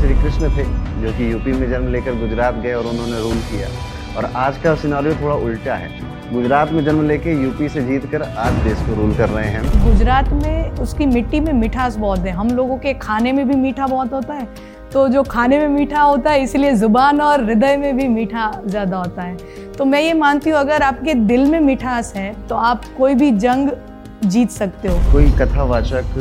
श्री 0.00 0.14
कृष्ण 0.14 0.48
थे 0.50 0.62
जो 1.00 1.10
कि 1.16 1.30
यूपी 1.32 1.52
में 1.52 1.68
जन्म 1.70 1.88
लेकर 1.88 2.14
गुजरात 2.18 2.54
गए 2.56 2.72
और 2.74 2.86
उन्होंने 2.86 3.18
रूल 3.20 3.40
किया। 3.48 3.68
और 4.18 4.24
आज 4.36 4.58
का 4.58 4.74
सिनारियो 4.74 5.14
थोड़ा 5.14 5.34
उल्टा 5.36 5.74
है। 5.74 5.88
गुजरात 6.32 6.72
में 6.72 6.84
जन्म 6.84 7.02
लेके 7.08 7.32
यूपी 7.32 7.68
से 7.68 7.82
जीत 7.82 8.06
कर 8.12 8.22
आज 8.22 8.52
देश 8.64 8.78
को 8.86 8.94
रूल 8.94 9.14
कर 9.16 9.28
रहे 9.28 9.48
हैं। 9.48 9.62
गुजरात 9.84 10.28
में 10.34 10.70
उसकी 10.82 11.06
मिट्टी 11.06 11.40
में 11.40 11.52
मिठास 11.52 11.96
बहुत 11.96 12.18
है। 12.18 12.32
हम 12.32 12.50
लोगों 12.50 12.78
के 12.78 12.94
खाने 12.96 13.32
में 13.32 13.46
भी 13.48 13.56
मीठा 13.56 13.86
बहुत 13.86 14.12
होता 14.12 14.34
है। 14.34 14.48
तो 14.92 15.06
जो 15.08 15.22
खाने 15.24 15.58
में 15.58 15.68
मीठा 15.68 16.02
होता 16.02 16.30
है 16.30 16.42
इसलिए 16.42 16.72
ज़ुबान 16.76 17.20
और 17.20 17.44
हृदय 17.44 17.76
में 17.76 17.96
भी 17.96 18.08
मीठा 18.08 18.50
ज़्यादा 18.66 18.96
होता 18.96 19.22
है। 19.22 19.36
तो 19.72 19.84
मैं 19.84 20.02
ये 20.02 20.14
मानती 20.14 20.50
हूँ 20.50 20.58
अगर 20.58 20.82
आपके 20.82 21.14
दिल 21.26 21.44
में 21.50 21.60
मिठास 21.60 22.12
है 22.16 22.32
तो 22.48 22.54
आप 22.54 22.84
कोई 22.98 23.14
भी 23.14 23.30
जंग 23.38 23.70
जीत 24.24 24.50
सकते 24.52 24.88
हो। 24.88 25.12
कोई 25.12 25.30
कथावाचक 25.38 26.18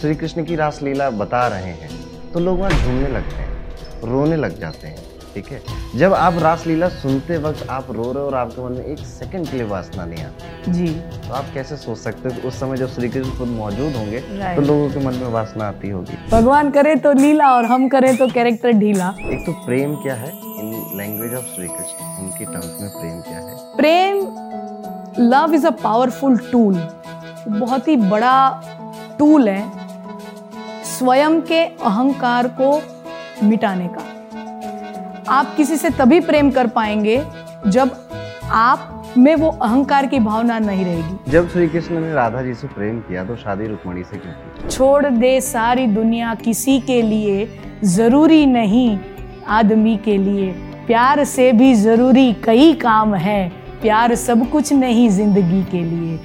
श्री 0.00 0.14
कृष्ण 0.14 0.44
की 0.44 0.56
रासलीला 0.56 1.10
बता 1.12 1.46
रहे 1.48 1.72
हैं। 1.72 1.90
तो 2.36 2.40
लोग 2.40 2.58
वहाँ 2.60 2.70
झूमने 2.70 3.08
लगते 3.08 3.34
हैं 3.34 4.08
रोने 4.08 4.36
लग 4.36 4.58
जाते 4.60 4.86
हैं 4.86 5.04
ठीक 5.34 5.46
है? 5.52 5.60
जब 5.98 6.14
आप 6.14 6.38
रासलीला 6.42 6.88
सुनते 6.88 7.36
वक्त 7.38 7.68
आप 7.70 7.86
रो 7.90 8.02
रहे 8.02 8.22
हो 8.22 8.26
और 8.26 8.34
आपके 8.34 8.62
मन 8.62 8.72
में 8.72 8.84
एक 8.84 8.98
सेकंड 8.98 9.48
के 9.48 9.56
लिए 9.56 9.66
वासना 9.66 10.04
नहीं 10.04 10.24
आती 10.24 10.72
जी। 10.72 10.88
तो 11.26 11.32
आप 11.34 11.46
कैसे 11.54 11.76
सोच 11.76 11.98
सकते 11.98 12.28
हो 12.28 12.48
उस 12.48 12.58
समय 12.60 12.76
जब 12.76 12.88
श्री 12.94 13.08
कृष्ण 13.08 13.38
खुद 13.38 13.48
मौजूद 13.50 13.96
होंगे 13.96 14.20
तो 14.20 14.62
लोगों 14.62 14.88
के 14.90 15.04
मन 15.06 15.14
में 15.14 15.28
वासना 15.32 15.68
आती 15.68 15.90
होगी? 15.90 16.18
भगवान 16.32 16.70
करे 16.70 16.94
तो 16.96 17.12
लीला 17.12 17.50
और 17.52 17.64
हम 17.64 17.88
करें 17.88 18.16
तो 18.16 18.28
कैरेक्टर 18.28 18.72
ढीला। 18.82 19.08
एक 19.28 19.46
तो 19.46 19.52
प्रेम 19.64 19.94
क्या 20.02 20.14
है 20.16 20.28
in 20.28 20.68
language 20.98 21.34
of 21.34 21.46
Shri 21.54 21.68
Krishna 21.68 22.24
उनके 22.24 22.44
टर्म्स 22.44 22.80
में 22.80 22.90
प्रेम 22.90 23.20
क्या 23.22 23.38
है? 23.38 23.56
प्रेम 23.76 25.24
love 25.32 25.54
is 25.54 25.66
a 25.66 25.70
powerful 25.82 26.38
tool 26.52 26.78
बहुत 27.48 27.88
ही 27.88 27.96
बड़ा 27.96 28.36
टूल 29.18 29.48
है। 29.48 29.85
स्वयं 30.98 31.40
के 31.42 31.62
अहंकार 31.64 32.46
को 32.60 32.70
मिटाने 33.42 33.88
का। 33.88 34.04
आप 35.32 35.54
किसी 35.56 35.76
से 35.76 35.90
तभी 35.92 36.20
प्रेम 36.20 36.50
कर 36.50 36.66
पाएँगे 36.68 37.16
जब 37.68 37.96
आप 38.54 39.14
में 39.18 39.34
वो 39.34 39.48
अहंकार 39.48 40.06
की 40.06 40.18
भावना 40.20 40.58
नहीं 40.58 40.84
रहेगी। 40.84 41.30
जब 41.30 41.48
श्री 41.50 41.66
कृष्ण 41.68 42.00
ने 42.00 42.12
राधा 42.14 42.42
जी 42.42 42.54
से 42.54 42.66
प्रेम 42.68 42.98
किया 43.00 43.24
तो 43.24 43.36
शादी 43.36 43.66
रुक्मणी 43.66 44.02
से 44.04 44.16
क्यों 44.16 44.68
छोड़ 44.68 45.06
दे 45.06 45.40
सारी 45.40 45.86
दुनिया 45.88 46.34
किसी 46.34 46.78
के 46.80 47.00
लिए 47.02 47.48
ज़रूरी 47.84 48.44
नहीं 48.46 48.98
आदमी 49.48 49.96
के 50.04 50.16
लिए। 50.18 50.50
प्यार 50.86 51.24
से 51.24 51.50
भी 51.52 51.74
ज़रूरी 51.74 52.32
कई 52.44 52.72
काम 52.82 53.14
है 53.16 53.48
प्यार 53.82 54.14
सब 54.16 54.50
कुछ 54.50 54.72
नहीं 54.72 55.08
ज़िंदगी 55.10 55.62
के 55.70 55.82
लिए। 55.84 56.18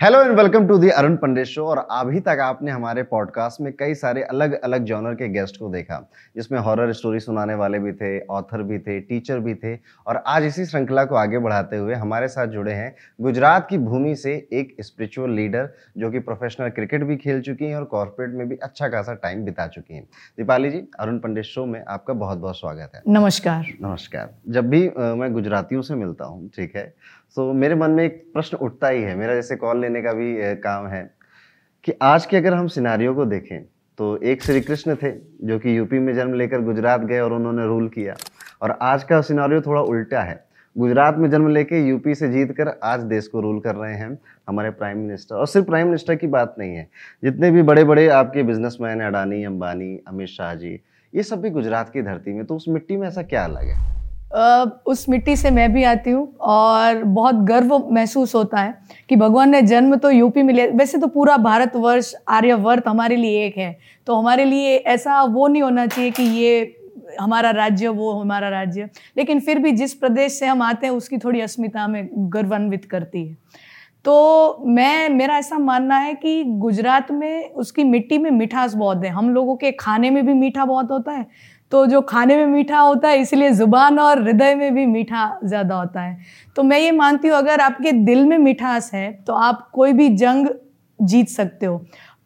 Hello 0.00 0.20
and 0.22 0.30
welcome 0.36 0.66
to 0.68 0.76
the 0.78 0.88
Arun 0.88 1.16
Pandit 1.16 1.46
show 1.46 1.64
और 1.64 1.78
अभी 1.90 2.20
तक 2.20 2.38
आपने 2.40 2.70
हमारे 2.70 3.02
पॉडकास्ट 3.02 3.60
में 3.60 3.72
कई 3.78 3.94
सारे 3.94 4.22
अलग 4.22 4.52
अलग 4.60 4.84
जॉनर 4.84 5.14
के 5.14 5.28
गेस्ट 5.28 5.56
को 5.56 5.68
देखा 5.68 5.98
जिसमें 6.36 6.58
हॉरर 6.58 6.92
स्टोरी 6.92 7.20
सुनाने 7.20 7.54
वाले 7.54 7.78
भी 7.78 7.92
थे 7.92 8.20
ऑथर 8.26 8.62
भी 8.62 8.78
थे 8.78 8.98
टीचर 9.00 9.38
भी 9.38 9.54
थे। 9.54 9.74
और 10.06 10.22
आज 10.26 10.44
इसी 10.44 10.64
श्रृंखला 10.66 11.04
को 11.04 11.14
आगे 11.14 11.38
बढ़ाते 11.38 11.76
हुए 11.76 11.94
हमारे 11.94 12.28
साथ 12.28 12.46
जुड़े 12.46 12.72
हैं 12.72 12.94
गुजरात 13.20 13.66
की 13.70 13.78
भूमि 13.78 14.14
से 14.14 14.32
एक 14.52 14.74
स्पिरिचुअल 14.80 15.30
लीडर 15.30 15.68
जो 15.98 16.10
कि 16.10 16.18
प्रोफेशनल 16.20 16.68
क्रिकेट 16.70 17.04
भी 17.04 17.16
खेल 17.16 17.40
चुकी 17.42 17.64
हैं 17.64 17.76
और 17.76 17.84
कॉरपोरेट 17.84 18.34
में 18.34 18.48
भी 18.48 18.56
अच्छा 18.62 18.88
खासा 18.88 19.14
टाइम 19.14 19.44
बिता 19.44 19.66
चुकी 19.66 19.94
हैं। 19.94 20.04
दीपाली 20.38 20.70
जी 20.70 20.82
अरुण 21.00 21.18
पंडित 21.18 21.44
शो 21.44 21.66
में 21.66 21.82
आपका 21.88 22.14
बहुत 22.14 22.38
बहुत 22.38 22.58
स्वागत 22.58 22.92
है। 22.94 23.02
नमस्कार। 23.08 23.66
नमस्कार। 23.82 24.34
जब 24.48 24.70
भी 24.70 24.82
मैं 24.96 25.32
गुजरातियों 25.32 25.82
से 25.82 25.94
मिलता 25.94 26.24
हूँ 26.24 26.48
ठीक 26.48 26.76
है 26.76 26.92
तो 27.36 27.52
मेरे 27.52 27.74
मन 27.74 27.90
में 27.90 28.04
एक 28.04 28.22
प्रश्न 28.34 28.56
उठता 28.56 28.88
ही 28.88 29.02
है। 29.02 29.14
मेरा 29.16 29.34
जैसे 29.34 29.56
कॉल 29.56 29.80
लेने 29.80 30.02
का 30.02 30.12
भी 30.12 30.34
काम 30.56 30.86
है 30.86 31.02
कि 31.84 31.92
आज 32.02 32.26
के 32.26 32.36
अगर 32.36 32.54
हम 32.54 32.66
सिनारियों 32.66 33.14
को 33.14 33.24
देखें 33.24 33.62
तो 33.98 34.16
एक 34.18 34.42
श्री 34.42 34.60
कृष्ण 34.60 34.94
थे, 34.94 35.10
जो 35.44 35.58
कि 35.58 35.76
यूपी 35.78 35.98
में 35.98 36.14
जन्म 36.14 36.34
लेकर 36.34 36.60
गुजरात 36.60 37.00
गए 37.00 37.18
और 37.20 37.32
उन्होंने 37.32 37.66
रूल 37.66 37.88
किया। 37.88 38.14
और 38.62 38.78
आज 38.82 39.04
का 39.04 39.20
सिनारियो 39.20 39.60
थोड़ा 39.60 39.80
उल्टा 39.82 40.22
है। 40.22 40.44
गुजरात 40.76 41.16
में 41.18 41.28
जन्म 41.30 41.48
लेके 41.48 41.80
यूपी 41.80 42.14
से 42.14 42.28
जीत 42.28 42.52
कर 42.52 42.68
आज 42.84 43.00
देश 43.02 43.26
को 43.26 43.40
रूल 43.40 43.60
कर 43.60 43.74
रहे 43.74 43.94
हैं 43.94 44.18
हमारे 44.48 44.70
प्राइम 44.70 44.98
मिनिस्टर। 44.98 45.36
और 45.36 45.46
सिर्फ़ 45.46 45.66
प्राइम 45.66 45.86
मिनिस्टर 45.86 46.14
की 46.14 46.26
बात 46.26 46.54
नहीं 46.58 46.74
है, 46.74 46.88
जितने 47.24 47.50
भी 47.50 47.62
बड़े 47.62 47.84
बड़े 47.84 48.08
आपके 48.08 48.42
बिजनेसमैन 48.42 49.00
अडानी, 49.00 49.42
अंबानी, 49.44 49.96
अमित 50.08 50.28
शाह 50.28 50.54
जी, 50.54 50.78
ये 51.12 51.22
सब 51.22 51.40
भी 51.40 51.50
गुजरात 51.50 51.88
की 51.88 52.02
धरती 52.02 52.32
में 52.32 52.44
तो 52.44 52.56
उस 52.56 52.68
मिट्टी 52.68 52.96
में 52.96 53.08
ऐसा 53.08 53.22
क्या 53.22 53.44
अलग 53.44 53.64
है? 53.64 53.99
उस 54.86 55.08
मिट्टी 55.08 55.36
से 55.36 55.50
मैं 55.50 55.72
भी 55.72 55.84
आती 55.84 56.10
हूँ 56.10 56.36
और 56.40 57.04
बहुत 57.04 57.34
गर्व 57.34 57.88
महसूस 57.90 58.34
होता 58.34 58.60
है 58.60 58.78
कि 59.08 59.16
भगवान 59.16 59.50
ने 59.50 59.62
जन्म 59.62 59.96
तो 59.96 60.10
यूपी 60.10 60.42
में 60.42 60.54
लिया। 60.54 60.66
वैसे 60.66 60.98
तो 60.98 61.06
पूरा 61.06 61.36
भारतवर्ष 61.36 62.14
आर्यवर्त 62.28 62.88
हमारे 62.88 63.16
लिए 63.16 63.46
एक 63.46 63.56
है। 63.56 63.78
तो 64.06 64.14
हमारे 64.14 64.44
लिए 64.44 64.76
ऐसा 64.76 65.22
वो 65.22 65.48
नहीं 65.48 65.62
होना 65.62 65.86
चाहिए 65.86 66.10
कि 66.10 66.22
ये 66.22 66.76
हमारा 67.20 67.50
राज्य, 67.50 67.88
वो 67.88 68.12
हमारा 68.12 68.48
राज्य। 68.48 68.88
लेकिन 69.16 69.40
फिर 69.40 69.58
भी 69.58 69.72
जिस 69.72 69.94
प्रदेश 69.94 70.32
से 70.32 70.46
हम 70.46 70.62
आते 70.62 70.86
हैं, 70.86 70.94
उसकी 70.94 71.18
थोड़ी 71.18 71.40
अस्मिता 71.40 71.80
हमें 71.80 72.08
गर्वान्वित 72.12 72.84
करती 72.84 73.26
है। 73.28 73.36
तो 74.04 74.64
मैं, 74.66 75.08
मेरा 75.08 75.38
ऐसा 75.38 75.58
मानना 75.58 75.96
है 75.96 76.14
कि 76.14 76.44
गुजरात 76.44 77.10
में 77.10 77.50
उसकी 77.50 77.84
मिट्टी 77.84 78.18
में 78.18 78.30
मिठास 78.30 78.74
बहुत 78.74 79.04
है। 79.04 79.10
हम 79.10 79.30
लोगों 79.30 79.56
के 79.56 79.72
खाने 79.72 80.10
में 80.10 80.26
भी 80.26 80.34
मीठा 80.34 80.64
बहुत 80.64 80.90
होता 80.90 81.12
है। 81.12 81.26
तो 81.72 81.84
जो 81.86 82.00
खाने 82.02 82.36
में 82.36 82.46
मीठा 82.46 82.78
होता 82.78 83.08
है, 83.08 83.18
इसलिए 83.18 83.50
ज़ुबान 83.52 83.98
और 83.98 84.22
हृदय 84.22 84.54
में 84.54 84.74
भी 84.74 84.86
मीठा 84.86 85.38
ज़्यादा 85.44 85.74
होता 85.74 86.00
है। 86.00 86.18
तो 86.56 86.62
मैं 86.62 86.78
ये 86.78 86.90
मानती 86.92 87.28
हूँ, 87.28 87.36
अगर 87.36 87.60
आपके 87.60 87.92
दिल 87.94 88.24
में 88.24 88.36
मिठास 88.38 88.90
है 88.94 89.12
तो 89.26 89.32
आप 89.34 89.68
कोई 89.72 89.92
भी 89.92 90.08
जंग 90.16 90.48
जीत 90.98 91.28
सकते 91.28 91.66
हो। 91.66 91.78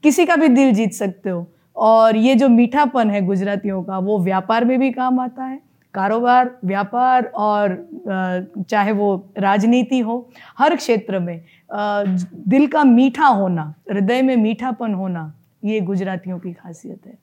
किसी 0.05 0.27
का 0.27 0.37
भी 0.37 0.49
दिल 0.51 0.73
जीत 0.75 0.93
सकते 0.93 1.31
हो। 1.31 1.47
और 1.77 2.17
ये 2.17 2.35
जो 2.35 2.49
मीठापन 2.49 3.11
है 3.11 3.21
गुजरातियों 3.23 3.83
का, 3.83 3.99
वो 3.99 4.19
व्यापार 4.21 4.65
में 4.65 4.79
भी 4.79 4.91
काम 4.93 5.21
आता 5.21 5.45
है। 5.45 5.59
कारोबार, 5.95 6.51
व्यापार 6.65 7.25
और 7.27 7.77
चाहे 8.61 8.93
वो 8.93 9.15
राजनीति 9.39 9.99
हो, 9.99 10.29
हर 10.59 10.77
क्षेत्र 10.77 11.19
में 11.19 11.41
दिल 11.71 12.67
का 12.67 12.85
मीठा 12.85 13.27
होना, 13.27 13.75
हृदय 13.91 14.23
में 14.23 14.37
मीठापन 14.37 14.95
होना, 14.95 15.33
ये 15.65 15.81
गुजरातियों 15.83 16.39
की 16.39 16.53
खासियत 16.53 17.07
है। 17.07 17.19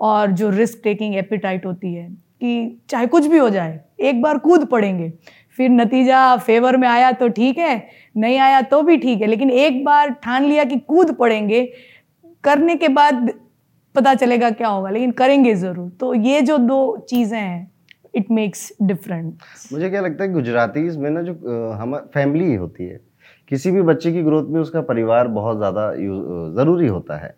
और 0.00 0.30
जो 0.32 0.50
रिस्क 0.50 0.80
टेकिंग 0.84 1.14
एपिटाइट 1.16 1.66
होती 1.66 1.94
है, 1.94 2.08
कि 2.08 2.80
चाहे 2.88 3.06
कुछ 3.06 3.26
भी 3.26 3.38
हो 3.38 3.48
जाए, 3.50 3.80
एक 4.00 4.22
बार 4.22 4.38
कूद 4.38 4.64
पड़ेंगे, 4.66 5.12
फिर 5.58 5.70
नतीजा 5.70 6.36
फेवर 6.38 6.76
में 6.76 6.86
आया 6.88 7.10
तो 7.12 7.28
ठीक 7.30 7.58
है, 7.58 7.88
नहीं 8.16 8.38
आया 8.38 8.60
तो 8.62 8.82
भी 8.82 8.96
ठीक 8.96 9.20
है, 9.20 9.26
लेकिन 9.26 9.50
एक 9.50 9.84
बार 9.84 10.10
ठान 10.14 10.44
लिया 10.44 10.64
कि 10.64 10.76
कूद 10.78 11.12
पड़ेंगे, 11.14 11.64
करने 12.44 12.76
के 12.76 12.88
बाद 12.90 13.30
पता 13.94 14.14
चलेगा 14.14 14.50
क्या 14.52 14.68
होगा, 14.68 14.90
लेकिन 14.90 15.10
करेंगे 15.12 15.54
ज़रूर। 15.56 15.88
तो 16.00 16.14
ये 16.16 16.40
जो 16.42 16.56
दो 16.58 16.96
चीज़ें 17.10 17.38
हैं 17.38 17.70
इट 18.14 18.30
मेक्स 18.30 18.72
डिफरेंट 18.82 19.42
मुझे 19.72 19.90
क्या 19.90 20.00
लगता 20.00 20.24
है, 20.24 20.32
गुजराती 20.32 20.80
में 20.98 21.10
ना 21.10 21.22
जो 21.22 21.72
हम 21.72 21.96
फैमिली 22.14 22.54
होती 22.54 22.84
है, 22.84 23.00
किसी 23.50 23.70
भी 23.70 23.82
बच्चे 23.82 24.12
की 24.12 24.22
ग्रोथ 24.22 24.48
में 24.48 24.60
उसका 24.60 24.80
परिवार 24.82 25.28
बहुत 25.30 25.56
ज़्यादा 25.56 25.92
ज़रूरी 26.54 26.86
होता 26.88 27.16
है। 27.16 27.34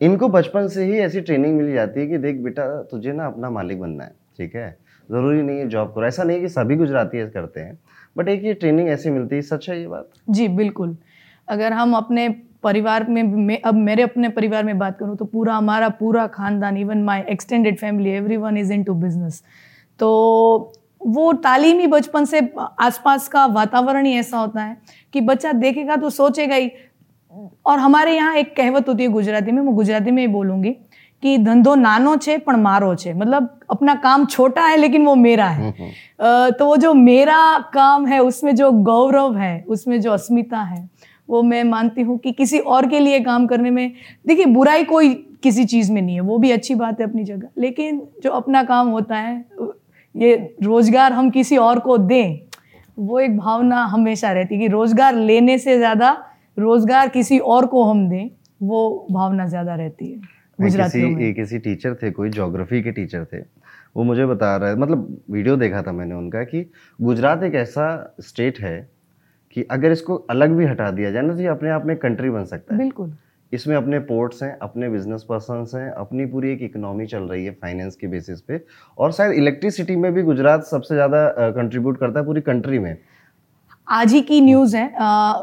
इनको 0.00 0.28
बचपन 0.28 0.68
से 0.68 0.84
ही 0.84 0.98
ऐसी 0.98 1.20
ट्रेनिंग 1.20 1.56
मिल 1.56 1.72
जाती 1.72 2.00
है 2.00 2.06
कि 2.06 2.18
देख 2.18 2.36
बेटा, 2.36 2.64
तुझे 2.82 3.12
ना 3.12 3.26
अपना 3.26 3.50
मालिक 3.50 3.80
बनना 3.80 4.04
है, 4.04 4.12
ठीक 4.38 4.54
है? 4.56 4.76
ज़रूरी 5.08 5.42
नहीं 5.42 5.58
है 5.58 5.68
जॉब 5.68 5.92
करो। 5.94 6.06
ऐसा 6.06 6.24
नहीं 6.24 6.40
कि 6.40 6.48
सभी 6.48 6.76
गुजराती 6.76 7.26
करते 7.30 7.60
हैं 7.60 7.78
बट 8.16 8.28
एक 8.28 8.44
ये 8.44 8.54
ट्रेनिंग 8.54 8.88
ऐसी 8.88 9.10
मिलती 9.10 9.36
है, 9.36 9.42
सच 9.42 9.68
है 9.70 9.80
ये 9.80 9.86
बात? 9.86 10.08
जी, 10.30 10.48
बिल्कुल। 10.50 10.96
अगर 11.48 11.72
हम 11.72 11.94
अपने 11.96 12.28
परिवार 12.62 13.06
में, 13.08 13.22
मैं, 13.22 13.60
अब 13.60 13.74
मेरे 13.74 14.02
अपने 14.02 14.28
परिवार 14.28 14.64
में 14.64 14.78
बात 14.78 14.98
करूँ 14.98 15.16
तो 15.16 15.24
पूरा 15.24 15.54
हमारा 15.54 15.88
पूरा 16.00 16.26
खानदान 16.26 16.76
even 16.76 17.02
my 17.04 17.24
extended 17.30 17.78
family 17.78 18.10
everyone 18.10 18.56
is 18.56 18.72
into 18.72 18.94
business 18.94 19.42
तो 20.00 20.72
वो 21.06 21.32
तालीमी 21.34 21.86
बचपन 21.86 22.24
से 22.24 22.40
आसपास 22.80 23.28
का 23.28 23.44
वातावरण 23.46 24.06
ही 24.06 24.12
ऐसा 24.14 24.38
होता 24.38 24.62
है 24.62 24.76
कि 25.12 25.20
बच्चा 25.20 25.52
देखेगा 25.52 25.96
तो 25.96 26.10
सोचेगा 26.10 26.54
ही 26.54 26.70
और 27.66 27.78
हमारे 27.78 28.14
यहाँ 28.14 28.34
एक 28.36 28.54
कहावत 28.56 28.88
होती 28.88 29.02
है 29.02 29.08
गुजराती 29.10 29.52
में 29.52 29.62
मैं 29.62 29.74
गुजराती 29.74 30.10
में 30.10 30.22
ही 30.22 30.28
बोलूँगी 30.28 30.70
कि 31.22 31.36
धंधो 31.38 31.74
नानो 31.74 32.16
छे 32.16 32.36
पण 32.38 32.56
मारो 32.56 32.94
छे। 32.94 33.12
मतलब 33.14 33.48
अपना 33.70 33.94
काम 33.96 34.24
छोटा 34.26 34.66
है 34.66 34.76
लेकिन 34.76 35.04
वो 35.06 35.14
मेरा 35.16 35.46
है। 35.46 35.72
तो 36.50 36.66
वो 36.66 36.76
जो 36.76 36.92
मेरा 36.94 37.58
काम 37.74 38.06
है 38.06 38.18
उसमें 38.20 38.54
जो 38.56 38.70
गौरव 38.72 39.36
है 39.36 39.64
उसमें 39.68 40.00
जो 40.00 40.12
अस्मिता 40.12 40.60
है 40.60 40.88
वो 41.28 41.42
मैं 41.42 41.62
मानती 41.64 42.02
हूँ 42.02 42.18
कि 42.18 42.32
किसी 42.32 42.58
और 42.58 42.86
के 42.88 43.00
लिए 43.00 43.20
काम 43.20 43.46
करने 43.46 43.70
में 43.70 43.92
देखिए 44.26 44.46
बुराई 44.46 44.84
कोई 44.84 45.14
किसी 45.42 45.64
चीज़ 45.64 45.92
में 45.92 46.00
नहीं 46.02 46.14
है 46.14 46.20
वो 46.20 46.38
भी 46.38 46.50
अच्छी 46.50 46.74
बात 46.74 47.00
है 47.00 47.06
अपनी 47.06 47.24
जगह। 47.24 47.48
लेकिन 47.58 48.00
जो 48.22 48.30
अपना 48.32 48.62
काम 48.62 48.88
होता 48.88 49.16
है 49.16 49.44
ये 50.14 50.34
रोज़गार 50.62 51.12
हम 51.12 51.30
किसी 51.30 51.56
और 51.58 51.78
को 51.78 51.98
दें 51.98 52.40
वो 52.98 53.20
एक 53.20 53.36
भावना 53.38 53.84
हमेशा 53.86 54.32
रहती 54.32 54.54
है 54.54 54.60
कि 54.60 54.68
रोज़गार 54.68 55.14
लेने 55.16 55.58
से 55.58 55.76
ज़्यादा 55.78 56.10
रोज़गार 56.56 57.08
किसी 57.08 57.38
और 57.38 57.66
को 57.66 57.84
हम 57.84 58.08
दें 58.08 58.30
वो 58.60 59.06
भावना 59.10 59.46
ज़्यादा 59.46 59.74
रहती 59.74 60.10
है 60.10 60.16
मैं 60.16 60.28
गुजरातियों 60.60 61.08
में। 61.08 61.16
किसी 61.16 61.32
किसी 61.34 61.58
टीचर 61.60 61.94
थे 61.94 62.10
कोई 62.10 62.30
ज्योग्राफी 62.30 62.82
के 62.82 62.92
टीचर 62.92 63.24
थे 63.24 63.40
वो 63.96 64.04
मुझे 64.04 64.26
बता 64.26 64.56
रहे 64.56 64.74
मतलब 64.76 65.16
वीडियो 65.30 65.56
देखा 65.56 65.82
था 65.82 65.92
मैंने 65.92 66.14
उनका 66.14 66.42
कि 66.44 66.64
गुजरात 66.98 67.42
एक 67.42 67.54
ऐसा 67.56 68.14
स्टेट 68.22 68.58
है 68.60 68.78
कि 69.56 69.62
अगर 69.70 69.92
इसको 69.92 70.16
अलग 70.30 70.50
भी 70.50 70.66
हटा 70.66 70.90
दिया 70.90 71.10
जाए 71.10 71.22
ना 71.22 71.34
तो 71.34 71.40
ये 71.40 71.46
अपने 71.48 71.70
आप 71.70 71.86
में 71.86 71.96
कंट्री 71.98 72.30
बन 72.30 72.44
सकता 72.46 72.74
है। 72.74 72.80
बिल्कुल। 72.80 73.12
इसमें 73.52 73.74
अपने 73.76 73.98
पोर्ट्स 74.00 74.42
हैं 74.42 74.56
अपने 74.62 74.88
बिज़नेस 74.88 75.22
पर्सन 75.28 75.64
हैं 75.74 75.90
अपनी 75.92 76.26
पूरी 76.26 76.52
एक 76.52 76.62
इकोनॉमी 76.62 77.06
चल 77.06 77.22
रही 77.22 77.44
है 77.44 77.50
फाइनेंस 77.52 77.96
के 77.96 78.06
बेसिस 78.06 78.40
पे 78.40 78.60
और 78.98 79.12
शायद 79.12 79.32
इलेक्ट्रिसिटी 79.34 79.96
में 79.96 80.12
भी 80.14 80.22
गुजरात 80.22 80.64
सबसे 80.64 80.94
ज़्यादा 80.94 81.26
कंट्रीब्यूट 81.50 81.98
करता 82.00 82.20
है 82.20 82.26
पूरी 82.26 82.40
कंट्री 82.42 82.78
में। 82.78 82.96
आज 83.90 84.12
ही 84.12 84.20
की 84.20 84.40
न्यूज़ 84.40 84.76
है। 84.76 84.90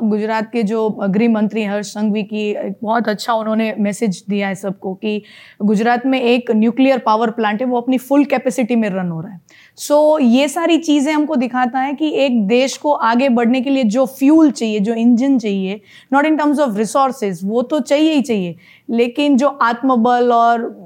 गुजरात 0.03 0.49
के 0.51 0.61
जो 0.63 0.89
गृह 0.89 1.29
मंत्री 1.29 1.63
हर्ष 1.63 1.87
संघवी 1.87 2.21
की 2.23 2.45
एक 2.49 2.77
बहुत 2.83 3.07
अच्छा 3.09 3.33
उन्होंने 3.33 3.73
मैसेज 3.79 4.23
दिया 4.29 4.47
है 4.47 4.55
सबको 4.55 4.93
कि 4.93 5.21
गुजरात 5.61 6.05
में 6.05 6.19
एक 6.21 6.51
न्यूक्लियर 6.51 6.99
पावर 7.05 7.31
प्लांट 7.31 7.61
है 7.61 7.67
वो 7.67 7.81
अपनी 7.81 7.97
फुल 7.97 8.23
कैपेसिटी 8.25 8.75
में 8.75 8.89
रन 8.89 9.09
हो 9.11 9.19
रहा 9.21 9.31
है। 9.33 9.41
सो 9.77 10.17
so, 10.17 10.25
ये 10.25 10.47
सारी 10.47 10.77
चीज़ें 10.77 11.11
हमको 11.13 11.35
दिखाता 11.35 11.79
है 11.79 11.93
कि 11.93 12.11
एक 12.25 12.41
देश 12.47 12.77
को 12.77 12.93
आगे 12.93 13.29
बढ़ने 13.29 13.61
के 13.61 13.69
लिए 13.69 13.83
जो 13.85 14.05
फ्यूल 14.05 14.51
चाहिए 14.51 14.79
जो 14.79 14.93
इंजन 14.93 15.37
चाहिए 15.39 15.81
not 16.13 16.25
in 16.25 16.37
terms 16.37 16.59
of 16.59 16.77
resources 16.77 17.41
वो 17.43 17.61
तो 17.61 17.79
चाहिए 17.81 18.13
ही 18.13 18.21
चाहिए 18.21 18.55
लेकिन 18.89 19.37
जो 19.37 19.47
आत्मबल 19.47 20.31
और 20.33 20.85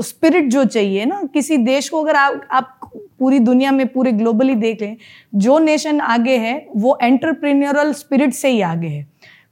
स्पिरिट 0.00 0.48
जो 0.50 0.64
चाहिए 0.64 1.04
ना, 1.04 1.22
किसी 1.34 1.56
देश 1.58 1.88
को 1.88 2.02
अगर 2.02 2.16
आप 2.16 2.40
आप 2.52 2.74
पूरी 3.18 3.38
दुनिया 3.40 3.70
में, 3.72 3.86
पूरे 3.88 4.12
ग्लोबली 4.12 4.54
देख 4.56 4.82
लें, 4.82 4.96
जो 5.34 5.58
नेशन 5.58 6.00
आगे 6.00 6.36
है, 6.36 6.66
वो 6.76 6.98
एंटरप्रेन्योरल 7.02 7.92
स्पिरिट 7.92 8.32
से 8.32 8.48
ही 8.48 8.60
आगे 8.62 8.88
है। 8.88 9.06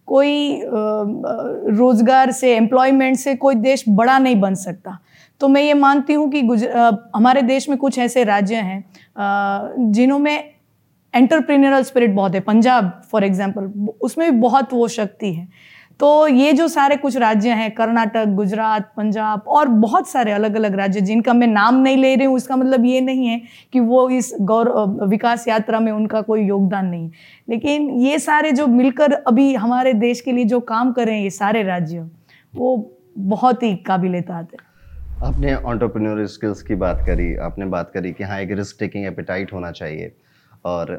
कोई 0.08 0.62
रोज़गार 0.64 2.30
से 2.32 2.54
एम्प्लॉयमेंट 2.56 3.16
से 3.16 3.34
कोई 3.36 3.54
देश 3.56 3.84
बड़ा 3.88 4.18
नहीं 4.18 4.40
बन 4.40 4.54
सकता। 4.56 4.98
तो 5.40 5.48
मैं 5.48 5.62
ये 5.62 5.74
मानती 5.74 6.12
हूँ 6.12 6.30
कि 6.30 6.40
हमारे 7.16 7.42
देश 7.42 7.68
में 7.68 7.78
कुछ 7.78 7.98
ऐसे 7.98 8.24
राज्य 8.24 8.56
हैं 8.56 9.92
जिन्हों 9.92 10.18
में 10.18 10.52
एंटरप्रेन्योरल 11.14 11.82
स्पिरिट 11.82 12.14
बहुत 12.14 12.34
है। 12.34 12.40
पंजाब 12.42 13.00
फॉर 13.10 13.24
एग्जांपल 13.24 13.72
उसमें 14.00 14.30
भी 14.30 14.38
बहुत 14.38 14.72
वो 14.72 14.88
शक्ति 14.88 15.32
है। 15.32 15.48
तो 16.00 16.26
ये 16.28 16.52
जो 16.52 16.66
सारे 16.68 16.96
कुछ 16.96 17.16
राज्य 17.16 17.50
हैं, 17.50 17.70
कर्नाटक, 17.74 18.26
गुजरात, 18.28 18.90
पंजाब 18.96 19.44
और 19.48 19.68
बहुत 19.68 20.08
सारे 20.08 20.32
अलग 20.32 20.54
अलग 20.56 20.74
राज्य 20.74 21.00
जिनका 21.00 21.32
मैं 21.32 21.46
नाम 21.46 21.74
नहीं 21.76 21.96
ले 21.96 22.14
रही 22.14 22.26
हूँ, 22.26 22.36
इसका 22.36 22.56
मतलब 22.56 22.84
ये 22.84 23.00
नहीं 23.00 23.26
है 23.26 23.40
कि 23.72 23.80
वो 23.80 24.08
इस 24.10 24.32
गौर 24.42 24.72
विकास 25.08 25.48
यात्रा 25.48 25.80
में 25.80 25.90
उनका 25.92 26.20
कोई 26.20 26.42
योगदान 26.42 26.86
नहीं। 26.86 27.10
लेकिन 27.48 27.90
ये 28.00 28.18
सारे 28.18 28.52
जो 28.52 28.66
मिलकर 28.66 29.12
अभी 29.12 29.54
हमारे 29.54 29.92
देश 29.94 30.20
के 30.20 30.32
लिए 30.32 30.44
जो 30.44 30.60
काम 30.62 30.92
कर 30.92 31.06
रहे 31.06 31.16
हैं, 31.16 31.22
ये 31.22 31.30
सारे 31.30 31.62
राज्य, 31.62 32.08
वो 32.54 32.92
बहुत 33.18 33.62
ही 33.62 33.74
काबिल 33.86 34.20
ताद 34.22 34.48
है। 34.52 34.64
आपने 35.24 35.54
ऑन्टरप्रेन्योर 35.54 36.26
स्किल्स 36.28 36.62
की 36.62 36.74
बात 36.76 37.04
करी, 37.06 37.34
आपने 37.36 37.66
बात 37.66 37.90
करी 37.94 38.12
कि 38.12 38.24
हाँ 38.24 38.40
एक 38.40 38.50
रिस्क 38.52 38.76
टेकिंग 38.80 39.06
एपिटाइट 39.06 39.52
होना 39.52 39.70
चाहिए 39.72 40.12
और 40.64 40.94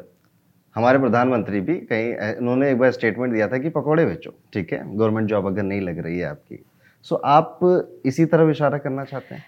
हमारे 0.76 0.98
प्रधानमंत्री 0.98 1.60
भी 1.60 1.74
कहीं 1.92 2.36
उन्होंने 2.36 2.70
एक 2.70 2.78
बार 2.78 2.90
स्टेटमेंट 2.90 3.32
दिया 3.32 3.48
था 3.48 3.58
कि 3.58 3.68
पकौड़े 3.68 4.04
बेचो 4.06 4.30
ठीक 4.52 4.72
है? 4.72 4.82
गवर्नमेंट 4.96 5.28
जॉब 5.28 5.46
अगर 5.46 5.62
नहीं 5.62 5.80
लग 5.80 5.98
रही 5.98 6.18
है 6.18 6.26
आपकी 6.26 6.64
सो 7.04 7.14
so, 7.14 7.20
आप 7.24 7.58
इसी 8.06 8.24
तरफ़ 8.24 8.50
इशारा 8.50 8.78
करना 8.78 9.04
चाहते 9.04 9.34
हैं? 9.34 9.44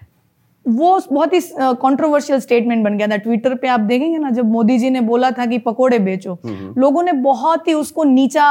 वो 0.64 1.00
बहुत 1.12 1.32
ही 1.32 1.40
कंट्रोवर्शियल 1.82 2.40
स्टेटमेंट 2.40 2.84
बन 2.84 2.96
गया 2.98 3.06
था। 3.06 3.16
ट्विटर 3.16 3.54
पे 3.54 3.68
आप 3.68 3.80
देखेंगे 3.80 4.18
ना 4.18 4.30
जब 4.30 4.50
मोदी 4.50 4.78
जी 4.78 4.90
ने 4.90 5.00
बोला 5.00 5.30
था 5.30 5.46
कि 5.46 5.58
पकोड़े 5.58 5.98
बेचो 5.98 6.32
हम्म, 6.34 6.54
हम्म। 6.56 6.80
लोगों 6.80 7.02
ने 7.02 7.12
बहुत 7.12 7.68
ही 7.68 7.74
उसको 7.74 8.04
नीचा 8.04 8.46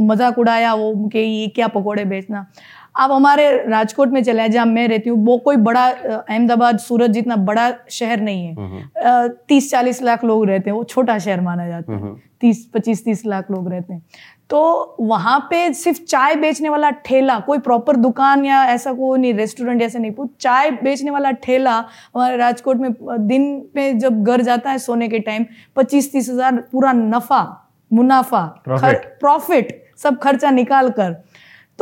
मज़ाक 0.00 0.38
उड़ाया 0.38 0.72
वो 0.74 1.08
कि 1.08 1.18
ये 1.18 1.48
क्या 1.48 1.68
पकोड़े 1.68 2.04
बेचना। 2.04 2.46
आप 2.94 3.10
हमारे 3.10 3.50
राजकोट 3.66 4.08
में 4.08 4.22
चले 4.24 4.48
जहाँ 4.48 4.66
मैं 4.66 4.86
रहती 4.88 5.10
हूँ 5.10 5.24
वो 5.26 5.36
कोई 5.38 5.56
बड़ा 5.58 5.86
अहमदाबाद 5.86 6.78
सूरत 6.78 7.10
जितना 7.10 7.36
बड़ा 7.44 7.72
शहर 7.90 8.20
नहीं 8.20 8.44
है। 8.46 8.54
हम्म, 8.54 8.66
हम्म। 8.66 9.28
तीस 9.48 9.70
चालीस 9.70 10.02
लाख 10.02 10.24
लोग 10.24 10.44
रहते 10.46 10.70
हैं 10.70 10.76
वो 10.76 10.84
छोटा 10.84 11.18
शहर 11.18 11.40
माना 11.40 11.66
जाता 11.68 11.92
है। 11.92 11.98
हम्म, 12.00 12.16
तीस 12.40 12.64
पच्चीस 12.74 13.04
तीस 13.04 13.24
लाख 13.26 13.50
लोग 13.50 13.70
रहते 13.72 13.92
हैं। 13.92 14.02
तो 14.50 14.96
वहाँ 15.00 15.38
पे 15.50 15.72
सिर्फ़ 15.74 16.00
चाय 16.00 16.34
बेचने 16.36 16.68
वाला 16.68 16.90
ठेला 17.06 17.38
कोई 17.40 17.58
प्रॉपर 17.58 17.96
दुकान 17.96 18.44
या 18.44 18.64
ऐसा 18.64 18.92
कोई 18.92 19.18
नहीं 19.18 19.34
रेस्टोरेंट 19.34 19.82
ऐसे 19.82 19.98
नहीं 19.98 20.26
चाय 20.40 20.70
बेचने 20.82 21.10
वाला 21.10 21.30
ठेला 21.42 21.76
हमारे 22.14 22.36
राजकोट 22.36 22.76
में 22.76 22.92
दिन 23.26 23.70
में 23.76 23.98
जब 23.98 24.22
घर 24.22 24.40
जाता 24.42 24.70
है 24.70 24.78
सोने 24.78 25.08
के 25.08 25.18
टाइम 25.20 25.46
पच्चीस 25.76 26.12
तीस 26.12 26.28
हज़ार 26.30 26.56
पूरा 26.72 26.92
नफा 26.92 27.42
मुनाफा 27.90 28.44
प्रॉफिट 28.68 29.80
सब 29.98 30.18
खर्चा 30.18 30.50
निकाल 30.50 30.88
कर 30.90 31.12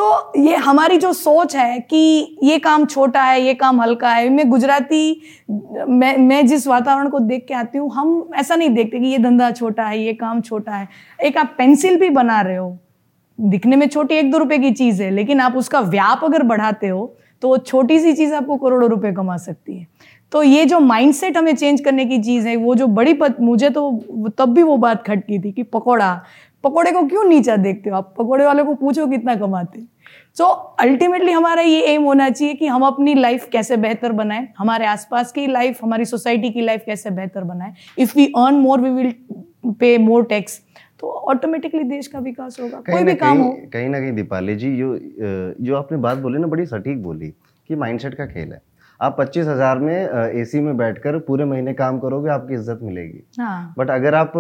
तो 0.01 0.33
ये 0.37 0.57
हमारी 0.57 0.97
जो 0.97 1.13
सोच 1.13 1.55
है 1.57 1.79
कि 1.81 2.39
ये 2.43 2.59
काम 2.59 2.85
छोटा 2.85 3.23
है 3.23 3.41
ये 3.43 3.55
काम 3.55 3.81
हल्का 3.81 4.11
है 4.11 4.29
मैं 4.29 4.49
गुजराती 4.51 5.23
मैं 5.89 6.17
मैं 6.19 6.47
जिस 6.47 6.67
वातावरण 6.67 7.09
को 7.09 7.19
देख 7.21 7.45
के 7.49 7.55
आती 7.55 7.79
हूँ 7.79 7.91
हम 7.95 8.31
ऐसा 8.37 8.57
नहीं 8.57 8.69
देखते 8.69 9.01
कि 9.01 9.07
ये 9.07 9.19
धंधा 9.19 9.51
छोटा 9.51 9.87
है 9.87 10.01
ये 10.03 10.13
काम 10.15 10.41
छोटा 10.41 10.73
है। 10.73 10.89
एक 11.25 11.39
आप 11.39 11.55
पेंसिल 11.59 11.99
भी 12.01 12.09
बना 12.11 12.41
रहे 12.41 12.57
हो 12.57 12.77
दिखने 13.39 13.77
में 13.77 13.89
छोटी 13.89 14.15
एक 14.15 14.31
दो 14.31 14.39
रुपए 14.39 14.59
की 14.59 14.71
चीज़ 14.73 15.03
है 15.03 15.11
लेकिन 15.11 15.41
आप 15.41 15.57
उसका 15.57 15.81
व्याप 15.81 16.25
अगर 16.25 16.43
बढ़ाते 16.43 16.89
हो 16.89 17.15
तो 17.43 17.49
वो 17.49 17.59
छोटी 17.59 17.99
सी 17.99 18.13
चीज़ 18.13 18.35
आपको 18.35 18.57
करोड़ों 18.57 18.91
रुपए 18.91 19.13
कमा 19.13 19.37
सकती 19.37 19.79
है। 19.79 19.87
तो 20.33 20.43
ये 20.43 20.65
जो 20.65 20.79
माइंडसेट 20.81 21.37
हमें 21.37 21.55
चेंज 21.55 21.81
करने 21.81 22.05
की 22.07 22.19
चीज़ 22.23 22.49
है 22.49 22.57
वो 22.57 22.75
जो 22.75 22.87
बड़ी 22.89 23.15
पत, 23.15 23.37
मुझे 23.41 23.71
तो 23.71 24.31
तब 24.39 24.53
भी 24.55 24.63
वो 24.63 24.77
बात 24.77 25.07
खटकी 25.07 25.39
थी 25.39 25.53
कि 25.53 25.63
पकौड़ा 25.63 26.21
पकोड़े 26.65 26.93
को 26.93 27.03
क्यों 27.09 27.25
नीचा 27.25 27.57
देखते 27.59 27.91
हो? 27.91 27.97
आप 27.97 28.15
पकोड़े 28.19 28.45
वाले 28.47 28.63
को 28.63 28.75
पूछो 28.77 29.07
कितना 29.07 29.35
कमाते 29.37 29.85
सो 30.37 30.45
अल्टीमेटली 30.81 31.33
हमारा 31.33 31.63
ये 31.63 31.81
एम 31.85 32.03
होना 32.05 32.29
चाहिए 32.31 32.55
कि 32.55 32.67
हम 32.67 32.83
अपनी 32.87 33.15
लाइफ 33.15 33.49
कैसे 33.53 33.77
बेहतर 33.79 34.13
बनाएँ 34.13 34.47
हमारे 34.59 34.87
आसपास 34.87 35.33
की 35.33 35.47
लाइफ 35.47 35.79
हमारी 35.83 36.05
सोसाइटी 36.05 36.51
की 36.51 36.61
लाइफ 36.61 36.83
कैसे 36.87 37.11
बेहतर 37.11 37.45
बनाएँ। 37.45 37.75
If 37.99 38.13
we 38.17 38.27
earn 38.39 38.55
more 38.57 38.81
we 38.81 38.91
will 38.93 39.13
pay 39.81 39.97
more 39.99 40.25
tax 40.25 40.61
तो 41.01 41.11
ऑटोमेटिकली 41.31 41.83
देश 41.85 42.07
का 42.07 42.19
विकास 42.19 42.61
होगा 42.61 42.79
कोई 42.87 43.05
भी 43.05 43.15
काम 43.17 43.39
हो। 43.39 43.51
कहीं 43.73 43.89
ना 43.89 44.01
कहीं 44.01 44.13
दीपाली 44.13 44.57
जी 44.57 44.77
जो 44.77 44.99
जो 45.61 45.77
आपने 45.77 45.99
बात 45.99 46.19
बोली 46.19 46.39
ना 46.39 46.47
बड़ी 46.47 46.67
सटीक 46.67 47.03
बोली 47.03 47.29
कि 47.71 47.77
माइंडसेट 47.77 48.15
का 48.15 48.27
खेल 48.27 48.53
है। 48.53 48.63
आप 49.01 49.17
पच्चीस 49.19 49.47
हज़ार 49.47 49.79
में 49.79 49.95
एसी 50.41 50.61
में 50.61 50.77
बैठकर 50.77 51.19
पूरे 51.21 51.45
महीने 51.45 51.73
काम 51.75 51.99
करोगे 51.99 52.31
आपकी 52.31 52.55
इज़्ज़त 52.55 52.79
मिलेगी। 52.83 53.23
हाँ। 53.41 53.75
बट 53.79 53.91
अगर 53.91 54.15
आप 54.15 54.33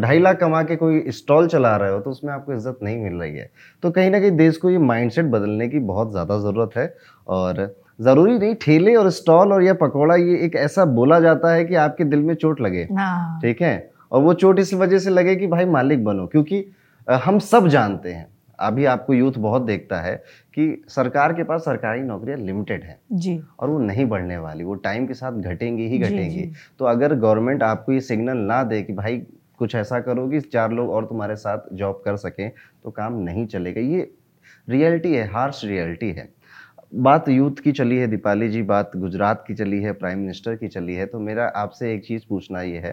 ढाई 0.00 0.18
लाख 0.18 0.38
कमा 0.40 0.62
के 0.62 0.76
कोई 0.76 1.04
स्टॉल 1.10 1.46
चला 1.48 1.76
रहे 1.76 1.92
हो 1.92 2.00
तो 2.00 2.10
उसमें 2.10 2.32
आपको 2.32 2.52
इज़्ज़त 2.52 2.78
नहीं 2.82 2.98
मिल 2.98 3.14
रही 3.14 3.36
है। 3.36 3.50
तो 3.82 3.90
कहीं 3.90 4.10
ना 4.10 4.20
कहीं 4.20 4.36
देश 4.36 4.56
को 4.56 4.70
ये 4.70 4.78
माइंडसेट 4.80 5.26
बदलने 5.26 5.68
की 5.68 5.78
बहुत 5.80 6.10
ज़्यादा 6.10 6.38
ज़रूरत 6.40 6.76
है। 6.76 6.94
और 7.26 7.74
ज़रूरी 8.00 8.38
नहीं 8.38 8.54
ठेले 8.62 8.94
और 8.94 9.08
स्टॉल 9.10 9.52
और 9.52 9.62
यह 9.62 9.74
पकौड़ा 9.74 10.14
ये 10.14 10.36
एक 10.44 10.56
ऐसा 10.56 10.84
बोला 10.92 11.20
जाता 11.20 11.52
है 11.52 11.64
कि 11.64 11.74
आपके 11.76 12.04
दिल 12.04 12.22
में 12.22 12.34
चोट 12.34 12.60
लगे। 12.60 12.86
हाँ। 12.92 13.40
ठीक 13.42 13.62
है? 13.62 13.90
और 14.12 14.22
वो 14.22 14.32
चोट 14.34 14.58
इस 14.58 14.74
वजह 14.74 14.98
से 14.98 15.10
लगे 15.10 15.36
कि 15.36 15.46
भाई 15.46 15.64
मालिक 15.66 16.04
बनो। 16.04 16.26
क्योंकि 16.26 16.64
हम 17.06 17.38
सब 17.40 17.68
जानते 17.68 18.12
हैं। 18.12 18.26
अभी 18.62 18.84
आपको 18.84 19.14
यूथ 19.14 19.32
बहुत 19.38 19.62
देखता 19.62 20.00
है 20.00 20.14
कि 20.54 20.84
सरकार 20.88 21.32
के 21.32 21.44
पास 21.44 21.60
सरकारी 21.60 22.00
नौकरियाँ 22.00 22.38
लिमिटेड 22.38 22.84
है। 22.84 22.98
जी। 23.12 23.40
और 23.60 23.70
वो 23.70 23.78
नहीं 23.78 24.06
बढ़ने 24.06 24.36
वाली 24.38 24.64
वो 24.64 24.74
टाइम 24.74 25.06
के 25.06 25.14
साथ 25.14 25.32
घटेंगी 25.32 25.86
ही 25.88 25.98
घटेंगी। 25.98 26.50
तो 26.78 26.84
अगर 26.84 27.14
गवर्नमेंट 27.14 27.62
आपको 27.62 27.92
ये 27.92 28.00
सिग्नल 28.00 28.38
ना 28.38 28.62
दे 28.62 28.82
कि 28.82 28.92
भाई 28.92 29.18
कुछ 29.58 29.74
ऐसा 29.74 30.00
करो 30.00 30.28
कि 30.28 30.40
चार 30.40 30.72
लोग 30.72 30.90
और 30.90 31.04
तुम्हारे 31.04 31.36
साथ 31.36 31.72
जॉब 31.72 32.02
कर 32.04 32.16
सकें 32.16 32.50
तो 32.84 32.90
काम 32.90 33.18
नहीं 33.20 33.46
चलेगा। 33.46 33.80
ये 33.80 34.10
रियलिटी 34.68 35.14
है 35.14 35.26
हार्श 35.28 35.64
रियलिटी 35.64 36.10
है। 36.10 36.28
बात 36.94 37.28
यूथ 37.28 37.60
की 37.64 37.72
चली 37.72 37.96
है 37.96 38.06
दीपाली 38.06 38.48
जी 38.48 38.62
बात 38.62 38.90
गुजरात 38.96 39.44
की 39.48 39.54
चली 39.54 39.80
है 39.82 39.92
प्राइम 39.92 40.18
मिनिस्टर 40.18 40.56
की 40.56 40.68
चली 40.68 40.94
है 40.94 41.06
तो 41.06 41.18
मेरा 41.20 41.46
आपसे 41.56 41.92
एक 41.94 42.04
चीज़ 42.04 42.22
पूछना 42.28 42.62
ये 42.62 42.78
है 42.78 42.92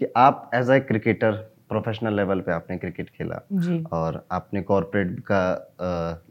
कि 0.00 0.06
आप 0.16 0.50
as 0.54 0.70
a 0.70 0.78
cricketer 0.80 1.32
professional 1.72 2.16
level 2.16 2.40
पे 2.40 2.52
आपने 2.52 2.76
क्रिकेट 2.78 3.10
खेला। 3.10 3.40
और 3.92 4.24
आपने 4.32 4.62
कॉरपोरेट 4.62 5.18
का 5.30 5.42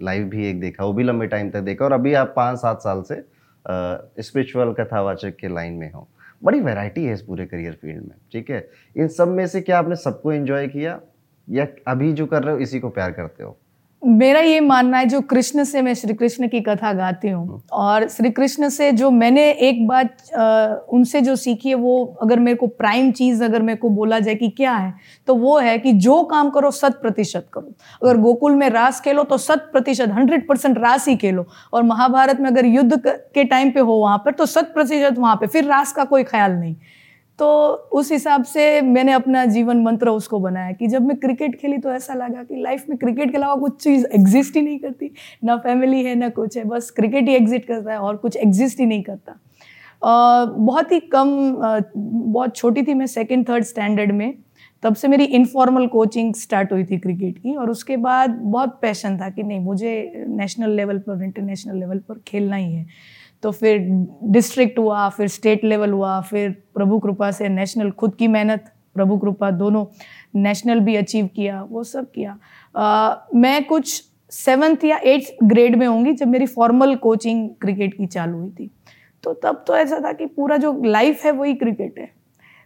लाइव 0.04 0.24
भी 0.30 0.48
एक 0.50 0.60
देखा 0.62 0.86
वो 0.86 0.94
भी 0.94 1.04
लंबे 1.04 1.28
टाइम 1.28 1.50
तक 1.52 1.62
देखा 1.64 1.86
और 1.86 1.94
अभी 1.94 2.14
आप 2.14 2.34
पाँच 2.36 2.60
सात 2.60 2.82
साल 2.82 3.02
से 3.04 3.24
स्पिरिचुअल 4.22 4.74
कथावाचक 4.74 5.36
के 5.36 5.48
लाइन 5.48 5.74
में 5.74 5.92
हो। 5.92 6.08
बड़ी 6.42 6.60
वैरायटी 6.62 7.04
है 7.06 7.14
इस 7.14 7.22
पूरे 7.22 7.46
करियर 7.46 7.74
फ़ील्ड 7.82 8.04
में 8.04 8.16
ठीक 8.32 8.50
है? 8.50 8.68
इन 8.96 9.08
सब 9.10 9.28
में 9.30 9.46
से 9.48 9.62
क्या 9.62 9.80
आपने 9.80 9.96
सबको 9.98 10.32
एंजॉय 10.32 10.68
किया? 10.68 11.00
या 11.48 11.68
अभी 11.88 12.12
जो 12.14 12.26
कर 12.26 12.44
रहे 12.44 12.54
हो 12.54 12.60
इसी 12.60 12.80
को 12.80 12.90
प्यार 12.90 13.12
करते 13.12 13.44
हो? 13.44 13.58
मेरा 14.02 14.40
ये 14.40 14.60
मानना 14.60 14.98
है 14.98 15.06
जो 15.06 15.20
कृष्ण 15.22 15.64
से 15.64 15.82
मैं 15.82 15.94
श्री 15.94 16.14
कृष्ण 16.14 16.48
की 16.48 16.60
कथा 16.62 16.92
गाती 16.94 17.30
हूँ 17.30 17.46
हम्म। 17.48 17.60
और 17.72 18.08
श्री 18.10 18.30
कृष्ण 18.32 18.70
से 18.70 18.92
जो 18.92 19.10
मैंने 19.12 19.50
एक 19.52 19.86
बात 19.88 20.32
उनसे 20.94 21.22
जो 21.22 21.36
सीखी 21.36 21.70
है 21.70 21.76
वो 21.76 22.04
अगर 22.22 22.40
मेरे 22.40 22.58
को 22.58 22.68
प्राइम 22.68 23.12
चीज़ 23.12 23.44
अगर 23.44 23.62
मेरे 23.62 23.78
को 23.78 23.90
बोला 23.90 24.20
जाए 24.20 24.36
कि 24.36 24.50
क्या 24.50 24.74
है 24.74 24.94
तो 25.28 25.36
वो 25.36 25.58
है 25.60 25.78
कि 25.80 25.94
जो 25.96 26.22
काम 26.24 26.50
करो 26.50 26.72
शत 26.72 26.98
प्रतिशत 27.02 27.48
करो। 27.54 27.74
अगर 28.04 28.18
गोकुल 28.18 28.56
में 28.56 28.70
रास 28.70 29.02
खेलो 29.02 29.24
तो 29.24 29.38
शत 29.38 29.70
प्रतिशत 29.74 30.12
हंड्रेड 30.14 30.48
परसेंट 30.48 30.78
रास 30.78 31.08
ही 31.08 31.16
खेलो। 31.16 31.46
और 31.74 31.84
महाभारत 31.84 32.40
में 32.40 32.50
अगर 32.50 32.66
युद्ध 32.66 33.02
के 33.06 33.44
टाइम 33.44 33.72
पे 33.72 33.80
हो 33.80 33.94
वहाँ 33.94 34.18
पर 34.26 34.32
तो 34.32 34.46
शत 34.46 34.72
प्रतिशत 34.74 35.20
वहाँ 35.20 35.36
पर 35.36 35.48
फिर 35.48 35.66
रास 35.66 35.94
का 35.94 36.04
कोई 36.06 36.24
ख्याल 36.24 36.52
नहीं। 36.52 36.76
तो 37.42 37.48
उस 37.92 38.12
हिसाब 38.12 38.44
से 38.44 38.82
मैंने 38.82 39.12
अपना 39.12 39.46
जीवन 39.46 39.82
मंत्र 39.84 40.10
उसको 40.10 40.40
बनाया 40.40 40.72
कि 40.72 40.88
जब 40.88 41.02
मैं 41.02 41.16
क्रिकेट 41.18 41.56
खेली 41.56 41.78
तो 41.78 41.92
ऐसा 41.92 42.14
लगा 42.14 42.44
कि 42.44 42.56
लाइफ 42.56 42.84
में 42.90 42.98
क्रिकेट 42.98 43.32
के 43.32 43.38
अलावा 43.38 43.56
कुछ 43.56 43.82
चीज़ 43.84 44.06
एग्जिस्ट 44.14 44.56
ही 44.56 44.62
नहीं 44.62 44.80
करती। 44.80 45.10
ना 45.44 45.56
फैमिली 45.58 46.04
है 46.04 46.14
ना 46.16 46.30
कुछ 46.30 46.58
है 46.58 46.64
बस 46.64 46.90
क्रिकेट 46.92 47.28
ही 47.30 47.36
एग्जिट 47.36 47.66
करता 47.66 47.92
है 47.92 47.98
और 48.00 48.18
कुछ 48.18 48.38
एग्जिस्ट 48.38 48.80
ही 48.80 48.86
नहीं 48.86 49.04
करता। 49.04 49.34
uh, 49.34 50.54
बहुत 50.58 50.92
ही 50.92 51.00
कम 51.00 51.30
uh, 51.54 51.82
बहुत 51.96 52.56
छोटी 52.56 52.84
थी 52.84 52.94
मैं 52.94 53.08
सेकेंड 53.08 53.48
थर्ड 53.50 53.64
स्टैंडर्ड 53.64 54.12
में। 54.12 54.34
तब 54.84 54.96
से 54.96 55.08
मेरी 55.08 55.24
इनफॉर्मल 55.24 55.88
कोचिंग 55.88 56.34
स्टार्ट 56.36 56.72
हुई 56.72 56.84
थी 56.84 56.98
क्रिकेट 56.98 57.38
की 57.38 57.56
और 57.56 57.70
उसके 57.70 57.98
बाद 57.98 58.30
बहुत 58.30 58.78
पैशन 58.82 59.18
था 59.18 59.30
कि 59.30 59.44
नहीं 59.44 59.60
मुझे 59.60 60.26
नेशनल 60.28 60.70
लेवल 60.70 61.00
पर 61.00 61.24
इंटरनेशनल 61.24 61.80
लेवल 61.80 61.98
पर 61.98 62.22
खेलना 62.28 62.56
ही 62.56 62.74
है। 62.74 62.86
तो 63.44 63.52
फिर 63.52 63.78
डिस्ट्रिक्ट 64.32 64.80
हुआ 64.80 65.08
फिर 65.10 65.28
स्टेट 65.28 65.64
लेवल 65.64 65.92
हुआ 65.92 66.20
फिर 66.22 66.52
प्रभु 66.76 67.00
कृपा 67.00 67.32
से 67.32 67.50
नेशनल 67.50 67.92
खुद 67.92 68.16
की 68.16 68.28
मेहनत 68.28 68.72
प्रभु 68.96 69.18
कृपा 69.18 69.50
दोनों 69.52 69.86
नेशनल 70.36 70.80
भी 70.80 70.96
अचीव 70.96 71.30
किया 71.36 71.62
वो 71.64 71.84
सब 71.84 72.12
किया। 72.12 72.38
आ, 72.76 73.16
मैं 73.36 73.64
कुछ 73.64 74.04
सेवन्थ 74.32 74.84
या 74.84 74.98
एट्थ 75.04 75.44
ग्रेड 75.44 75.76
में 75.76 75.86
होंगी 75.88 76.14
जब 76.14 76.28
मेरी 76.28 76.46
फॉर्मल 76.46 76.96
कोचिंग 76.96 77.50
क्रिकेट 77.62 77.94
की 77.94 78.06
चालू 78.06 78.38
हुई 78.38 78.50
थी। 78.50 78.70
तो 79.24 79.34
तब 79.34 79.64
तो 79.68 79.76
ऐसा 79.76 80.00
था 80.00 80.12
कि 80.14 80.26
पूरा 80.26 80.58
जो 80.58 80.74
लाइफ 80.84 81.26
है 81.26 81.32
वही 81.32 81.54
क्रिकेट 81.54 82.00
है। 82.00 82.10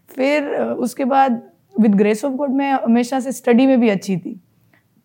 फिर 0.09 0.55
उसके 0.55 1.05
बाद 1.05 1.41
विद 1.79 1.95
ग्रेस 1.95 2.25
ऑफ़ 2.25 2.33
गॉड 2.33 2.49
मैं 2.49 2.71
हमेशा 2.73 3.19
से 3.19 3.31
स्टडी 3.31 3.65
में 3.67 3.79
भी 3.79 3.89
अच्छी 3.89 4.17
थी। 4.17 4.39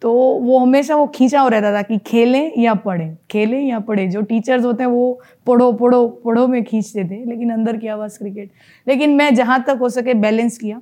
तो 0.02 0.12
वो 0.40 0.58
हमेशा 0.58 0.96
वो 0.96 1.06
खींचा 1.06 1.40
हो 1.40 1.48
रहता 1.48 1.72
था 1.74 1.82
कि 1.82 1.98
खेलें 2.06 2.52
या 2.58 2.74
पढ़ें 2.74 3.16
खेलें 3.30 3.60
या 3.60 3.78
पढ़ें। 3.80 4.10
जो 4.10 4.20
टीचर्स 4.22 4.64
होते 4.64 4.82
हैं 4.82 4.90
वो 4.90 5.20
पढ़ो 5.46 5.72
पढ़ो 5.72 6.06
पढ़ो 6.24 6.46
में 6.46 6.62
खींचते 6.64 7.04
थे 7.04 7.24
लेकिन 7.24 7.50
अंदर 7.52 7.76
की 7.76 7.88
आवाज़ 7.88 8.18
क्रिकेट 8.18 8.50
लेकिन 8.86 9.14
मैं 9.16 9.34
जहाँ 9.34 9.62
तक 9.66 9.78
हो 9.80 9.88
सके 9.88 10.14
बैलेंस 10.16 10.58
किया। 10.58 10.80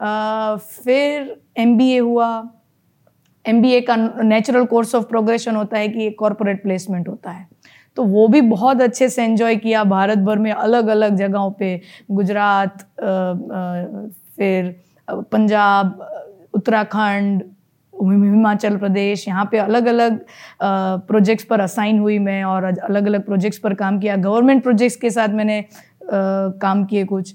आ, 0.00 0.56
फिर 0.56 1.36
एमबीए 1.58 1.98
हुआ। 1.98 2.28
एमबीए 3.44 3.80
का 3.80 3.96
नेचुरल 3.96 4.64
कोर्स 4.66 4.94
ऑफ़ 4.94 5.04
प्रोग्रेशन 5.06 5.56
होता 5.56 5.78
है 5.78 5.88
कि 5.88 6.06
एक 6.06 6.18
कॉरपोरेट 6.18 6.62
प्लेसमेंट 6.62 7.08
होता 7.08 7.30
है। 7.30 7.46
तो 7.96 8.04
वो 8.04 8.26
भी 8.28 8.40
बहुत 8.40 8.82
अच्छे 8.82 9.08
से 9.08 9.24
एंजॉय 9.24 9.56
किया। 9.56 9.84
भारत 9.84 10.18
भर 10.18 10.38
में 10.38 10.50
अलग 10.52 10.88
अलग 10.88 11.16
जगहों 11.16 11.50
पे 11.50 11.80
गुजरात 12.10 12.82
फिर 14.36 14.74
पंजाब 15.10 16.08
उत्तराखंड 16.54 17.42
हिमाचल 18.00 18.76
प्रदेश 18.76 19.26
यहाँ 19.28 19.48
पे 19.52 19.58
अलग 19.58 19.86
अलग 19.86 20.18
प्रोजेक्ट्स 21.08 21.44
पर 21.44 21.60
असाइन 21.60 21.98
हुई 21.98 22.18
मैं 22.18 22.42
और 22.44 22.64
अलग 22.64 23.06
अलग 23.06 23.24
प्रोजेक्ट्स 23.26 23.58
पर 23.58 23.74
काम 23.74 23.98
किया। 24.00 24.16
गवर्नमेंट 24.16 24.62
प्रोजेक्ट्स 24.62 24.96
के 24.96 25.10
साथ 25.10 25.28
मैंने 25.34 25.64
काम 26.12 26.84
किए 26.84 27.04
कुछ। 27.04 27.34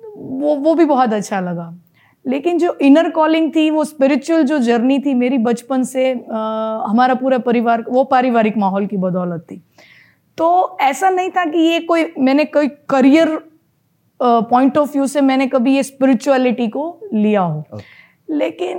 वो 0.00 0.54
वो 0.56 0.74
भी 0.74 0.84
बहुत 0.84 1.12
अच्छा 1.12 1.40
लगा। 1.40 1.72
लेकिन 2.24 2.58
जो 2.58 2.76
इनर 2.82 3.10
कॉलिंग 3.10 3.50
थी 3.56 3.68
वो 3.70 3.84
स्पिरिचुअल 3.84 4.42
जो 4.42 4.58
जर्नी 4.58 4.98
थी 4.98 5.14
मेरी 5.14 5.38
बचपन 5.38 5.82
से 5.82 6.12
आ, 6.12 6.38
हमारा 6.86 7.14
पूरा 7.14 7.38
परिवार 7.38 7.84
वो 7.88 8.04
पारिवारिक 8.04 8.56
माहौल 8.58 8.86
की 8.86 8.96
बदौलत 8.96 9.46
थी। 9.50 9.60
तो 10.38 10.76
ऐसा 10.80 11.10
नहीं 11.10 11.30
था 11.30 11.44
कि 11.44 11.58
ये 11.58 11.80
कोई 11.80 12.06
मैंने 12.18 12.44
कोई 12.44 12.68
करियर 12.88 13.38
पॉइंट 14.20 14.78
ऑफ़ 14.78 14.92
व्यू 14.92 15.06
से 15.06 15.20
मैंने 15.20 15.46
कभी 15.46 15.74
ये 15.74 15.82
स्पिरिचुअलिटी 15.82 16.68
को 16.68 16.84
लिया 17.14 17.40
हो। 17.40 17.64
okay. 17.72 17.82
लेकिन 18.30 18.78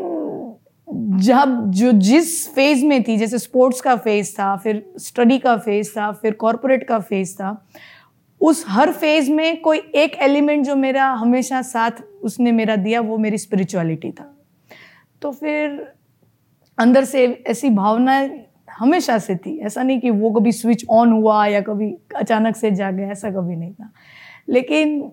जब 0.93 1.71
जो 1.71 1.91
जिस 1.91 2.55
फ़ेज़ 2.55 2.85
में 2.85 3.03
थी, 3.03 3.17
जैसे 3.17 3.39
स्पोर्ट्स 3.39 3.81
का 3.81 3.95
फ़ेज़ 3.95 4.33
था, 4.33 4.55
फिर 4.55 4.93
स्टडी 4.97 5.37
का 5.37 5.57
फ़ेज़ 5.57 5.91
था, 5.91 6.11
फिर 6.11 6.33
कॉरपोरेट 6.33 6.87
का 6.87 6.99
फ़ेज़ 6.99 7.35
था, 7.35 7.67
उस 8.41 8.65
हर 8.67 8.91
फ़ेज़ 8.91 9.31
में 9.31 9.61
कोई 9.61 9.77
एक 9.77 10.15
एलिमेंट 10.15 10.65
जो 10.65 10.75
मेरा 10.75 11.05
हमेशा 11.05 11.61
साथ 11.61 11.91
उसने 12.23 12.51
मेरा 12.51 12.75
दिया, 12.75 13.01
वो 13.01 13.17
मेरी 13.17 13.37
स्पिरिचुअलिटी 13.37 14.11
था। 14.11 14.37
तो 15.21 15.31
फिर 15.31 15.93
अंदर 16.77 17.03
से 17.03 17.43
ऐसी 17.47 17.69
भावना 17.69 18.29
हमेशा 18.79 19.17
से 19.17 19.35
थी। 19.35 19.57
ऐसा 19.57 19.83
नहीं 19.83 19.99
कि 19.99 20.09
वो 20.09 20.31
कभी 20.31 20.51
स्विच 20.51 20.85
ऑन 20.89 21.11
हुआ 21.11 21.45
या 21.45 21.61
कभी 21.61 21.97
अचानक 22.15 22.55
से 22.55 22.71
जा 22.71 22.91
गया 22.91 23.11
ऐसा 23.11 23.31
कभी 23.31 23.55
नहीं 23.55 23.73
था। 23.73 23.91
लेकिन 24.49 25.11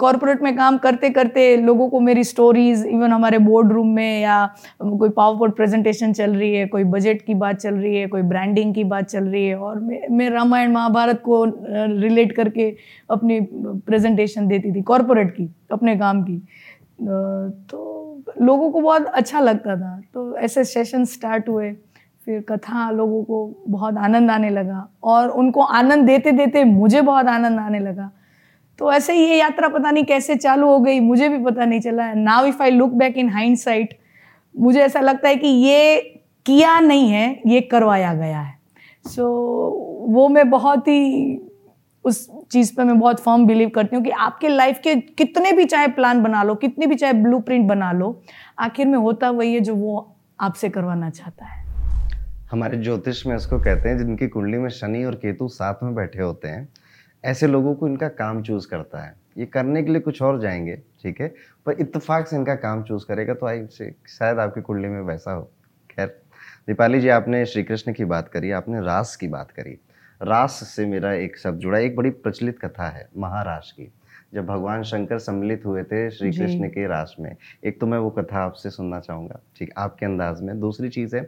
कॉरपोरेट 0.00 0.42
में 0.42 0.56
काम 0.56 0.78
करते 0.78 1.10
करते 1.10 1.44
लोगों 1.56 1.88
को 1.88 2.00
मेरी 2.00 2.24
स्टोरीज 2.24 2.84
इवन 2.86 3.12
हमारे 3.12 3.38
बोर्ड 3.38 3.72
रूम 3.72 3.88
में 3.94 4.20
या 4.20 4.44
कोई 4.80 5.08
पावर 5.08 5.38
पॉइंट 5.38 5.54
प्रेजेंटेशन 5.56 6.12
चल 6.12 6.34
रही 6.34 6.54
है 6.54 6.66
कोई 6.66 6.84
बजट 6.84 7.22
की 7.22 7.34
बात 7.34 7.56
चल 7.56 7.74
रही 7.74 7.96
है 7.96 8.06
कोई 8.06 8.22
ब्रांडिंग 8.22 8.74
की 8.74 8.84
बात 8.84 9.04
चल 9.06 9.24
रही 9.24 9.46
है 9.46 9.56
और 9.58 9.78
मैं, 9.80 10.00
मैं 10.10 10.30
रामायण 10.30 10.72
महाभारत 10.72 11.22
को 11.24 11.44
रिलेट 11.44 12.32
करके 12.36 12.70
अपनी 13.10 13.40
प्रेजेंटेशन 13.86 14.48
देती 14.48 14.74
थी 14.74 14.82
कॉरपोरेट 14.82 15.30
की 15.30 15.48
अपने 15.72 15.96
काम 15.98 16.22
की। 16.22 16.38
तो 17.00 18.24
लोगों 18.40 18.70
को 18.70 18.80
बहुत 18.80 19.06
अच्छा 19.06 19.40
लगता 19.40 19.76
था। 19.76 20.00
तो 20.14 20.36
ऐसे 20.38 20.64
सेशन 20.64 21.04
स्टार्ट 21.06 21.48
हुए 21.48 21.72
फिर 22.24 22.40
कथा 22.48 22.90
लोगों 22.90 23.22
को 23.24 23.64
बहुत 23.68 23.96
आनंद 23.98 24.30
आने 24.30 24.50
लगा 24.50 24.86
और 25.02 25.28
उनको 25.30 25.62
आनंद 25.62 26.06
देते 26.06 26.32
देते 26.32 26.64
मुझे 26.64 27.00
बहुत 27.02 27.26
आनंद 27.26 27.60
आने 27.60 27.78
लगा। 27.80 28.10
तो 28.80 28.92
ऐसे 28.92 29.12
ही 29.12 29.20
ये 29.20 29.36
यात्रा 29.36 29.68
पता 29.68 29.90
नहीं 29.90 30.04
कैसे 30.04 30.36
चालू 30.36 30.66
हो 30.66 30.78
गई 30.80 31.00
मुझे 31.00 31.28
भी 31.28 31.38
पता 31.44 31.64
नहीं 31.64 31.80
चला। 31.80 32.12
Now 32.14 32.46
if 32.46 32.62
I 32.62 32.70
look 32.70 32.90
back 32.90 33.16
in 33.18 33.28
hindsight 33.56 33.98
मुझे 34.54 34.80
ऐसा 34.80 35.00
लगता 35.00 35.28
है 35.28 35.36
कि 35.36 35.48
ये 35.48 36.00
किया 36.46 36.80
नहीं 36.80 37.10
है 37.10 37.42
ये 37.46 37.60
करवाया 37.60 38.14
गया 38.14 38.40
है। 38.40 38.58
सो 39.06 39.22
so, 39.22 40.14
वो 40.14 40.28
मैं 40.28 40.50
बहुत 40.50 40.88
ही 40.88 41.40
उस 42.04 42.30
चीज़ 42.52 42.74
पे 42.76 42.84
मैं 42.84 42.98
बहुत 42.98 43.20
फर्म 43.20 43.46
बिलीव 43.46 43.68
करती 43.68 43.96
हूँ 43.96 44.04
कि 44.04 44.10
आपके 44.10 44.48
लाइफ 44.48 44.80
के 44.84 44.94
कितने 44.96 45.52
भी 45.52 45.64
चाहे 45.64 45.88
प्लान 45.88 46.22
बना 46.22 46.42
लो 46.42 46.54
कितने 46.54 46.86
भी 46.86 46.94
चाहे 46.94 47.12
ब्लू 47.12 47.42
बना 47.48 47.92
लो 47.92 48.22
आखिर 48.58 48.86
में 48.86 48.98
होता 48.98 49.30
वही 49.30 49.54
है 49.54 49.60
जो 49.60 49.74
वो 49.74 50.16
आपसे 50.40 50.68
करवाना 50.68 51.10
चाहता 51.10 51.44
है। 51.44 51.64
हमारे 52.50 52.78
ज्योतिष 52.78 53.26
में 53.26 53.36
इसको 53.36 53.58
कहते 53.58 53.88
हैं 53.88 53.98
जिनकी 53.98 54.28
कुंडली 54.28 54.58
में 54.58 54.68
शनि 54.68 55.04
और 55.04 55.14
केतु 55.14 55.48
साथ 55.48 55.74
में 55.82 55.94
बैठे 55.94 56.22
होते 56.22 56.48
हैं 56.48 56.68
ऐसे 57.24 57.46
लोगों 57.46 57.74
को 57.74 57.88
इनका 57.88 58.08
काम 58.08 58.42
चूज़ 58.42 58.68
करता 58.68 59.02
है। 59.02 59.14
ये 59.38 59.46
करने 59.46 59.82
के 59.82 59.90
लिए 59.90 60.00
कुछ 60.00 60.22
और 60.22 60.40
जाएँगे 60.40 60.76
ठीक 61.02 61.20
है? 61.20 61.28
पर 61.66 61.80
इत्तेफाक 61.80 62.26
से 62.28 62.36
इनका 62.36 62.54
काम 62.56 62.82
चूज़ 62.82 63.04
करेगा 63.06 63.34
तो 63.34 63.46
आई 63.46 63.66
शायद 64.08 64.38
आपकी 64.38 64.60
कुंडली 64.60 64.88
में 64.88 65.00
वैसा 65.02 65.32
हो। 65.32 65.42
खैर 65.90 66.06
दीपाली 66.66 67.00
जी 67.00 67.08
आपने 67.08 67.44
श्री 67.46 67.62
कृष्ण 67.64 67.92
की 67.92 68.04
बात 68.04 68.28
करी 68.28 68.50
आपने 68.50 68.80
रास 68.80 69.14
की 69.16 69.28
बात 69.28 69.50
करी। 69.50 69.78
रास 70.20 70.52
से 70.68 70.86
मेरा 70.86 71.12
एक 71.14 71.38
शब्द 71.38 71.58
जुड़ा 71.58 71.78
एक 71.78 71.96
बड़ी 71.96 72.10
प्रचलित 72.10 72.58
कथा 72.58 72.88
है 72.88 73.08
महारास 73.16 73.72
की। 73.76 73.92
जब 74.34 74.46
भगवान 74.46 74.82
शंकर 74.82 75.18
सम्मिलित 75.18 75.64
हुए 75.66 75.82
थे 75.82 76.10
श्री 76.10 76.30
कृष्ण 76.32 76.68
के 76.68 76.86
रास 76.86 77.14
में 77.20 77.34
एक 77.64 77.80
तो 77.80 77.86
मैं 77.86 77.98
वो 77.98 78.10
कथा 78.10 78.38
आपसे 78.38 78.70
सुनना 78.70 79.00
चाहूँगा 79.00 79.40
ठीक 79.58 79.72
आपके 79.76 80.06
अंदाज 80.06 80.40
में। 80.42 80.58
दूसरी 80.60 80.88
चीज़ 80.88 81.16
है 81.16 81.22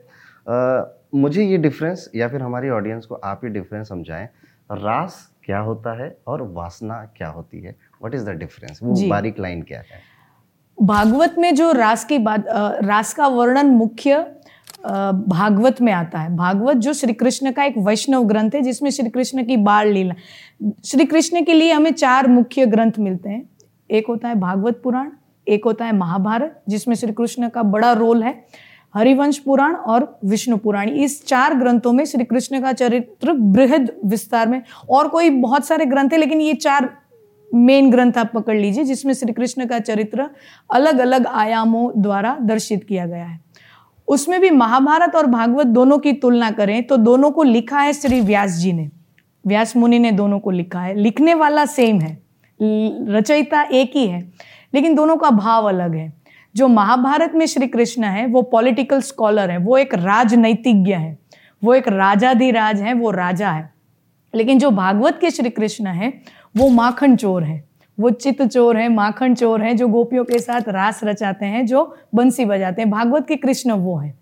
आ, 0.46 0.84
मुझे 1.14 1.44
ये 1.44 1.56
डिफरेंस 1.58 2.10
या 2.14 2.28
फिर 2.28 2.42
हमारी 2.42 2.70
ऑडियंस 2.70 3.06
को 3.06 3.14
आप 3.14 3.44
ये 3.44 3.50
डिफरेंस 3.50 3.88
समझाएँ। 3.88 4.28
रास 4.70 5.28
क्या 5.44 5.58
होता 5.60 5.92
है 6.02 6.16
और 6.26 6.42
वासना 6.54 6.94
क्या 7.16 7.28
होती 7.28 7.60
है? 7.60 7.70
व्हाट 7.70 8.14
इज़ 8.14 8.24
द 8.24 8.36
डिफरेंस 8.38 8.78
वो 8.82 9.08
बारीक 9.08 9.40
लाइन 9.40 9.62
क्या 9.62 9.78
है? 9.80 10.00
भागवत 10.78 11.34
में 11.38 11.54
जो 11.54 11.70
रास 11.72 12.04
की 12.04 12.18
बात 12.18 12.44
रास 12.84 13.12
का 13.14 13.26
वर्णन 13.28 13.70
मुख्य 13.70 14.18
भागवत 15.28 15.80
में 15.82 15.92
आता 15.92 16.18
है। 16.18 16.34
भागवत 16.36 16.76
जो 16.76 16.92
श्री 16.92 17.12
कृष्ण 17.12 17.52
का 17.52 17.64
एक 17.64 17.74
वैष्णव 17.78 18.24
ग्रंथ 18.24 18.50
है 18.54 18.60
जिसमें 18.60 18.90
श्री 18.90 19.10
कृष्ण 19.10 19.44
की 19.44 19.56
बाल 19.58 19.88
लीला। 19.88 20.14
श्री 20.84 21.04
कृष्ण 21.04 21.44
के 21.44 21.52
लिए 21.52 21.72
हमें 21.72 21.92
चार 21.92 22.28
मुख्य 22.28 22.66
ग्रंथ 22.66 22.98
मिलते 22.98 23.28
हैं। 23.28 23.42
एक 23.90 24.06
होता 24.08 24.28
है 24.28 24.34
भागवत 24.34 24.80
पुराण 24.84 25.10
एक 25.46 25.64
होता 25.64 25.84
है 25.84 25.92
महाभारत 25.92 26.62
जिसमें 26.68 26.94
श्री 26.94 27.12
कृष्ण 27.12 27.48
का 27.48 27.62
बड़ा 27.64 27.92
रोल 27.92 28.22
है। 28.22 28.34
हरिवंश 28.94 29.38
पुराण 29.38 29.74
और 29.74 30.18
विष्णु 30.24 30.56
पुराण। 30.56 30.88
इस 30.88 31.24
चार 31.26 31.54
ग्रंथों 31.54 31.92
में 31.92 32.04
श्री 32.04 32.24
कृष्ण 32.24 32.60
का 32.60 32.72
चरित्र 32.72 33.32
बृहद 33.32 33.90
विस्तार 34.04 34.48
में 34.48 34.62
और 34.90 35.08
कोई 35.08 35.30
बहुत 35.30 35.66
सारे 35.66 35.84
ग्रंथ 35.86 36.10
है, 36.12 36.18
लेकिन 36.18 36.40
ये 36.40 36.54
चार 36.56 36.90
मेन 37.50 37.90
ग्रंथ 37.90 38.18
आप 38.18 38.30
पकड़ 38.34 38.56
लीजिए, 38.56 38.84
जिसमें 38.84 39.12
श्री 39.14 39.32
कृष्ण 39.32 39.66
का 39.66 39.78
चरित्र 39.80 40.28
अलग 40.70 40.98
अलग 40.98 41.26
आयामों 41.26 41.90
द्वारा 42.02 42.36
दर्शित 42.42 42.84
किया 42.84 43.06
गया 43.06 43.24
है। 43.24 43.40
उसमें 44.08 44.40
भी 44.40 44.50
महाभारत 44.50 45.16
और 45.16 45.26
भागवत 45.26 45.66
दोनों 45.68 45.98
की 45.98 46.12
तुलना 46.12 46.50
करें 46.50 46.82
तो 46.82 46.96
दोनों 46.98 47.30
को 47.30 47.42
लिखा 47.42 47.80
है 47.80 47.92
श्री 47.92 48.20
व्यास 48.20 48.50
जी 48.52 48.72
ने। 48.72 48.90
व्यास 49.44 49.76
मुनि 49.76 49.98
ने 49.98 50.10
दोनों 50.12 50.38
को 50.40 50.50
लिखा 50.50 50.80
है। 50.80 50.94
लिखने 50.94 51.34
वाला 51.34 51.64
सेम 51.66 52.00
है। 52.00 52.20
रचयिता 52.60 53.62
एक 53.62 53.92
ही 53.94 54.06
है, 54.06 54.20
लेकिन 54.74 54.94
दोनों 54.94 55.16
का 55.16 55.30
भाव 55.30 55.68
अलग 55.68 55.94
है। 55.94 56.12
जो 56.56 56.68
महाभारत 56.68 57.32
में 57.34 57.46
श्री 57.46 57.66
कृष्ण 57.66 58.04
है, 58.04 58.26
वो 58.26 58.42
पॉलिटिकल 58.42 59.00
स्कॉलर 59.00 59.50
है, 59.50 59.58
वो 59.58 59.78
एक 59.78 59.94
राजनैतिज्ञ 59.94 60.92
है, 60.92 61.18
वो 61.64 61.74
एक 61.74 61.88
राजाधिराज 61.88 62.80
है, 62.82 62.92
वो 62.94 63.10
राजा 63.10 63.50
है। 63.50 63.72
लेकिन 64.34 64.58
जो 64.58 64.70
भागवत 64.70 65.18
के 65.20 65.30
श्री 65.30 65.50
कृष्ण 65.50 65.86
है, 65.86 66.12
वो 66.56 66.68
माखन 66.68 67.16
चोर 67.16 67.44
है, 67.44 67.64
वो 68.00 68.10
चित्त 68.10 68.46
चोर 68.46 68.76
है, 68.76 68.88
माखन 68.88 69.34
चोर 69.34 69.62
है, 69.62 69.74
जो 69.74 69.88
गोपियों 69.88 70.24
के 70.24 70.38
साथ 70.38 70.60
रास 70.68 71.00
रचाते 71.04 71.46
हैं, 71.46 71.66
जो 71.66 71.96
बंसी 72.14 72.44
बजाते 72.44 72.82
हैं। 72.82 72.90
भागवत 72.90 73.28
के 73.28 73.36
कृष्ण 73.36 73.72
वो 73.72 73.96
है। 73.96 74.14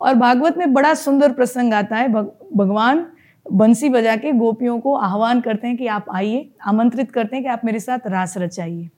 और 0.00 0.14
भागवत 0.14 0.58
में 0.58 0.72
बड़ा 0.72 0.94
सुंदर 0.94 1.32
प्रसंग 1.32 1.74
आता 1.74 1.96
है 1.96 2.08
भगवान 2.56 3.06
बंसी 3.52 3.88
बजा 3.88 4.16
के 4.16 4.32
गोपियों 4.32 4.80
को 4.80 4.94
आह्वान 4.94 5.40
करते 5.40 5.68
हैं 5.68 5.76
कि 5.76 5.86
आप 5.86 6.04
आइए, 6.14 6.50
आमंत्रित 6.66 7.12
करते 7.12 7.36
हैं 7.36 7.44
कि 7.44 7.48
आप 7.48 7.60
मेरे 7.64 7.80
साथ 7.80 7.98
रास 8.06 8.38
रचाइए। 8.38 8.90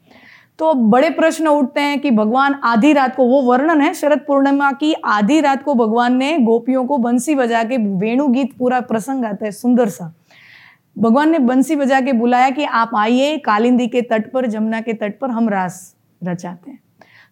तो 0.58 0.73
बड़े 0.75 1.08
प्रश्न 1.11 1.49
उठते 1.49 1.80
हैं 1.80 1.99
कि 2.00 2.11
भगवान 2.11 2.54
आधी 2.64 2.92
रात 2.92 3.14
को 3.16 3.25
वो 3.25 3.40
वर्णन 3.42 3.80
है 3.80 3.92
शरद 3.94 4.20
पूर्णिमा 4.26 4.70
की 4.73 4.92
आधी 4.94 5.40
रात 5.40 5.62
को 5.62 5.75
भगवान 5.75 6.16
ने 6.16 6.37
गोपियों 6.38 6.84
को 6.87 6.99
बंसी 6.99 7.34
बजा 7.34 7.62
के 7.64 7.76
वेणु 7.76 8.26
गीत 8.28 8.56
पूरा 8.58 8.80
प्रसंग 8.80 9.25
आता 9.25 9.44
है 9.44 9.50
सुंदर 9.50 9.88
सा। 9.88 10.12
भगवान 10.96 11.30
ने 11.30 11.38
बंसी 11.38 11.76
बजा 11.76 12.00
के 12.00 12.12
बुलाया 12.12 12.50
कि 12.50 12.64
आप 12.64 12.90
आइए 12.96 13.37
कालिंदी 13.38 13.87
के 13.88 14.02
तट 14.02 14.30
पर 14.32 14.46
जमुना 14.46 14.80
के 14.80 14.92
तट 14.92 15.18
पर 15.20 15.30
हम 15.30 15.49
रास 15.49 15.94
रचाते 16.23 16.70
हैं। 16.70 16.78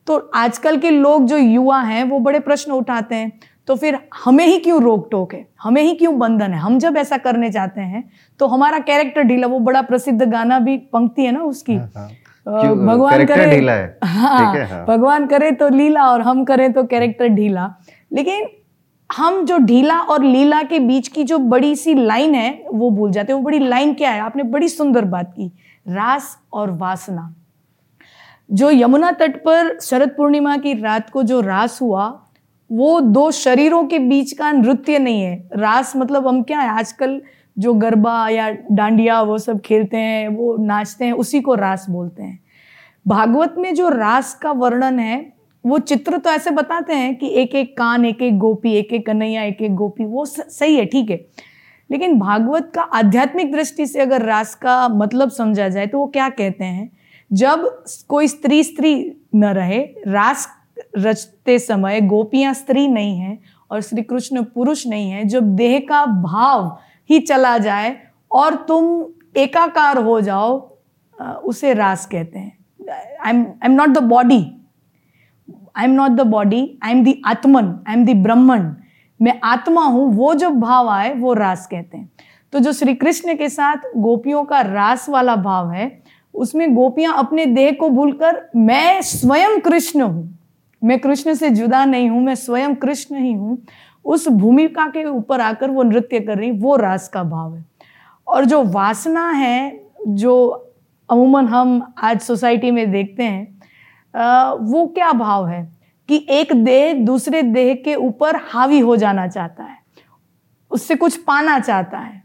तो 0.06 0.16
आजकल 0.34 0.76
के 0.76 0.90
लोग 0.90 1.26
जो 1.26 1.36
युवा 1.36 1.80
हैं 1.80 2.04
वो 2.04 2.18
बड़े 2.18 2.40
प्रश्न 2.40 2.72
उठाते 2.72 3.14
हैं 3.14 3.32
तो 3.68 3.74
फिर 3.76 3.98
हमें 4.24 4.44
ही 4.46 4.58
क्यों 4.58 4.82
रोक 4.82 5.08
टोक 5.10 5.34
है? 5.34 5.46
हमें 5.62 5.82
ही 5.82 5.94
क्यों 5.94 6.18
बंधन 6.18 6.52
है? 6.52 6.58
हम 6.58 6.78
जब 6.78 6.96
ऐसा 6.96 7.16
करने 7.18 7.50
जाते 7.50 7.80
हैं 7.80 8.04
तो 8.40 8.46
हमारा 8.46 8.78
कैरेक्टर 8.80 9.22
ढीला 9.22 9.46
वो 9.46 9.58
बड़ा 9.60 9.82
प्रसिद्ध 9.82 10.22
गाना 10.22 10.58
भी 10.58 10.76
पंक्ति 10.92 11.24
है 11.24 11.32
ना 11.32 11.42
उसकी? 11.42 11.74
हाँ, 11.74 11.90
हाँ। 11.96 12.10
भगवान 12.46 13.24
करे 13.24 13.46
ढीला 13.46 13.72
है, 13.72 13.98
हाँ, 14.04 14.54
है, 14.54 14.64
हाँ। 14.66 14.84
भगवान 14.86 15.26
करे 15.26 15.50
तो 15.52 15.68
लीला 15.68 16.04
और 16.04 16.20
हम 16.20 16.44
करें 16.44 16.72
तो 16.72 16.84
कैरेक्टर 16.84 17.28
ढीला। 17.28 17.68
लेकिन 18.12 18.46
हम 19.10 19.44
जो 19.44 19.58
ढीला 19.58 19.98
और 20.00 20.24
लीला 20.24 20.62
के 20.62 20.78
बीच 20.78 21.08
की 21.08 21.24
जो 21.24 21.38
बड़ी 21.38 21.74
सी 21.76 21.94
लाइन 21.94 22.34
है 22.34 22.64
वो 22.72 22.90
भूल 22.90 23.10
जाते 23.10 23.32
हैं। 23.32 23.38
वो 23.40 23.44
बड़ी 23.44 23.58
लाइन 23.58 23.92
क्या 23.94 24.10
है? 24.10 24.20
आपने 24.20 24.42
बड़ी 24.42 24.68
सुंदर 24.68 25.04
बात 25.04 25.32
की। 25.32 25.46
रास 25.88 26.36
और 26.52 26.70
वासना। 26.70 27.34
जो 28.50 28.70
यमुना 28.70 29.10
तट 29.10 29.36
पर 29.36 29.78
शरद 29.80 30.08
पूर्णिमा 30.08 30.56
की 30.56 30.72
रात 30.74 31.10
को 31.10 31.22
जो 31.22 31.40
रास 31.40 31.80
हुआ 31.82 32.06
वो 32.70 33.00
दो 33.00 33.30
शरीरों 33.30 33.84
के 33.84 33.98
बीच 33.98 34.32
का 34.32 34.50
नृत्य 34.52 34.98
नहीं 34.98 35.22
है। 35.22 35.48
रास 35.52 35.92
मतलब 35.96 36.26
हम 36.28 36.42
क्या 36.42 36.60
है? 36.60 36.68
आजकल 36.68 37.20
जो 37.58 37.74
गरबा 37.74 38.28
या 38.28 38.50
डांडिया 38.72 39.20
वो 39.22 39.38
सब 39.38 39.60
खेलते 39.60 39.96
हैं, 39.96 40.28
वो 40.28 40.56
नाचते 40.56 41.04
हैं, 41.04 41.12
उसी 41.12 41.40
को 41.40 41.54
रास 41.54 41.86
बोलते 41.90 42.22
हैं। 42.22 42.38
भागवत 43.06 43.54
में 43.58 43.74
जो 43.74 43.88
रास 43.88 44.34
का 44.34 44.52
वर्णन 44.52 44.98
है, 44.98 45.32
वो 45.64 45.78
चित्र 45.78 46.18
तो 46.18 46.30
ऐसे 46.30 46.50
बताते 46.50 46.94
हैं 46.94 47.14
कि 47.16 47.28
एक 47.28 47.54
एक 47.54 47.76
कान 47.76 48.04
एक 48.04 48.22
एक 48.22 48.38
गोपी 48.38 48.72
एक 48.72 48.92
एक 48.92 49.06
कन्हैया 49.06 49.42
एक 49.42 49.62
एक 49.62 49.74
गोपी, 49.74 50.04
वो 50.04 50.24
सही 50.26 50.76
है, 50.76 50.84
ठीक 50.84 51.10
है। 51.10 51.20
लेकिन 51.90 52.18
भागवत 52.18 52.70
का 52.74 52.82
आध्यात्मिक 52.82 53.52
दृष्टि 53.52 53.86
से 53.86 54.00
अगर 54.00 54.22
रास 54.22 54.54
का 54.54 54.88
मतलब 54.88 55.30
समझा 55.30 55.68
जाए 55.68 55.86
तो 55.86 55.98
वो 55.98 56.06
क्या 56.06 56.28
कहते 56.28 56.64
हैं? 56.64 56.90
जब 57.32 57.84
कोई 58.08 58.28
स्त्री 58.28 58.62
स्त्री 58.64 59.12
न 59.34 59.44
रहे, 59.44 59.80
रास 60.08 60.48
रचते 60.98 61.58
समय 61.58 62.00
गोपियाँ 62.00 62.54
स्त्री 62.54 62.88
नहीं 62.88 63.18
हैं 63.18 63.38
और 63.70 63.80
श्री 63.80 64.02
कृष्ण 64.02 64.42
पुरुष 64.44 64.86
नहीं 64.86 65.10
है, 65.10 65.24
जब 65.24 65.54
देह 65.56 65.78
का 65.78 66.04
भाव 66.06 66.78
ही 67.12 67.20
चला 67.20 67.56
जाए 67.58 67.96
और 68.30 68.54
तुम 68.68 68.84
एकाकार 69.40 69.98
हो 69.98 70.20
जाओ 70.20 70.58
उसे 71.44 71.72
रास 71.74 72.06
कहते 72.06 72.38
हैं। 72.38 72.52
I 73.20 73.30
am 73.30 73.40
I 73.40 73.68
am 73.68 73.72
not 73.72 73.88
the 73.88 74.02
body 74.04 74.44
I 75.76 75.84
am 75.84 75.90
not 75.92 76.10
the 76.10 76.26
body 76.28 76.60
I 76.82 76.92
am 76.92 77.04
the 77.04 77.14
atman 77.26 77.74
I 77.88 77.94
am 77.94 78.04
the 78.04 78.22
ब्रह्मन 78.22 78.74
मैं 79.20 79.38
आत्मा 79.44 79.84
हूँ, 79.84 80.12
वो 80.14 80.34
जो 80.34 80.48
भाव 80.50 80.88
आए, 80.88 81.12
वो 81.14 81.32
रास 81.32 81.66
कहते 81.66 81.96
हैं। 81.96 82.10
तो 82.52 82.58
जो 82.58 82.72
श्री 82.72 82.94
कृष्ण 82.94 83.34
के 83.36 83.48
साथ 83.48 83.82
गोपियों 83.96 84.42
का 84.44 84.60
रास 84.60 85.08
वाला 85.08 85.36
भाव 85.36 85.70
है, 85.70 86.02
उसमें 86.34 86.74
गोपियाँ 86.74 87.14
अपने 87.18 87.44
देह 87.46 87.70
को 87.80 87.88
भूलकर, 87.88 88.40
मैं 88.56 89.02
स्वयं 89.02 89.60
कृष्ण 89.60 90.00
हूँ। 90.00 90.38
मैं 90.82 90.98
कृष्ण 90.98 91.34
से 91.34 91.50
जुदा 91.50 91.84
नहीं 91.84 92.08
हूँ, 92.10 92.22
मैं 92.22 92.34
स्वयं 92.34 92.74
कृष्ण 92.74 93.16
ही 93.16 93.32
हूँ। 93.32 93.58
उस 94.04 94.28
भूमिका 94.30 94.86
के 94.86 95.04
ऊपर 95.04 95.40
आकर 95.40 95.70
वो 95.70 95.82
नृत्य 95.82 96.20
कर 96.20 96.38
रही, 96.38 96.50
वो 96.52 96.76
रास 96.76 97.08
का 97.08 97.22
भाव 97.24 97.54
है। 97.54 97.64
और 98.26 98.44
जो 98.44 98.62
वासना 98.64 99.28
है, 99.30 99.80
जो 100.00 100.50
अमूमन 101.08 101.46
हम 101.46 101.94
आज 101.98 102.20
सोसाइटी 102.20 102.70
में 102.70 102.90
देखते 102.92 103.22
हैं 103.24 103.50
वो 104.62 104.86
क्या 104.88 105.12
भाव 105.12 105.46
है 105.48 105.62
कि 106.08 106.26
एक 106.30 106.52
देह 106.54 106.92
दूसरे 106.96 107.42
देह 107.44 107.74
के 107.74 107.94
ऊपर 107.96 108.36
हावी 108.44 108.78
हो 108.80 108.96
जाना 108.96 109.26
चाहता 109.28 109.64
है, 109.64 109.76
उससे 110.70 110.94
कुछ 110.94 111.16
पाना 111.18 111.58
चाहता 111.58 111.98
है। 111.98 112.22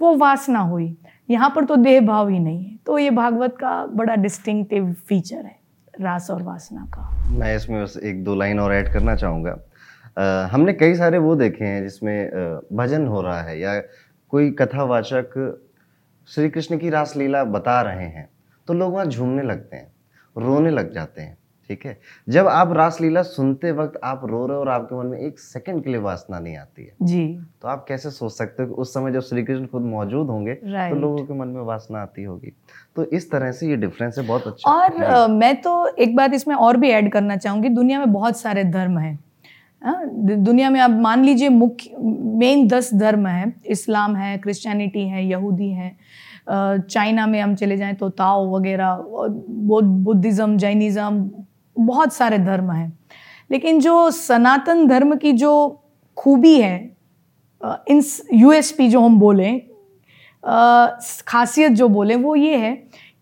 वो 0.00 0.14
वासना 0.16 0.60
हुई। 0.60 0.96
यहाँ 1.28 1.50
पर 1.50 1.64
तो 1.64 1.76
देह 1.76 2.00
भाव 2.00 2.28
ही 2.28 2.38
नहीं 2.38 2.64
है। 2.64 2.76
तो 2.86 2.98
ये 2.98 3.10
भागवत 3.12 3.56
का 3.60 3.84
बड़ा 3.86 4.14
डिस्टिंक्टिव 4.16 4.92
फीचर 5.08 5.36
है, 5.36 5.56
रास 5.94 6.30
और 6.30 6.42
वासना 6.42 6.84
का। 6.86 7.10
मैं 7.30 7.54
इसमें 7.56 7.82
बस 7.82 7.96
एक 7.98 8.22
दो 8.24 8.34
लाइन 8.34 8.60
और 8.60 8.74
ऐड 8.74 8.92
करना 8.92 9.16
चाहूँगा। 9.16 9.56
हमने 10.52 10.72
कई 10.72 10.94
सारे 10.94 11.18
वो 11.18 11.34
देखे 11.36 11.64
हैं 11.64 11.82
जिसमें 11.82 12.30
भजन 12.72 13.06
हो 13.06 13.20
रहा 13.20 13.40
है 13.42 13.58
या 13.60 13.80
कोई 14.32 14.50
कथावाचक 14.50 15.34
श्री 16.28 16.48
कृष्ण 16.50 16.78
की 16.78 16.90
रासलीला 16.90 17.44
बता 17.44 17.80
रहे 17.80 18.06
हैं 18.06 18.28
तो 18.68 18.74
लोग 18.74 18.92
वहाँ 18.92 19.06
झूमने 19.06 19.42
लगते 19.42 19.76
हैं 19.76 19.92
रोने 20.36 20.70
लग 20.70 20.92
जाते 20.92 21.22
हैं 21.22 21.36
ठीक 21.70 21.84
है? 21.86 21.98
जब 22.28 22.48
आप 22.48 22.72
रासलीला 22.72 23.22
सुनते 23.22 23.70
वक्त 23.72 23.98
आप 24.04 24.20
रो 24.24 24.46
रहे 24.46 24.56
हो 24.56 24.60
और 24.60 24.68
आपके 24.68 24.98
मन 24.98 25.06
में 25.06 25.18
एक 25.18 25.38
सेकंड 25.38 25.82
के 25.84 25.90
लिए 25.90 26.00
वासना 26.00 26.38
नहीं 26.38 26.56
आती 26.56 26.84
है 26.84 26.92
जी। 27.02 27.40
तो 27.62 27.68
आप 27.68 27.84
कैसे 27.88 28.10
सोच 28.10 28.32
सकते 28.32 28.62
हो 28.62 28.68
कि 28.68 28.74
उस 28.74 28.94
समय 28.94 29.12
जब 29.12 29.20
श्री 29.20 29.42
कृष्ण 29.42 29.66
खुद 29.66 29.82
मौजूद 29.82 30.26
होंगे 30.26 30.54
तो 30.54 30.94
लोगों 30.94 31.24
के 31.24 31.34
मन 31.34 31.48
में 31.48 31.62
वासना 31.62 32.02
आती 32.02 32.22
होगी? 32.22 32.52
तो 32.96 33.04
इस 33.04 33.30
तरह 33.30 33.52
से 33.52 33.68
ये 33.68 33.76
डिफरेंस 33.76 34.18
है 34.18 34.26
बहुत 34.26 34.46
अच्छा। 34.46 34.70
और 34.70 35.28
मैं 35.30 35.54
तो 35.60 35.86
एक 35.88 36.16
बात 36.16 36.34
इसमें 36.34 36.54
और 36.54 36.76
भी 36.76 36.90
ऐड 36.90 37.12
करना 37.12 37.36
चाहूँगी 37.36 37.68
दुनिया 37.68 37.98
में 37.98 38.12
बहुत 38.12 38.36
सारे 38.36 38.64
धर्म 38.64 38.98
हैं 38.98 39.18
दुनिया 39.86 40.70
में 40.70 40.80
आप 40.80 40.90
मान 40.90 41.24
लीजिए 41.24 41.48
मुख्य 41.48 41.96
मेन 42.38 42.66
दस 42.68 42.92
धर्म 42.94 43.26
है, 43.26 43.52
इस्लाम 43.66 44.16
है 44.16 44.36
क्रिश्चियनिटी 44.38 45.06
है 45.08 45.24
यहूदी 45.26 45.70
है 45.70 45.96
चाइना 46.48 47.26
में 47.26 47.40
हम 47.40 47.54
चले 47.54 47.76
जाएँ 47.76 47.94
तो 47.94 48.08
ताओ 48.10 48.56
वगैरह 48.56 48.96
बौद्ध, 48.96 49.88
बुद्धिज़्म 49.88 50.56
जैनिज़्म 50.56 51.30
बहुत 51.76 52.12
सारे 52.12 52.38
धर्म 52.38 52.70
हैं। 52.70 52.98
लेकिन 53.50 53.80
जो 53.80 54.10
सनातन 54.10 54.86
धर्म 54.88 55.16
की 55.16 55.32
जो 55.34 55.52
खूबी 56.16 56.54
है 56.60 56.76
इन 57.88 58.02
यूएसपी 58.32 58.88
जो 58.88 59.00
हम 59.00 59.18
बोलें 59.18 59.60
खासियत 61.26 61.72
जो 61.72 61.88
बोले, 61.88 62.16
वो 62.16 62.34
ये 62.36 62.56
है 62.56 62.74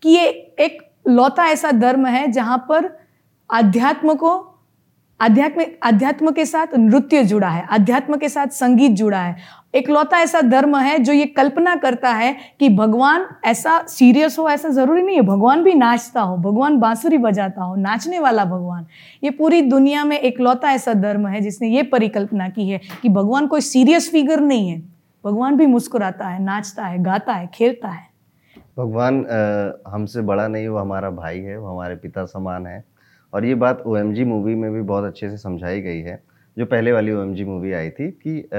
कि 0.03 0.09
ये 0.09 0.27
एक 0.59 0.81
लौता 1.07 1.45
ऐसा 1.47 1.71
धर्म 1.71 2.05
है 2.05 2.27
जहाँ 2.31 2.57
पर 2.69 2.89
अध्यात्म 3.49 4.13
को 4.13 4.37
आध्यात्मिक 5.19 5.77
अध्यात्म 5.83 6.31
के 6.31 6.45
साथ 6.45 6.73
नृत्य 6.77 7.23
जुड़ा 7.23 7.49
है 7.49 7.65
अध्यात्म 7.71 8.17
के 8.17 8.29
साथ 8.29 8.47
संगीत 8.47 8.91
जुड़ा 8.91 9.19
है। 9.19 9.35
एक 9.75 9.89
लौता 9.89 10.19
ऐसा 10.19 10.41
धर्म 10.41 10.75
है 10.77 10.97
जो 10.99 11.13
ये 11.13 11.25
कल्पना 11.27 11.75
करता 11.75 12.09
है 12.09 12.35
कि 12.59 12.69
भगवान 12.69 13.25
ऐसा 13.45 13.79
सीरियस 13.87 14.37
हो, 14.39 14.47
ऐसा 14.49 14.69
ज़रूरी 14.69 15.03
नहीं 15.03 15.15
है। 15.15 15.21
भगवान 15.21 15.63
भी 15.63 15.73
नाचता 15.73 16.21
हो, 16.21 16.35
भगवान 16.37 16.77
बांसुरी 16.79 17.17
बजाता 17.17 17.63
हो, 17.63 17.75
नाचने 17.75 18.19
वाला 18.19 18.45
भगवान। 18.45 18.85
ये 19.23 19.29
पूरी 19.29 19.61
दुनिया 19.61 20.03
में 20.03 20.17
एक 20.19 20.39
लौता 20.39 20.71
ऐसा 20.71 20.93
धर्म 20.93 21.27
है 21.27 21.41
जिसने 21.41 21.67
ये 21.67 21.83
परिकल्पना 21.83 22.49
की 22.49 22.69
है 22.69 22.79
कि 23.01 23.09
भगवान 23.09 23.47
कोई 23.47 23.61
सीरियस 23.61 24.09
फिगर 24.11 24.39
नहीं 24.39 24.69
है। 24.69 24.79
भगवान 25.23 25.57
भी 25.57 25.65
मुस्कुराता 25.65 26.27
है, 26.27 26.43
नाचता 26.43 26.85
है, 26.85 27.03
गाता 27.03 27.33
है, 27.33 27.47
खेलता 27.53 27.87
है। 27.87 28.07
भगवान 28.77 29.25
हमसे 29.87 30.21
बड़ा 30.21 30.47
नहीं, 30.47 30.67
वो 30.67 30.77
हमारा 30.77 31.09
भाई 31.11 31.39
है, 31.39 31.57
वो 31.57 31.67
हमारे 31.67 31.95
पिता 31.95 32.25
समान 32.25 32.67
है। 32.67 32.83
और 33.35 33.45
ये 33.45 33.55
बात 33.55 33.83
OMG 33.87 34.25
मूवी 34.25 34.55
में 34.55 34.71
भी 34.73 34.81
बहुत 34.81 35.03
अच्छे 35.03 35.29
से 35.29 35.37
समझाई 35.37 35.81
गई 35.81 36.01
है, 36.01 36.21
जो 36.57 36.65
पहले 36.65 36.91
वाली 36.91 37.11
OMG 37.11 37.45
मूवी 37.45 37.71
आई 37.73 37.89
थी 37.89 38.09
कि 38.27 38.49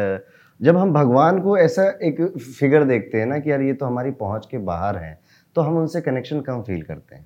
जब 0.60 0.76
हम 0.76 0.92
भगवान 0.92 1.38
को 1.40 1.56
ऐसा 1.58 1.82
एक 2.02 2.20
फिगर 2.58 2.84
देखते 2.84 3.18
हैं 3.18 3.26
ना 3.26 3.38
कि 3.38 3.50
यार 3.50 3.62
ये 3.62 3.72
तो 3.72 3.86
हमारी 3.86 4.10
पहुँच 4.10 4.46
के 4.50 4.58
बाहर 4.60 4.96
हैं 4.96 5.18
तो 5.56 5.62
हम 5.62 5.76
उनसे 5.78 6.00
कनेक्शन 6.00 6.40
कम 6.40 6.62
फील 6.62 6.82
करते 6.82 7.16
हैं। 7.16 7.24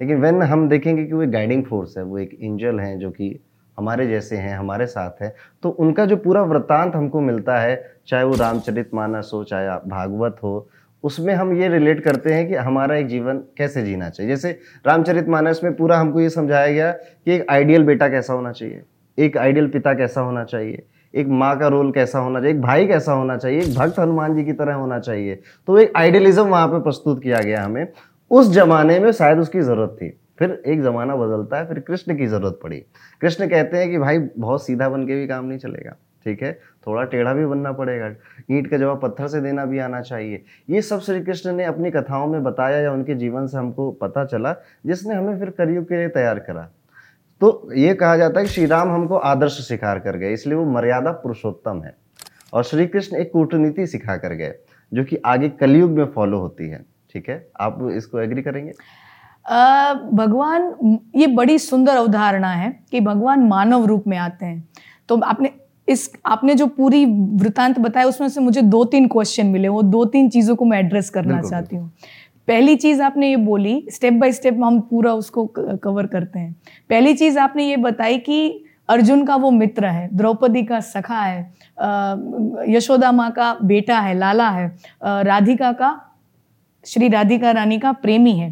लेकिन 0.00 0.20
वेन 0.20 0.42
हम 0.42 0.68
देखेंगे 0.68 1.04
कि 1.04 1.12
वो 1.12 1.22
एक 1.22 1.30
गाइडिंग 1.30 1.64
फोर्स 1.64 1.96
है, 1.96 2.02
वो 2.04 2.18
एक 2.18 2.38
एंजल 2.42 2.80
हैं 2.80 2.98
जो 2.98 3.10
कि 3.10 3.38
हमारे 3.78 4.06
जैसे 4.06 4.36
हैं, 4.36 4.56
हमारे 4.56 4.86
साथ 4.86 5.22
है 5.22 5.34
तो 5.62 5.70
उनका 5.70 6.04
जो 6.06 6.16
पूरा 6.16 6.42
वृत्तांत 6.42 6.94
हमको 6.94 7.20
मिलता 7.20 7.58
है, 7.58 7.92
चाहे 8.06 8.24
वो 8.24 8.34
रामचरित 8.36 8.90
मानस 8.94 9.30
हो, 9.34 9.42
चाहे 9.44 9.68
भागवत 9.88 10.36
हो 10.42 10.68
उसमें 11.04 11.32
हम 11.34 11.52
ये 11.56 11.68
रिलेट 11.68 12.00
करते 12.00 12.32
हैं 12.32 12.46
कि 12.48 12.54
हमारा 12.56 12.96
एक 12.96 13.06
जीवन 13.06 13.38
कैसे 13.58 13.82
जीना 13.82 14.08
चाहिए। 14.10 14.30
जैसे 14.30 14.50
रामचरित 14.86 15.28
मानस 15.28 15.60
में 15.64 15.74
पूरा 15.76 15.98
हमको 15.98 16.20
ये 16.20 16.30
समझाया 16.30 16.72
गया 16.72 16.90
कि 16.90 17.32
एक 17.32 17.46
आइडियल 17.50 17.84
बेटा 17.84 18.08
कैसा 18.08 18.32
होना 18.32 18.52
चाहिए, 18.52 18.82
एक 19.18 19.36
आइडियल 19.36 19.68
पिता 19.68 19.94
कैसा 19.94 20.20
होना 20.20 20.44
चाहिए, 20.44 20.82
एक 21.14 21.26
माँ 21.28 21.58
का 21.58 21.68
रोल 21.68 21.92
कैसा 21.92 22.18
होना 22.18 22.40
चाहिए, 22.40 22.54
एक 22.54 22.60
भाई 22.62 22.86
कैसा 22.86 23.12
होना 23.12 23.36
चाहिए, 23.36 23.60
एक 23.60 23.74
भक्त 23.74 23.98
हनुमान 23.98 24.34
जी 24.36 24.44
की 24.44 24.52
तरह 24.52 24.74
होना 24.74 24.98
चाहिए। 24.98 25.38
तो 25.68 25.78
एक 25.78 25.92
आइडियलिज्म 25.96 26.44
वहाँ 26.44 26.68
पे 26.68 26.82
प्रस्तुत 26.82 27.22
किया 27.22 27.40
गया 27.40 27.64
हमें। 27.64 27.86
उस 28.30 28.50
जमाने 28.50 28.98
में 28.98 29.10
शायद 29.12 29.38
उसकी 29.38 29.60
ज़रूरत 29.60 29.96
थी। 30.02 30.08
फिर 30.38 30.62
एक 30.66 30.80
ज़माना 30.82 31.16
बदलता 31.16 31.58
है, 31.58 31.66
फिर 31.68 31.78
कृष्ण 31.78 32.16
की 32.16 32.26
ज़रूरत 32.26 32.58
पड़ी। 32.62 32.76
कृष्ण 33.20 33.48
कहते 33.48 33.76
हैं 33.76 33.90
कि 33.90 33.98
भाई, 33.98 34.18
बहुत 34.18 34.64
सीधा 34.66 34.88
बन 34.88 35.06
के 35.06 35.14
भी 35.14 35.26
काम 35.26 35.44
नहीं 35.44 35.58
चलेगा, 35.58 35.96
ठीक 36.24 36.42
है? 36.42 36.58
थोड़ा 36.86 37.04
टेढ़ा 37.04 37.34
भी 37.34 37.46
बनना 37.46 37.72
पड़ेगा। 37.72 38.06
ईंट 38.50 38.66
का 38.66 38.76
जवाब 38.76 39.00
पत्थर 39.00 39.26
से 39.26 39.40
देना 39.40 39.64
भी 39.64 39.78
आना 39.78 40.00
चाहिए। 40.00 40.44
ये 40.70 40.82
सब 40.82 41.00
श्री 41.00 41.20
कृष्ण 41.20 41.52
ने 41.52 41.64
अपनी 41.64 41.90
कथाओं 41.90 42.26
में 42.26 42.42
बताया 42.42 42.78
या 42.78 42.92
उनके 42.92 43.14
जीवन 43.14 43.46
से 43.46 43.58
हमको 43.58 43.90
पता 43.90 44.24
चला 44.24 44.56
जिसने 44.86 45.14
हमें 45.14 45.38
फिर 45.38 45.50
कलयुग 45.50 45.84
के 45.84 45.94
लिए 45.94 46.08
तैयार 46.08 46.38
करा। 46.38 46.68
तो 47.40 47.68
ये 47.72 47.94
कहा 47.94 48.16
जाता 48.16 48.40
है 48.40 48.46
कि 48.46 48.52
श्री 48.52 48.66
राम 48.66 48.92
हमको 48.92 49.16
आदर्श 49.16 49.68
सिखा 49.68 49.98
कर 49.98 50.16
गए 50.16 50.32
इसलिए 50.32 50.56
वो 50.56 50.64
मर्यादा 50.64 51.10
पुरुषोत्तम 51.10 51.82
है। 51.82 51.94
और 52.52 52.64
श्री 52.64 52.86
कृष्ण 52.86 53.16
एक 53.16 53.32
कूटनीति 53.32 53.86
सिखा 53.86 54.16
कर 54.16 54.28
गए 54.28 54.54
जो 54.94 55.04
कि 55.04 55.16
आगे 55.16 55.48
कलयुग 55.48 55.90
में 55.90 56.04
फॉलो 56.04 56.38
होती 56.38 56.68
है। 56.68 56.84
ठीक 57.12 57.28
है? 57.28 57.48
आप 57.60 57.88
इसको 57.92 58.20
एग्री 58.20 58.42
करेंगे? 58.42 58.72
अ, 59.46 59.94
भगवान 60.12 60.74
ये 61.14 61.26
बड़ी 61.26 61.58
सुंदर 61.58 61.92
अवधारणा 61.92 62.48
है 62.48 62.80
कि 62.90 63.00
भगवान 63.00 63.40
मानव 63.40 63.84
रूप 63.84 64.04
में 64.06 64.18
आते 64.18 64.46
हैं। 64.46 64.68
तो 65.08 65.20
आपने 65.20 65.50
इस 65.88 66.10
आपने 66.26 66.54
जो 66.54 66.66
पूरी 66.66 67.04
वृतांत 67.36 67.78
बताया 67.78 68.06
उसमें 68.06 68.28
से 68.28 68.40
मुझे 68.40 68.62
दो 68.62 68.84
तीन 68.84 69.06
क्वेश्चन 69.08 69.46
मिले 69.46 69.68
वो 69.68 69.82
दो 69.84 70.04
तीन 70.06 70.28
चीज़ों 70.30 70.56
को 70.56 70.64
मैं 70.64 70.78
एड्रेस 70.78 71.10
करना 71.10 71.40
चाहती 71.42 71.76
हूँ। 71.76 71.90
पहली 72.48 72.76
चीज़ 72.76 73.02
आपने 73.02 73.28
ये 73.30 73.36
बोली 73.38 73.84
स्टेप 73.90 74.12
बाय 74.12 74.32
स्टेप 74.32 74.58
हम 74.62 74.80
पूरा 74.80 75.12
उसको 75.14 75.44
कवर 75.56 76.06
करते 76.06 76.38
हैं। 76.38 76.52
पहली 76.90 77.14
चीज़ 77.14 77.38
आपने 77.38 77.68
ये 77.68 77.76
बताई 77.78 78.18
कि 78.18 78.64
अर्जुन 78.88 79.24
का 79.26 79.36
वो 79.36 79.50
मित्र 79.50 79.86
है 79.86 80.08
द्रौपदी 80.16 80.62
का 80.62 80.80
सखा 80.80 81.20
है 81.20 81.40
यशोदा 82.68 83.12
माँ 83.12 83.30
का 83.30 83.52
बेटा 83.64 83.98
है 84.00 84.18
लाला 84.18 84.48
है 84.50 84.66
राधिका 85.02 85.72
का 85.72 85.98
श्री 86.84 87.08
राधिका 87.08 87.50
रानी 87.50 87.78
का 87.78 87.92
प्रेमी 87.94 88.32
है। 88.32 88.50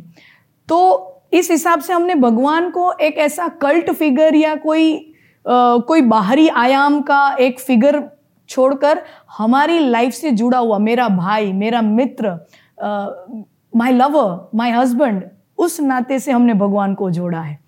तो 0.68 1.06
इस 1.32 1.50
हिसाब 1.50 1.80
से 1.80 1.92
हमने 1.92 2.14
भगवान 2.14 2.70
को 2.70 2.92
एक 2.92 3.18
ऐसा 3.18 3.48
कल्ट 3.62 3.90
फिगर 3.90 4.34
या 4.34 4.54
कोई 4.56 5.09
कोई 5.44 6.00
बाहरी 6.02 6.48
आयाम 6.48 7.00
का 7.02 7.36
एक 7.40 7.60
फिगर 7.60 8.02
छोड़कर 8.48 9.02
हमारी 9.38 9.78
लाइफ 9.78 10.12
से 10.12 10.30
जुड़ा 10.30 10.58
हुआ 10.58 10.78
मेरा 10.78 11.08
भाई 11.08 11.52
मेरा 11.52 11.82
मित्र 11.82 12.32
माय 13.76 13.92
लवर 13.92 14.50
माय 14.54 14.70
हस्बैंड 14.70 15.22
उस 15.58 15.80
नाते 15.80 16.18
से 16.18 16.32
हमने 16.32 16.54
भगवान 16.54 16.94
को 16.94 17.10
जोड़ा 17.10 17.40
है। 17.40 17.58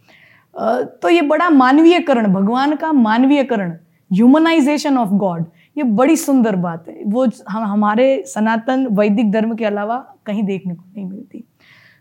uh, 0.55 0.83
तो 1.03 1.09
ये 1.09 1.23
बड़ा 1.23 1.49
मानवीयकरण 1.51 2.33
भगवान 2.33 2.75
का 2.77 2.93
मानवीयकरण 2.93 3.77
ह्यूमनाइजेशन 4.11 4.99
ऑफ़ 4.99 5.11
गॉड 5.11 5.45
ये 5.77 5.83
बड़ी 5.83 6.17
सुंदर 6.17 6.57
बात 6.57 6.89
है। 6.89 7.03
वो 7.07 7.27
हम 7.49 7.65
हमारे 7.65 8.23
सनातन 8.27 8.87
वैदिक 8.93 9.31
धर्म 9.33 9.55
के 9.57 9.65
अलावा 9.65 9.97
कहीं 10.27 10.43
देखने 10.43 10.75
को 10.75 10.85
नहीं 10.97 11.07
मिलती। 11.07 11.45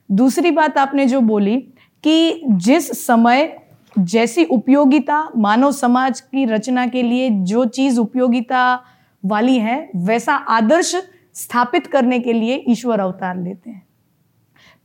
दूसरी 0.09 0.51
बात 0.51 0.77
आपने 0.77 1.05
जो 1.07 1.21
बोली 1.21 1.57
कि 2.03 2.41
जिस 2.45 3.05
समय 3.05 3.60
जैसी 3.99 4.43
उपयोगिता 4.45 5.29
मानव 5.37 5.71
समाज 5.71 6.19
की 6.21 6.45
रचना 6.45 6.87
के 6.87 7.03
लिए 7.03 7.29
जो 7.29 7.65
चीज़ 7.65 7.99
उपयोगिता 7.99 8.83
वाली 9.25 9.57
है, 9.57 9.91
वैसा 9.95 10.33
आदर्श 10.33 10.95
स्थापित 11.33 11.87
करने 11.87 12.19
के 12.19 12.33
लिए 12.33 12.63
ईश्वर 12.67 12.99
अवतार 12.99 13.37
लेते 13.37 13.69
हैं। 13.69 13.87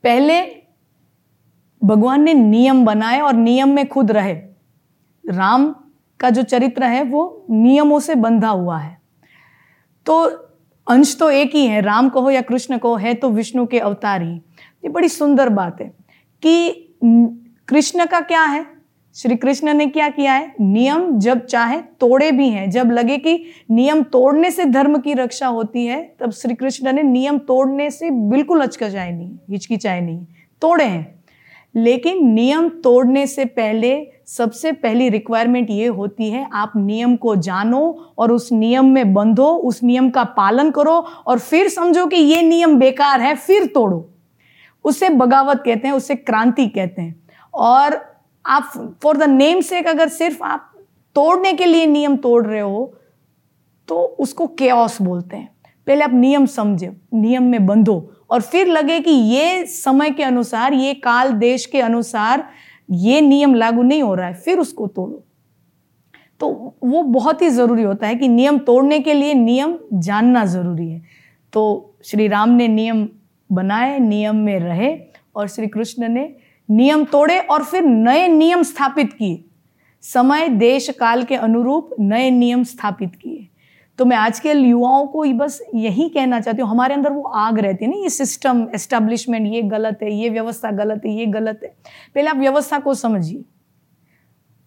पहले 0.04 0.40
भगवान 1.84 2.22
ने 2.22 2.34
नियम 2.34 2.84
बनाए 2.84 3.20
और 3.20 3.34
नियम 3.34 3.68
में 3.68 3.88
खुद 3.88 4.12
रहे। 4.12 4.34
राम 5.24 5.74
का 6.20 6.30
जो 6.30 6.42
चरित्र 6.42 6.84
है, 6.84 7.02
वो 7.02 7.46
नियमों 7.50 8.00
से 8.00 8.14
बंधा 8.14 8.48
हुआ 8.48 8.78
है। 8.78 9.00
तो 10.06 10.24
अंश 10.86 11.16
तो 11.18 11.30
एक 11.30 11.54
ही 11.54 11.66
है, 11.66 11.80
राम 11.80 12.08
कहो 12.08 12.30
या 12.30 12.40
कृष्ण 12.40 12.78
कहो, 12.78 12.96
है 12.96 13.14
तो 13.14 13.30
विष्णु 13.30 13.66
के 13.66 13.78
अवतार 13.78 14.22
ही। 14.22 14.34
ये 14.34 14.88
बड़ी 14.88 15.08
सुंदर 15.08 15.48
बात 15.48 15.80
है 15.80 15.88
कि 16.42 16.70
कृष्ण 17.04 18.06
का 18.06 18.20
क्या 18.20 18.42
है? 18.42 18.75
श्री 19.16 19.36
कृष्ण 19.36 19.74
ने 19.74 19.86
क्या 19.86 20.08
किया 20.08 20.32
है? 20.32 20.54
नियम 20.60 21.18
जब 21.18 21.46
चाहे, 21.46 21.78
तोड़े 21.78 22.32
भी 22.32 22.48
हैं। 22.48 22.70
जब 22.70 22.90
लगे 22.90 23.18
कि 23.18 23.44
नियम 23.70 24.02
तोड़ने 24.02 24.50
से 24.50 24.64
धर्म 24.64 24.98
की 24.98 25.14
रक्षा 25.14 25.46
होती 25.46 25.86
है, 25.86 26.14
तब 26.20 26.30
श्री 26.30 26.54
कृष्ण 26.54 26.92
ने 26.92 27.02
नियम 27.02 27.38
तोड़ने 27.38 27.90
से 27.90 28.10
बिल्कुल 28.10 28.60
अचकचाए 28.60 29.12
नहीं 29.12 29.36
हिचकिचाए 29.50 30.00
नहीं 30.00 30.26
तोड़े 30.62 30.84
हैं। 30.84 31.24
लेकिन 31.74 32.28
नियम 32.28 32.68
तोड़ने 32.68 33.26
से 33.26 33.44
पहले 33.44 34.06
सबसे 34.26 34.72
पहली 34.72 35.08
रिक्वायरमेंट 35.08 35.70
ये 35.70 35.86
होती 35.86 36.30
है, 36.30 36.48
आप 36.52 36.72
नियम 36.76 37.16
को 37.16 37.36
जानो 37.36 38.12
और 38.18 38.32
उस 38.32 38.52
नियम 38.52 38.84
में 38.84 39.14
बंधो, 39.14 39.48
उस 39.48 39.82
नियम 39.82 40.10
का 40.10 40.24
पालन 40.24 40.70
करो 40.70 41.04
और 41.26 41.38
फिर 41.38 41.68
समझो 41.68 42.06
कि 42.06 42.16
ये 42.16 42.42
नियम 42.42 42.78
बेकार 42.78 43.20
है, 43.20 43.34
फिर 43.34 43.66
तोड़ो। 43.66 44.10
उसे 44.84 45.08
बगावत 45.08 45.62
कहते 45.64 45.88
हैं, 45.88 45.94
उसे 45.94 46.14
क्रांति 46.14 46.66
कहते 46.66 47.02
हैं। 47.02 47.20
और 47.54 48.15
आप 48.46 48.96
फॉर 49.02 49.16
द 49.16 49.22
नेम 49.22 49.60
से 49.60 49.80
अगर 49.80 50.08
सिर्फ़ 50.08 50.42
आप 50.42 50.72
तोड़ने 51.16 51.52
के 51.52 51.64
लिए 51.64 51.86
नियम 51.86 52.16
तोड़ 52.16 52.46
रहे 52.46 52.60
हो 52.60 52.92
तो 53.88 53.96
उसको 54.20 54.46
केओस 54.48 55.00
बोलते 55.02 55.36
हैं। 55.36 55.48
पहले 55.86 56.04
आप 56.04 56.12
नियम 56.14 56.46
समझे, 56.46 56.90
नियम 57.14 57.42
में 57.42 57.66
बंधो, 57.66 58.12
और 58.30 58.40
फिर 58.42 58.66
लगे 58.66 58.98
कि 59.00 59.10
ये 59.10 59.64
समय 59.66 60.10
के 60.10 60.22
अनुसार, 60.22 60.74
ये 60.74 60.94
काल 60.94 61.32
देश 61.32 61.66
के 61.66 61.80
अनुसार, 61.80 62.48
ये 62.90 63.20
नियम 63.20 63.54
लागू 63.54 63.82
नहीं 63.82 64.02
हो 64.02 64.14
रहा 64.14 64.26
है, 64.26 64.34
फिर 64.34 64.58
उसको 64.58 64.86
तोड़ो। 64.86 65.22
तो 66.40 66.48
वो 66.84 67.02
बहुत 67.02 67.42
ही 67.42 67.48
ज़रूरी 67.48 67.82
होता 67.82 68.06
है 68.06 68.14
कि 68.14 68.28
नियम 68.28 68.58
तोड़ने 68.58 68.98
के 69.00 69.14
लिए 69.14 69.34
नियम 69.34 69.78
जानना 69.92 70.44
ज़रूरी 70.46 70.88
है। 70.90 71.02
तो 71.52 71.94
श्री 72.04 72.26
राम 72.28 72.50
ने 72.50 72.68
नियम 72.68 73.08
बनाए, 73.50 73.98
नियम 73.98 74.36
में 74.36 74.58
रहे, 74.60 74.96
और 75.36 75.48
श्री 75.48 75.66
कृष्ण 75.66 76.08
ने 76.08 76.24
नियम 76.68 77.04
तोड़े 77.04 77.38
और 77.40 77.64
फिर 77.64 77.82
नए 77.82 78.28
नियम 78.28 78.62
स्थापित 78.62 79.12
किए। 79.12 79.42
समय, 80.04 80.48
देश, 80.48 80.88
काल 80.90 81.22
के 81.22 81.34
अनुरूप 81.34 81.90
नए 82.00 82.30
नियम 82.30 82.64
स्थापित 82.64 83.14
किए। 83.14 83.46
तो 83.98 84.04
मैं 84.04 84.16
आज 84.16 84.40
के 84.40 84.52
युवाओं 84.52 85.06
को 85.06 85.24
बस 85.34 85.60
यही 85.74 86.08
कहना 86.08 86.40
चाहती 86.40 86.62
हूँ, 86.62 86.70
हमारे 86.70 86.94
अंदर 86.94 87.10
वो 87.10 87.22
आग 87.22 87.58
रहती 87.58 87.84
है 87.84 87.90
ना, 87.90 87.96
ये 87.96 88.08
सिस्टम 88.08 88.66
एस्टेब्लिशमेंट 88.74 89.46
ये 89.46 89.62
गलत 89.62 89.98
है, 90.02 90.12
ये 90.14 90.28
व्यवस्था 90.30 90.70
गलत 90.70 91.02
है, 91.06 91.12
ये 91.12 91.26
गलत 91.26 91.60
है। 91.62 91.74
पहले 92.14 92.28
आप 92.30 92.36
व्यवस्था 92.36 92.78
को 92.78 92.94
समझिए। 92.94 93.44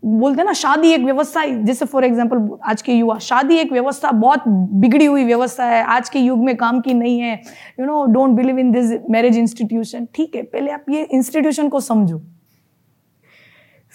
बोलते 0.03 0.43
ना 0.43 0.53
शादी 0.53 0.91
एक 0.91 1.03
व्यवस्था 1.03 1.45
जैसे 1.63 1.85
फॉर 1.85 2.05
एग्ज़ाम्पल 2.05 2.57
आज 2.65 2.81
के 2.81 2.93
युवा 2.93 3.17
शादी 3.19 3.55
एक 3.57 3.71
व्यवस्था 3.71 4.11
बहुत 4.11 4.43
बिगड़ी 4.47 5.05
हुई 5.05 5.23
व्यवस्था 5.25 5.65
है 5.65 5.83
आज 5.85 6.09
के 6.09 6.19
युग 6.19 6.43
में 6.45 6.55
काम 6.57 6.79
की 6.81 6.93
नहीं 6.93 7.19
है 7.19 7.33
you 7.79 7.85
know 7.85 8.03
don't 8.13 8.35
believe 8.37 8.59
in 8.59 8.71
this 8.71 8.91
marriage 9.09 9.37
institution 9.37 10.07
ठीक 10.15 10.35
है 10.35 10.43
पहले 10.43 10.71
आप 10.71 10.85
ये 10.89 11.01
इंस्टीट्यूशन 11.03 11.69
को 11.69 11.79
समझो। 11.81 12.21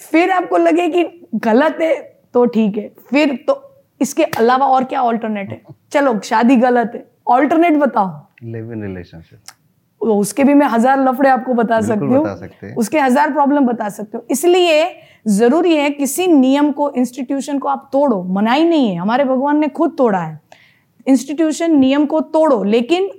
फिर 0.01 0.31
आपको 0.33 0.57
लगे 0.59 0.89
कि 0.89 1.05
गलत 1.45 1.79
है 1.81 1.95
तो 2.35 2.45
ठीक 2.47 2.77
है 2.77 2.89
फिर 3.11 3.35
तो 3.47 3.61
इसके 4.01 4.25
अलावा 4.39 4.67
और 4.67 4.85
क्या 4.85 5.03
ऑल्टरनेट 5.03 5.51
है? 5.51 5.61
चलो 5.93 6.19
शादी 6.25 6.57
गलत 6.59 6.93
है 6.95 7.05
ऑल्टरनेट 7.29 7.77
बताओ। 7.79 8.09
लिव 8.45 8.73
इन 8.73 8.83
रिलेशनशिप 8.83 10.01
उसके 10.01 10.45
भी 10.45 10.55
मैं 10.55 10.67
हज़ार 10.69 10.99
लफड़े 11.01 11.29
आपको 11.31 11.55
बता 11.55 11.81
सकती 11.83 12.07
हूँ। 12.07 12.75
उसके 12.77 12.99
हज़ार 13.01 13.33
प्रॉब्लम 13.33 13.67
बता 13.67 13.89
सकते 13.89 14.17
हो। 14.17 14.27
इसलिए 14.31 14.85
ज़रूरी 15.27 15.77
है 15.77 15.91
किसी 15.91 16.27
नियम 16.27 16.71
को 16.73 16.91
इंस्टीट्यूशन 16.91 17.59
को 17.59 17.69
आप 17.69 17.89
तोड़ो। 17.93 18.23
मनाई 18.25 18.65
नहीं 18.65 18.89
है। 18.89 18.97
हमारे 18.97 19.25
भगवान 19.25 19.59
ने 19.59 19.69
खुद 19.69 19.95
तोड़ा 19.99 20.19
है। 20.19 20.41
इंस्टीट्यूशन 21.07 21.77
नियम 21.79 22.07
को 22.07 22.21
तोड़ो 22.21 22.63
लेकिन 22.65 23.11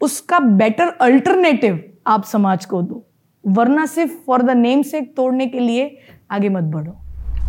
उसका 0.00 0.38
बेटर 0.38 0.88
अल्टरनेटिव 1.00 1.92
आप 2.06 2.24
समाज 2.24 2.64
को 2.64 2.82
दो। 2.82 3.04
वरना 3.46 3.86
सिर्फ़ 3.86 4.12
फॉर 4.26 4.42
द 4.42 4.50
नेम 4.50 4.82
से 4.82 5.00
तोड़ने 5.00 5.46
के 5.46 5.60
लिए 5.60 5.98
आगे 6.30 6.48
मत 6.48 6.62
बढ़ो। 6.62 6.92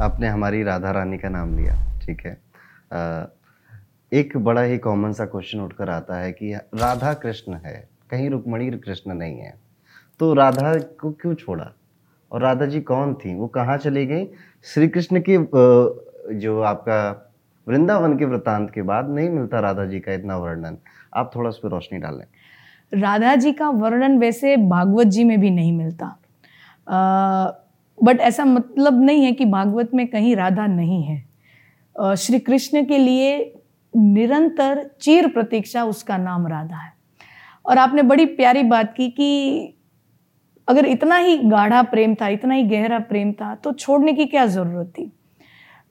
आपने 0.02 0.28
हमारी 0.28 0.64
राधा 0.64 0.92
रानी 0.92 1.18
का 1.18 1.30
नाम 1.30 1.58
लिया 1.58 2.00
ठीक 2.00 2.22
है? 2.26 2.38
आ, 2.94 3.26
एक 4.14 4.38
बड़ा 4.38 4.62
ही 4.62 4.78
कॉमन 4.78 5.14
सा 5.14 5.26
क्वेश्चन 5.26 5.60
उठकर 5.60 5.90
आता 5.90 6.20
है 6.20 6.32
कि 6.32 6.54
राधा 6.54 7.14
कृष्ण 7.14 7.54
है 7.54 7.90
कहीं 8.12 8.30
रुक्मणी 8.30 8.70
कृष्ण 8.72 9.14
नहीं 9.14 9.40
है। 9.40 9.54
तो 10.20 10.34
राधा 10.34 10.74
को 11.02 11.12
क्यों 11.12 11.34
छोड़ा? 11.34 11.75
और 12.36 12.42
राधा 12.42 12.66
जी 12.66 12.80
कौन 12.82 13.14
थी? 13.14 13.34
वो 13.36 13.48
कहाँ 13.48 13.78
चली 13.78 14.06
गई? 14.06 14.26
श्री 14.66 14.88
कृष्ण 14.88 15.22
की 15.30 15.38
जो 16.40 16.62
आपका 16.62 17.32
वृंदावन 17.68 18.18
के 18.18 18.26
वृतांत 18.26 18.70
के 18.72 18.82
बाद 18.82 19.10
नहीं 19.10 19.30
मिलता 19.30 19.60
राधा 19.60 19.86
जी 19.86 20.00
का 20.00 20.14
इतना 20.14 20.38
वर्णन। 20.38 20.78
आप 21.14 21.32
थोड़ा 21.36 21.50
उस 21.50 21.60
पर 21.60 21.70
रोशनी 21.70 22.00
डालें। 22.00 22.26
राधा 22.94 23.36
जी 23.36 23.52
का 23.52 23.70
वर्णन 23.70 24.18
वैसे 24.20 24.56
भागवत 24.58 25.08
जी 25.08 25.24
में 25.24 25.40
भी 25.42 25.50
नहीं 25.50 25.72
मिलता। 25.72 26.08
बट 27.98 28.20
ऐसा 28.20 28.46
मतलब 28.46 29.02
नहीं 29.04 29.24
है 29.26 29.32
कि 29.32 29.46
भागवत 29.46 29.94
में 29.94 30.08
कहीं 30.08 30.36
राधा 30.36 30.66
नहीं 30.68 31.04
है। 31.04 32.16
श्री 32.16 32.40
कृष्ण 32.40 32.84
के 32.86 32.98
लिए 32.98 33.62
निरंतर 33.94 34.90
चीर 35.02 35.28
प्रतीक्षा 35.28 35.84
उसका 35.84 36.18
नाम 36.18 36.48
राधा 36.48 36.78
है। 36.78 36.94
और 37.66 37.78
आपने 37.78 38.02
बड़ी 38.02 38.26
प्यारी 38.26 38.64
बात 38.64 38.94
की 38.94 39.10
कि 39.10 39.75
अगर 40.68 40.86
इतना 40.86 41.18
ही 41.18 41.38
गाढ़ा 41.40 41.82
प्रेम 41.84 42.16
था, 42.16 42.28
इतना 42.30 42.54
ही 42.54 42.64
गहरा 42.66 43.00
प्रेम 43.02 43.32
था 43.34 43.54
तो 43.56 43.72
छोड़ने 43.74 44.14
की 44.14 44.26
क्या 44.28 44.46
ज़रूरत 44.48 44.88
थी? 44.90 45.12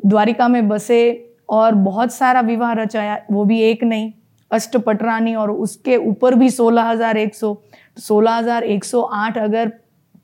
द्वारिका 0.01 0.49
में 0.49 0.69
बसे 0.69 1.01
और 1.49 1.75
बहुत 1.75 2.13
सारा 2.13 2.41
विवाह 2.43 2.73
रचाया, 2.75 3.19
वो 3.31 3.45
भी 3.45 3.61
एक 3.63 3.85
नहीं। 3.85 4.13
अष्टपटरानी 4.51 5.35
और 5.35 5.51
उसके 5.51 5.97
ऊपर 5.99 6.35
भी 6.35 6.51
सोलह 6.53 6.83
हज़ार 6.85 7.17
एक 7.19 7.35
सौ। 7.35 7.57
सोलह 7.99 8.33
हज़ार 8.33 8.65
एक 8.65 8.85
सौ 8.85 9.01
आठ 9.03 9.39
अगर 9.39 9.73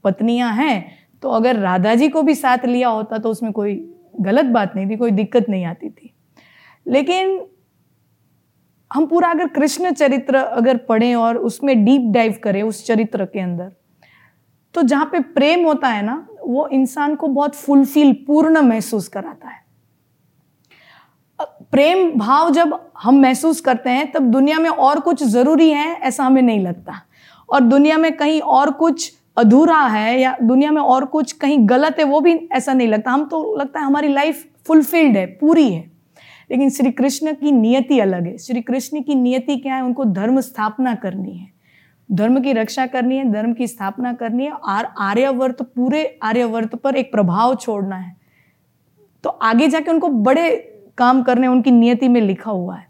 पत्नियाँ 0.05 0.53
हैं 0.55 0.99
तो 1.23 1.31
अगर 1.31 1.57
राधा 1.59 1.95
जी 1.95 2.09
को 2.09 2.23
भी 2.23 2.35
साथ 2.37 2.65
लिया 2.67 2.89
होता 2.89 3.19
तो 3.19 3.31
उसमें 3.31 3.53
कोई 3.53 3.75
गलत 4.21 4.45
बात 4.47 4.77
नहीं 4.77 4.91
थी, 4.91 4.97
कोई 4.97 5.11
दिक्कत 5.13 5.49
नहीं 5.49 5.65
आती 5.65 5.91
थी। 5.91 6.13
लेकिन 6.87 7.41
हम 8.91 9.07
पूरा 9.07 9.31
अगर 9.31 9.49
कृष्ण 9.51 9.91
चरित्र 9.93 10.37
अगर 10.37 10.77
पढ़ें 10.79 11.15
और 11.17 11.37
उसमें 11.39 11.85
डीप 11.85 12.11
डाइव 12.13 12.39
करें, 12.43 12.63
उस 12.63 12.87
चरित्र 12.87 13.25
के 13.27 13.41
अंदर 13.41 13.73
तो 14.75 14.83
जहाँ 14.83 15.07
पे 15.07 15.21
प्रेम 15.21 15.65
होता 15.67 15.89
है 15.89 16.03
ना, 16.03 16.27
वो 16.47 16.69
इंसान 16.69 17.15
को 17.15 17.29
बहुत 17.29 17.55
फुलफिल 17.55 18.13
पूर्ण 18.13 18.61
महसूस 18.61 19.09
कराता 19.09 19.49
है। 19.49 19.61
प्रेम, 21.43 22.13
भाव 22.19 22.51
जब 22.51 22.91
हम 22.99 23.21
महसूस 23.21 23.61
करते 23.61 23.91
हैं, 23.91 24.13
तब 24.13 24.23
दुनिया 24.23 24.59
में 24.59 24.71
और 24.71 25.01
कुछ 25.01 25.23
ज़रूरी 25.23 25.71
है, 25.71 25.95
ऐसा 25.95 26.25
हमें 26.25 26.43
नहीं 26.43 26.61
लगता। 26.61 26.95
और 27.53 27.61
दुनिया 27.61 27.99
में 27.99 28.17
कहीं 28.17 28.41
और 28.41 28.71
कुछ 28.71 29.13
अधूरा 29.37 29.81
है, 29.81 30.21
या 30.21 30.37
दुनिया 30.43 30.71
में 30.71 30.83
और 30.83 31.05
कुछ 31.05 31.33
कहीं 31.33 31.69
गलत 31.69 31.97
है, 31.99 32.05
वो 32.05 32.21
भी 32.21 32.49
ऐसा 32.53 32.73
नहीं 32.73 32.89
लगता। 32.89 33.11
हम 33.11 33.25
तो 33.25 33.57
लगता 33.57 33.81
है 33.81 33.87
हमारी 33.87 34.09
लाइफ 34.09 34.47
फुलफिल्ड 34.67 35.17
है, 35.17 35.27
पूरी 35.27 35.73
है। 35.73 35.91
लेकिन 36.51 36.71
श्री 36.71 36.91
कृष्ण 36.91 37.33
की 37.33 37.53
नियति 37.53 38.01
अलग 38.01 38.27
है। 38.27 38.39
श्री 38.39 38.63
कृष्ण 38.63 39.03
की 39.03 39.15
नियति 39.15 39.57
क्या 39.57 39.75
है? 39.75 39.83
उनको 39.83 40.05
धर्म 40.05 40.41
स्थापना 40.41 40.95
करनी 40.95 41.33
है। 41.33 41.60
धर्म 42.12 42.40
की 42.40 42.53
रक्षा 42.53 42.87
करनी 42.87 43.16
है, 43.16 43.31
धर्म 43.33 43.53
की 43.53 43.66
स्थापना 43.66 44.12
करनी 44.12 44.44
है 44.44 44.51
और 44.51 44.88
आर्यवर्त, 44.99 45.62
पूरे 45.62 46.18
आर्यवर्त 46.23 46.75
पर 46.75 46.96
एक 46.96 47.12
प्रभाव 47.12 47.55
छोड़ना 47.55 47.96
है। 47.96 48.16
तो 49.25 49.31
आगे 49.31 49.68
जाके 49.68 49.90
उनको 49.90 50.09
बड़े 50.09 50.51
काम 50.99 51.23
करने 51.23 51.46
उनकी 51.46 51.70
नियति 51.70 52.09
में 52.09 52.20
लिखा 52.20 52.51
हुआ 52.51 52.77
है। 52.77 52.88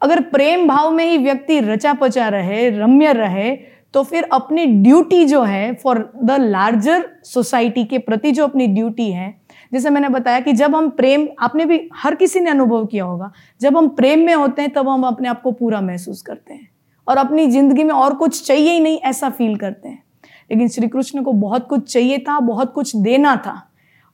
अगर 0.00 0.20
प्रेम 0.22 0.66
भाव 0.68 0.90
में 0.90 1.04
ही 1.04 1.18
व्यक्ति 1.18 1.58
रचा 1.60 1.92
पचा 1.92 2.28
रहे, 2.28 2.68
रम्य 2.70 3.12
रहे 3.12 3.56
तो 3.94 4.02
फिर 4.02 4.28
अपनी 4.32 4.64
ड्यूटी 4.66 5.24
जो 5.24 5.42
है 5.42 5.74
फॉर 5.74 5.98
द 6.24 6.30
लार्जर 6.30 7.08
सोसाइटी 7.24 7.84
के 7.84 7.98
प्रति 7.98 8.32
जो 8.32 8.44
अपनी 8.44 8.66
ड्यूटी 8.66 9.10
है, 9.10 9.34
जैसे 9.72 9.90
मैंने 9.90 10.08
बताया 10.08 10.40
कि 10.40 10.52
जब 10.52 10.74
हम 10.76 10.88
प्रेम, 10.90 11.26
आपने 11.38 11.64
भी 11.64 11.88
हर 11.94 12.14
किसी 12.14 12.40
ने 12.40 12.50
अनुभव 12.50 12.84
किया 12.86 13.04
होगा, 13.04 13.30
जब 13.60 13.76
हम 13.76 13.88
प्रेम 13.88 14.26
में 14.26 14.34
होते 14.34 14.62
हैं, 14.62 14.70
तब 14.72 14.88
हम 14.88 15.06
अपने 15.06 15.28
आप 15.28 15.42
को 15.42 15.52
पूरा 15.52 15.80
महसूस 15.80 16.22
करते 16.22 16.54
हैं। 16.54 16.68
और 17.08 17.16
अपनी 17.16 17.46
ज़िंदगी 17.46 17.84
में 17.84 17.94
और 17.94 18.14
कुछ 18.14 18.42
चाहिए 18.46 18.72
ही 18.72 18.80
नहीं 18.80 18.98
ऐसा 19.00 19.30
फील 19.30 19.56
करते 19.56 19.88
हैं। 19.88 20.02
लेकिन 20.50 20.68
श्री 20.68 20.88
कृष्ण 20.88 21.22
को 21.22 21.32
बहुत 21.34 21.66
कुछ 21.68 21.92
चाहिए 21.92 22.18
था 22.18 22.38
बहुत 22.40 22.72
कुछ 22.72 22.96
देना 22.96 23.34
था। 23.36 23.62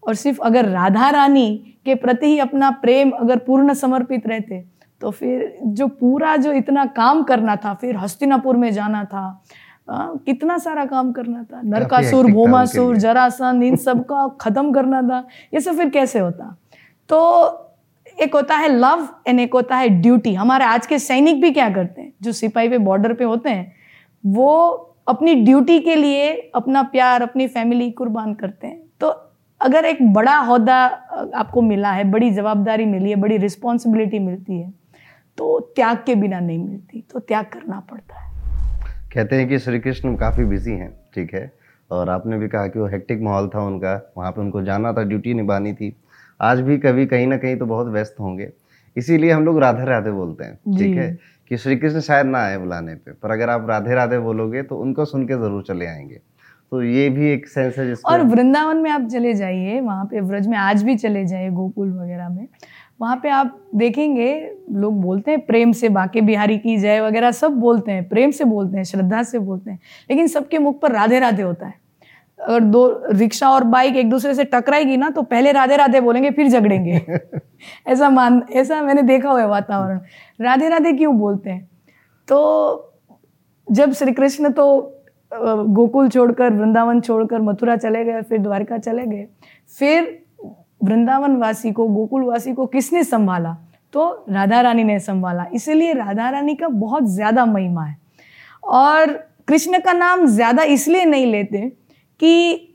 और 0.02 0.14
सिर्फ़ 0.14 0.40
अगर 0.42 0.68
राधा 0.68 1.08
रानी 1.10 1.56
के 1.84 1.94
प्रति 1.94 2.26
ही 2.26 2.38
अपना 2.38 2.70
प्रेम 2.72 3.10
अगर 3.10 3.38
पूर्ण 3.38 3.74
समर्पित 3.74 4.26
रहते 4.26 4.64
तो 5.00 5.10
फिर 5.10 5.58
जो 5.62 5.86
पूरा 5.90 6.36
जो 6.36 6.52
इतना 6.52 6.84
काम 6.86 7.22
करना 7.22 7.56
था 7.56 7.72
फिर 7.74 7.96
हस्तिनापुर 7.96 8.56
में 8.56 8.70
जाना 8.72 9.04
था 9.04 9.24
आ, 9.90 10.06
कितना 10.26 10.56
सारा 10.58 10.84
काम 10.84 11.10
करना 11.12 11.42
था। 11.42 11.60
नरकासुर 11.64 12.30
भोमासुर 12.32 12.96
जरासन 12.96 13.62
इन 13.62 13.76
सब 13.76 14.04
का 14.04 14.26
खत्म 14.40 14.72
करना 14.72 15.02
था 15.02 15.18
ये 15.54 15.60
सब 15.60 15.76
फिर 15.76 15.88
कैसे 15.88 16.18
होता? 16.18 16.56
तो 17.10 17.63
एक 18.18 18.34
होता 18.34 18.56
है 18.56 18.68
लव 18.70 19.08
एंड 19.26 19.40
एक 19.40 19.54
होता 19.54 19.76
है 19.76 19.88
ड्यूटी 20.00 20.34
हमारे 20.34 20.64
आज 20.64 20.86
के 20.86 20.98
सैनिक 20.98 21.40
भी 21.42 21.50
क्या 21.50 21.68
करते 21.70 22.00
हैं? 22.02 22.12
जो 22.22 22.32
सिपाही 22.32 22.68
पे 22.68 22.78
बॉर्डर 22.80 23.12
पे 23.12 23.24
होते 23.24 23.50
हैं, 23.50 23.72
वो 24.24 24.72
अपनी 25.08 25.34
ड्यूटी 25.34 25.78
के 25.80 25.94
लिए 25.94 26.30
अपना 26.54 26.82
प्यार, 26.84 27.22
अपनी 27.22 27.46
फैमिली 27.48 27.90
कुर्बान 27.90 28.34
करते 28.34 28.66
हैं। 28.66 28.80
तो 29.00 29.08
अगर 29.60 29.84
एक 29.84 30.02
बड़ा 30.14 30.32
अहदा 30.34 30.76
आपको 31.34 31.62
मिला 31.62 31.90
है, 31.90 32.04
बड़ी 32.04 32.30
जवाबदारी 32.30 32.84
मिली 32.86 33.10
है, 33.10 33.16
बड़ी 33.16 33.36
रिस्पॉन्सिबिलिटी 33.38 34.18
मिलती 34.18 34.60
है 34.60 34.72
तो 35.38 35.58
त्याग 35.76 36.02
के 36.06 36.14
बिना 36.14 36.40
नहीं 36.40 36.58
मिलती 36.58 37.04
तो 37.12 37.20
त्याग 37.20 37.44
करना 37.44 37.80
पड़ता 37.90 38.20
है। 38.20 38.32
कहते 39.14 39.36
हैं 39.36 39.48
कि 39.48 39.58
श्री 39.58 39.78
कृष्ण 39.80 40.14
काफ़ी 40.16 40.44
बिज़ी 40.44 40.72
हैं, 40.72 40.90
ठीक 41.14 41.34
है? 41.34 41.52
और 41.90 42.08
आपने 42.10 42.38
भी 42.38 42.48
कहा 42.48 42.66
कि 42.66 42.78
वो 42.78 42.86
हेक्टिक 42.88 43.20
माहौल 43.22 43.48
था 43.48 43.64
उनका, 43.66 44.00
वहाँ 44.18 44.30
पे 44.32 44.40
उनको 44.40 44.62
जाना 44.62 44.92
था 44.92 45.02
ड्यूटी 45.02 45.34
निभानी 45.34 45.72
थी। 45.72 45.96
आज 46.40 46.60
भी 46.60 46.78
कभी 46.78 47.06
कहीं 47.06 47.26
ना 47.26 47.36
कहीं 47.36 47.56
तो 47.56 47.66
बहुत 47.66 47.88
व्यस्त 47.88 48.16
होंगे। 48.20 48.50
इसीलिए 48.96 49.30
हम 49.30 49.44
लोग 49.44 49.58
राधे 49.60 49.84
राधे 49.84 50.10
बोलते 50.10 50.44
हैं 50.44 50.76
ठीक 50.76 50.96
है? 50.96 51.16
कि 51.50 51.56
श्री 51.56 51.76
कृष्ण 51.76 52.00
शायद 52.00 52.26
ना 52.26 52.38
आए 52.38 52.58
बुलाने 52.58 52.94
पे 52.94 53.12
पर 53.12 53.30
अगर 53.30 53.50
आप 53.50 53.66
राधे 53.68 53.94
राधे 53.94 54.18
बोलोगे 54.18 54.62
तो 54.62 54.76
उनको 54.76 55.04
सुन 55.04 55.26
के 55.26 55.34
ज़रूर 55.34 55.62
चले 55.62 55.86
आएँगे। 55.86 56.20
तो 56.72 56.82
ये 56.82 57.08
भी 57.10 57.30
एक 57.32 57.46
सेंस 57.48 57.78
है 57.78 57.86
जिसको 57.86 58.10
और 58.10 58.22
वृंदावन 58.22 58.76
में 58.76 58.90
आप 58.90 59.08
चले 59.08 59.34
जाइए 59.34 59.80
वहाँ 59.80 60.04
पे 60.04 60.20
व्रज 60.20 60.46
में 60.46 60.56
आज 60.58 60.82
भी 60.82 60.96
चले 60.96 61.24
जाइए 61.24 61.50
गोकुल 61.50 61.92
वगैरह 61.92 62.28
में। 62.28 62.46
वहाँ 63.00 63.16
पे 63.16 63.28
आप 63.28 63.58
देखेंगे 63.74 64.32
लोग 64.72 65.00
बोलते 65.02 65.30
हैं 65.30 65.40
प्रेम 65.46 65.72
से 65.72 65.88
बाके 65.88 66.20
बिहारी 66.20 66.58
की 66.58 66.76
जय 66.76 67.00
वगैरह 67.00 67.30
सब 67.32 67.52
बोलते 67.52 67.92
हैं 67.92 68.08
प्रेम 68.08 68.30
से 68.30 68.44
बोलते 68.44 68.76
हैं 68.76 68.84
श्रद्धा 68.84 69.22
से 69.22 69.38
बोलते 69.38 69.70
हैं 69.70 69.78
लेकिन 70.10 70.26
सबके 70.26 70.58
मुख 70.58 70.80
पर 70.80 70.92
राधे 70.92 71.18
राधे 71.18 71.42
होता 71.42 71.66
है। 71.66 71.74
अगर 72.44 72.60
दो 72.60 72.86
रिक्शा 73.10 73.50
और 73.50 73.64
बाइक 73.66 73.96
एक 73.96 74.10
दूसरे 74.10 74.34
से 74.34 74.44
टकराएगी 74.44 74.96
ना 74.96 75.10
तो 75.10 75.22
पहले 75.24 75.52
राधे 75.52 75.76
राधे 75.76 76.00
बोलेंगे 76.00 76.30
फिर 76.30 76.48
झगड़ेंगे। 76.48 77.00
ऐसा 77.88 78.08
मान 78.10 78.42
ऐसा 78.52 78.80
मैंने 78.82 79.02
देखा 79.02 79.30
हुआ 79.30 79.40
है 79.40 79.46
वातावरण। 79.48 80.00
राधे 80.40 80.68
राधे 80.68 80.92
क्यों 80.92 81.16
बोलते 81.18 81.50
हैं? 81.50 81.68
तो 82.28 82.96
जब 83.68 83.92
श्री 83.92 84.12
कृष्ण 84.12 84.50
तो 84.52 84.66
गोकुल 85.32 86.08
छोड़कर 86.08 86.52
वृंदावन 86.52 87.00
छोड़कर 87.00 87.40
मथुरा 87.40 87.76
चले 87.76 88.04
गए 88.04 88.22
फिर 88.22 88.38
द्वारका 88.38 88.78
चले 88.78 89.06
गए 89.06 89.26
फिर 89.78 90.18
वृंदावन 90.80 91.36
वासी 91.36 91.72
को 91.72 91.86
गोकुल 91.88 92.24
वासी 92.24 92.52
को 92.54 92.66
किसने 92.66 93.04
संभाला? 93.04 93.56
तो 93.92 94.24
राधा 94.28 94.60
रानी 94.60 94.84
ने 94.84 94.98
संभाला। 95.00 95.44
इसीलिए 95.54 95.92
राधा 95.92 96.28
रानी 96.30 96.54
का 96.54 96.68
बहुत 96.68 97.04
ज़्यादा 97.06 97.44
महिमा 97.46 97.84
है। 97.84 97.96
और 98.64 99.12
कृष्ण 99.48 99.78
का 99.80 99.92
नाम 99.92 100.24
ज़्यादा 100.26 100.62
इसलिए 100.64 101.04
नहीं 101.04 101.26
लेते 101.26 101.58
कि 102.20 102.70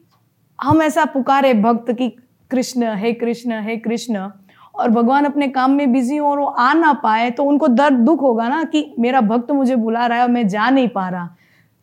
हम 0.60 0.82
ऐसा 0.82 1.06
पुकारे 1.06 1.54
भक्त 1.54 1.91
कि 1.91 2.10
कृष्ण, 2.52 2.95
हे 2.95 3.13
कृष्ण 3.13 3.62
हे 3.62 3.78
कृष्ण, 3.78 4.30
और 4.75 4.89
भगवान 4.89 5.25
अपने 5.25 5.47
काम 5.47 5.71
में 5.71 5.91
बिज़ी 5.93 6.17
हो 6.17 6.28
और 6.28 6.39
वो 6.39 6.45
आ 6.45 6.73
ना 6.73 6.93
पाए 6.93 7.30
तो 7.32 7.43
उनको 7.43 7.67
दर्द 7.67 7.93
दुख 7.99 8.21
होगा 8.21 8.47
ना 8.49 8.63
कि 8.63 8.93
मेरा 8.99 9.21
भक्त 9.21 9.52
मुझे 9.52 9.75
बुला 9.75 10.06
रहा 10.06 10.17
है 10.17 10.23
और 10.23 10.30
मैं 10.30 10.47
जा 10.47 10.69
नहीं 10.69 10.88
पा 10.88 11.08
रहा। 11.10 11.30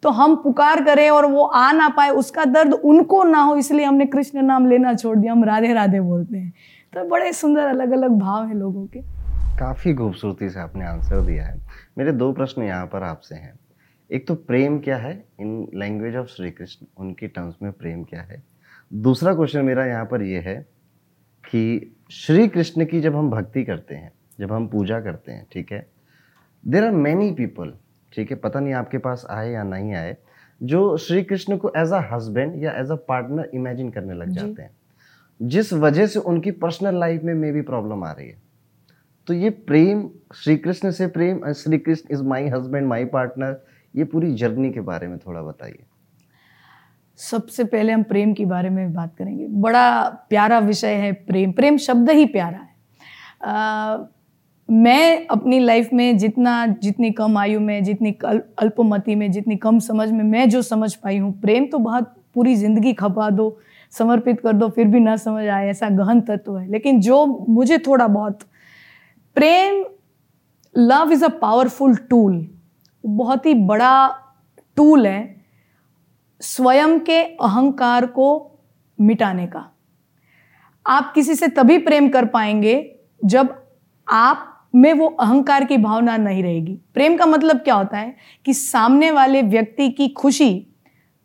तो 0.03 0.11
हम 0.11 0.35
पुकार 0.37 0.85
करें 0.85 1.09
और 1.11 1.27
वो 1.27 1.45
आ 1.45 1.71
ना 1.73 1.89
पाए, 1.89 2.11
उसका 2.11 2.45
दर्द 2.45 2.73
उनको 2.75 3.23
ना 3.25 3.41
हो, 3.41 3.57
इसलिए 3.57 3.85
हमने 3.85 4.07
कृष्ण 4.07 4.43
नाम 4.43 4.67
लेना 4.67 4.95
छोड़ 4.95 5.17
दिया, 5.17 5.33
हम 5.33 5.45
राधे 5.45 5.73
राधे 5.73 6.01
बोलते 6.01 6.39
हैं। 6.39 6.53
तो 6.93 7.05
बड़े 7.05 7.33
सुंदर 7.33 7.67
अलग 7.67 7.93
अलग 7.93 8.11
भाव 8.11 8.47
है 8.47 8.55
लोगों 8.55 8.87
के। 8.87 9.01
काफ़ी 9.59 9.95
खूबसूरती 9.95 10.51
से 10.51 10.61
आपने 10.61 10.87
आंसर 10.87 11.21
दिया 11.21 11.45
है। 11.45 11.61
मेरे 11.99 12.13
दो 12.13 12.33
प्रश्न 12.33 12.63
यहाँ 12.63 12.87
पर 12.87 13.03
आपसे 13.03 13.35
हैं। 13.35 13.55
एक 14.11 14.27
तो 14.29 14.35
प्रेम 14.35 14.79
क्या 14.79 14.97
है? 14.97 15.25
In 15.41 15.69
language 15.75 16.17
of 16.17 16.27
Shri 16.27 16.51
Krishna 16.51 16.87
उनकी 16.97 17.27
टर्म्स 17.29 17.55
में 17.63 17.73
प्रेम 17.73 18.05
क्या 18.05 18.23
है? 18.23 18.43
दूसरा 18.93 19.35
क्वेश्चन 19.35 19.65
मेरा 19.65 19.87
यहाँ 19.87 20.05
पर 20.05 20.23
यह 20.23 20.43
है 20.43 20.57
कि 21.45 21.97
श्री 22.11 22.49
कृष्ण 22.49 22.85
की 22.85 23.01
जब 23.01 23.17
हम 23.17 23.31
भक्ति 23.31 23.65
करते 23.65 23.95
हैं 23.95 24.13
जब 24.41 24.53
हम 24.53 24.69
पूजा 24.69 25.01
करते 25.01 25.33
हैं 25.33 25.47
ठीक 25.53 25.73
है? 25.73 25.87
देर 26.65 26.85
आर 26.85 26.91
मैनी 26.91 27.31
पीपल 27.33 27.73
ठीक 28.13 28.31
है 28.31 28.37
पता 28.37 28.61
नहीं 28.61 28.75
आपके 28.75 28.99
पास 28.99 29.27
आए 29.31 29.51
या 29.51 29.63
नहीं 29.63 29.95
आए 29.95 30.17
जो 30.63 30.97
श्री 30.97 31.23
कृष्ण 31.23 31.57
को 31.57 31.73
एज 31.77 31.93
अ 31.93 32.01
हस्बैंड 32.13 32.63
या 32.63 32.73
एज 32.73 32.91
अ 32.91 32.95
पार्टनर 33.09 33.51
इमेजिन 33.55 33.91
करने 33.91 34.15
लग 34.15 34.29
जाते 34.29 34.63
हैं। 34.63 34.71
जिस 35.43 35.73
वजह 35.73 36.07
से 36.07 36.19
उनकी 36.19 36.51
पर्सनल 36.51 36.99
लाइफ 36.99 37.23
में 37.23 37.35
मे 37.35 37.53
भी 37.53 37.61
प्रॉब्लम 37.61 38.05
आ 38.05 38.13
रही 38.13 38.29
है। 38.29 38.43
तो 39.27 39.35
ये 39.35 39.51
प्रेम 39.51 40.09
श्री 40.35 40.57
कृष्ण 40.57 40.91
से 40.91 41.07
प्रेम 41.07 41.53
Shri 41.53 41.79
Krishna 41.79 42.15
is 42.15 42.23
my 42.23 42.49
husband 42.49 42.87
my 42.87 43.05
partner 43.05 43.53
ये 43.97 44.05
पूरी 44.05 44.33
जर्नी 44.35 44.71
के 44.71 44.81
बारे 44.81 45.09
में 45.09 45.19
थोड़ा 45.19 45.43
बताइए। 45.43 45.85
सबसे 47.19 47.65
पहले 47.65 47.93
हम 47.93 48.03
प्रेम 48.03 48.33
के 48.35 48.45
बारे 48.45 48.71
में 48.71 48.93
बात 48.95 49.15
करेंगे। 49.17 49.47
बड़ा 49.47 50.03
प्यारा 50.31 50.59
विषय 50.59 50.95
है 50.95 51.13
प्रेम। 51.13 51.53
प्रेम 51.53 51.77
शब्द 51.77 52.11
ही 52.11 52.27
प्यारा 52.27 52.59
है। 52.59 52.75
आ, 53.45 53.99
मैं 54.69 55.27
अपनी 55.27 55.59
लाइफ 55.59 55.89
में 55.93 56.19
जितना 56.19 56.67
जितनी 56.83 57.11
कम 57.11 57.37
आयु 57.39 57.61
में 57.61 57.83
जितनी 57.85 58.11
अल्पमति 58.59 59.15
में 59.15 59.31
जितनी 59.33 59.57
कम 59.57 59.79
समझ 59.79 60.11
में 60.11 60.25
मैं 60.25 60.49
जो 60.51 60.63
समझ 60.63 60.95
पाई 60.95 61.19
हूँ 61.19 61.33
प्रेम 61.41 61.67
तो 61.67 61.79
बहुत 61.79 62.13
पूरी 62.35 62.55
ज़िंदगी 62.57 62.93
खपा 62.93 63.29
दो 63.31 63.59
समर्पित 63.93 64.41
कर 64.41 64.53
दो 64.53 64.69
फिर 64.69 64.87
भी 64.87 65.01
ना 65.01 65.17
समझ 65.17 65.47
आए 65.47 65.69
ऐसा 65.69 65.89
गहन 65.91 66.21
तत्व 66.21 66.57
है। 66.59 66.67
लेकिन 66.71 67.01
जो 67.01 67.25
मुझे 67.49 67.79
थोड़ा 67.79 68.07
बहुत 68.09 68.39
प्रेम 69.37 69.85
love 70.75 71.13
is 71.13 71.25
a 71.25 71.29
powerful 71.41 71.97
tool. 72.11 72.47
बहुत 73.07 73.47
ही 73.47 73.55
बड़ा 73.55 74.07
टूल 74.77 75.07
है 75.07 75.35
स्वयं 76.41 76.99
के 77.01 77.23
अहंकार 77.23 78.07
को 78.07 78.29
मिटाने 78.99 79.47
का। 79.47 79.65
आप 80.87 81.13
किसी 81.15 81.35
से 81.35 81.49
तभी 81.49 81.79
प्रेम 81.79 82.09
कर 82.09 82.25
पाएँगे 82.27 82.75
जब 83.25 83.55
आप 84.09 84.53
में 84.75 84.93
वो 84.93 85.07
अहंकार 85.11 85.65
की 85.65 85.77
भावना 85.77 86.17
नहीं 86.17 86.43
रहेगी। 86.43 86.75
प्रेम 86.95 87.17
का 87.17 87.27
मतलब 87.27 87.59
क्या 87.59 87.75
होता 87.75 87.99
है 87.99 88.15
कि 88.47 88.55
सामने 88.55 89.11
वाले 89.11 89.43
व्यक्ति 89.43 89.89
की 89.91 90.09
खुशी 90.09 90.67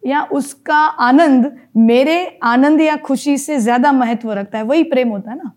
या 0.04 0.22
उसका 0.24 0.76
आनंद 0.76 1.52
मेरे 1.78 2.40
आनंद 2.44 2.82
या 2.82 2.96
खुशी 2.98 3.38
से 3.38 3.58
ज़्यादा 3.60 3.92
महत्व 3.92 4.32
रखता 4.32 4.58
है, 4.58 4.64
वही 4.64 4.84
प्रेम 4.84 5.10
होता 5.10 5.32
है 5.32 5.38
ना। 5.38 5.52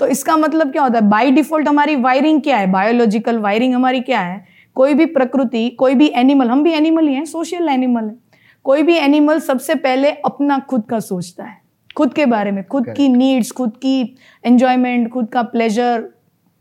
तो 0.00 0.06
इसका 0.06 0.36
मतलब 0.36 0.72
क्या 0.72 0.82
होता 0.82 0.98
है? 0.98 1.08
बाय 1.08 1.30
डिफ़ॉल्ट 1.30 1.68
हमारी 1.68 1.96
वायरिंग 1.96 2.40
क्या 2.42 2.56
है? 2.56 2.70
बायोलॉजिकल 2.70 3.38
वायरिंग 3.38 3.74
हमारी 3.74 4.00
क्या 4.00 4.20
है? 4.20 4.44
कोई 4.76 4.94
भी 4.94 5.06
प्रकृति 5.06 5.68
कोई 5.70 5.94
भी 5.94 6.08
एनिमल 6.08 6.48
हम 6.48 6.62
भी 6.62 6.72
एनिमल 6.72 7.08
ही 7.08 7.14
हैं 7.14 7.24
सोशल 7.24 7.68
एनिमल 7.68 8.04
है। 8.04 8.16
कोई 8.64 8.82
भी 8.82 8.96
एनिमल 8.96 9.38
सबसे 9.38 9.74
पहले 9.74 10.10
अपना 10.10 10.58
खुद 10.58 10.84
का 10.84 11.00
सोचता 11.00 11.44
है 11.44 11.62
खुद 11.96 12.14
के 12.14 12.26
बारे 12.26 12.50
में 12.50 12.64
खुद 12.64 12.88
की 12.88 13.08
नीड्स 13.08 13.50
खुद 13.52 13.76
की 13.76 14.16
एंजॉयमेंट 14.44 15.10
खुद 15.10 15.28
का 15.28 15.42
प्लेजर 15.42 16.08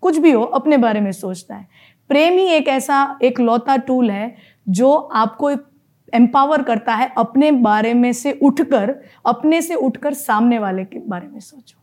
कुछ 0.02 0.18
भी 0.18 0.32
हो 0.32 0.44
अपने 0.44 0.78
बारे 0.78 1.02
में 1.02 1.12
सोचता 1.12 1.56
है। 1.56 1.68
प्रेम 2.08 2.34
ही 2.34 2.46
एक 2.46 2.68
ऐसा 2.68 3.20
एक 3.24 3.40
लौता 3.40 3.78
टूल 3.78 4.12
है 4.12 4.36
जो 4.70 4.94
आपको 4.94 5.52
एम्पावर 6.14 6.62
करता 6.62 6.96
है 6.96 7.14
अपने 7.18 7.52
बारे 7.52 7.94
में 7.94 8.14
से 8.14 8.32
उठकर 8.42 8.96
अपने 9.26 9.62
से 9.62 9.76
उठकर 9.76 10.14
सामने 10.14 10.60
वाले 10.60 10.84
के 10.84 11.00
बारे 11.00 11.28
में 11.28 11.40
सोचो। 11.40 11.80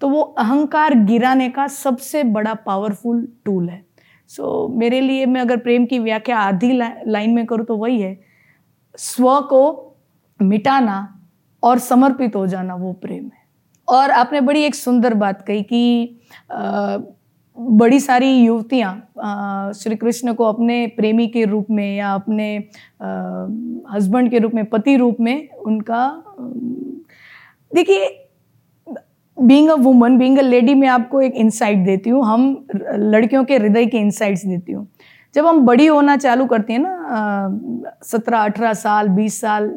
तो 0.00 0.08
वो 0.08 0.20
अहंकार 0.20 0.94
गिराने 0.94 1.48
का 1.48 1.66
सबसे 1.66 2.24
बड़ा 2.24 2.54
पावरफुल 2.54 3.28
टूल 3.44 3.68
है। 3.68 3.84
सो 4.30 4.42
so, 4.42 4.78
मेरे 4.78 5.00
लिए 5.00 5.26
मैं 5.26 5.40
अगर 5.40 5.56
प्रेम 5.56 5.86
की 5.86 5.98
व्याख्या 5.98 6.38
आधी 6.38 6.72
ला, 6.72 6.90
लाइन 7.06 7.30
में 7.30 7.46
करूँ 7.46 7.64
तो 7.66 7.76
वही 7.76 8.00
है। 8.00 8.18
स्व 8.98 9.40
को 9.40 9.96
मिटाना 10.40 10.98
और 11.62 11.78
समर्पित 11.78 12.36
हो 12.36 12.46
जाना 12.46 12.74
वो 12.74 12.92
प्रेम 12.92 13.24
है। 13.24 13.38
और 13.88 14.10
आपने 14.10 14.40
बड़ी 14.40 14.62
एक 14.62 14.74
सुंदर 14.74 15.14
बात 15.14 15.42
कही 15.42 15.62
कि 15.62 16.20
आ, 16.52 16.98
बड़ी 17.58 17.98
सारी 18.00 18.30
युवतियाँ 18.34 19.72
श्री 19.72 19.96
कृष्ण 19.96 20.34
को 20.34 20.44
अपने 20.44 20.86
प्रेमी 20.86 21.26
के 21.28 21.44
रूप 21.44 21.66
में 21.70 21.96
या 21.96 22.12
अपने 22.14 22.56
हस्बैंड 23.94 24.30
के 24.30 24.38
रूप 24.38 24.54
में 24.54 24.64
पति 24.64 24.96
रूप 24.96 25.16
में 25.20 25.48
उनका 25.50 26.06
देखिए 27.72 28.19
being 29.40 29.68
a 29.70 29.74
woman 29.74 30.16
being 30.18 30.38
a 30.38 30.42
lady 30.42 30.74
मैं 30.74 30.88
आपको 30.88 31.20
एक 31.22 31.34
इंसाइट 31.34 31.78
देती 31.78 32.10
हूँ। 32.10 32.24
हम 32.26 32.66
लड़कियों 32.94 33.44
के 33.44 33.56
हृदय 33.56 33.86
के 33.86 33.98
इंसाइट्स 33.98 34.44
देती 34.46 34.72
हूँ। 34.72 34.86
जब 35.34 35.46
हम 35.46 35.60
बड़ी 35.66 35.86
होना 35.86 36.16
चालू 36.16 36.46
करती 36.46 36.72
हैं 36.72 36.80
ना 36.80 37.98
सत्रह, 38.04 38.38
अठारह 38.38 38.72
साल, 38.72 39.08
बीस 39.08 39.40
साल, 39.40 39.68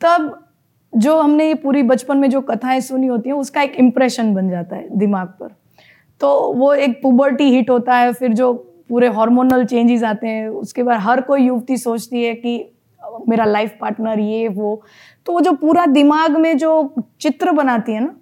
तब 0.00 0.44
जो 0.92 1.18
हमने 1.20 1.46
ये 1.48 1.54
पूरी 1.54 1.82
बचपन 1.82 2.16
में 2.16 2.30
जो 2.30 2.40
कथाएँ 2.40 2.80
सुनी 2.80 3.06
होती 3.06 3.28
हैं, 3.28 3.36
उसका 3.36 3.62
एक 3.62 3.74
इम्प्रेशन 3.74 4.34
बन 4.34 4.50
जाता 4.50 4.76
है 4.76 4.98
दिमाग 4.98 5.28
पर। 5.28 5.54
तो 6.20 6.52
वो 6.52 6.72
एक 6.74 7.02
पुबर्टी 7.02 7.50
हिट 7.50 7.70
होता 7.70 7.96
है, 7.96 8.12
फिर 8.12 8.32
जो 8.32 8.52
पूरे 8.88 9.08
हार्मोनल 9.08 9.64
चेंजेस 9.64 10.02
आते 10.02 10.26
हैं, 10.26 10.48
उसके 10.48 10.82
बाद 10.82 11.00
हर 11.00 11.20
कोई 11.20 11.42
युवती 11.42 11.76
सोचती 11.76 12.24
है 12.24 12.34
कि, 12.34 12.72
मेरा 13.28 13.44
लाइफ 13.44 13.76
पार्टनर 13.80 14.18
ये, 14.20 14.48
वो। 14.48 14.82
तो 15.26 15.32
वो 15.32 15.40
जो 15.40 15.52
पूरा 15.52 15.86
दिमाग 15.86 16.36
में 16.36 16.56
जो 16.58 16.94
चित्र 17.20 17.52
बनाती 17.52 17.92
है 17.92 18.00
ना 18.00 18.14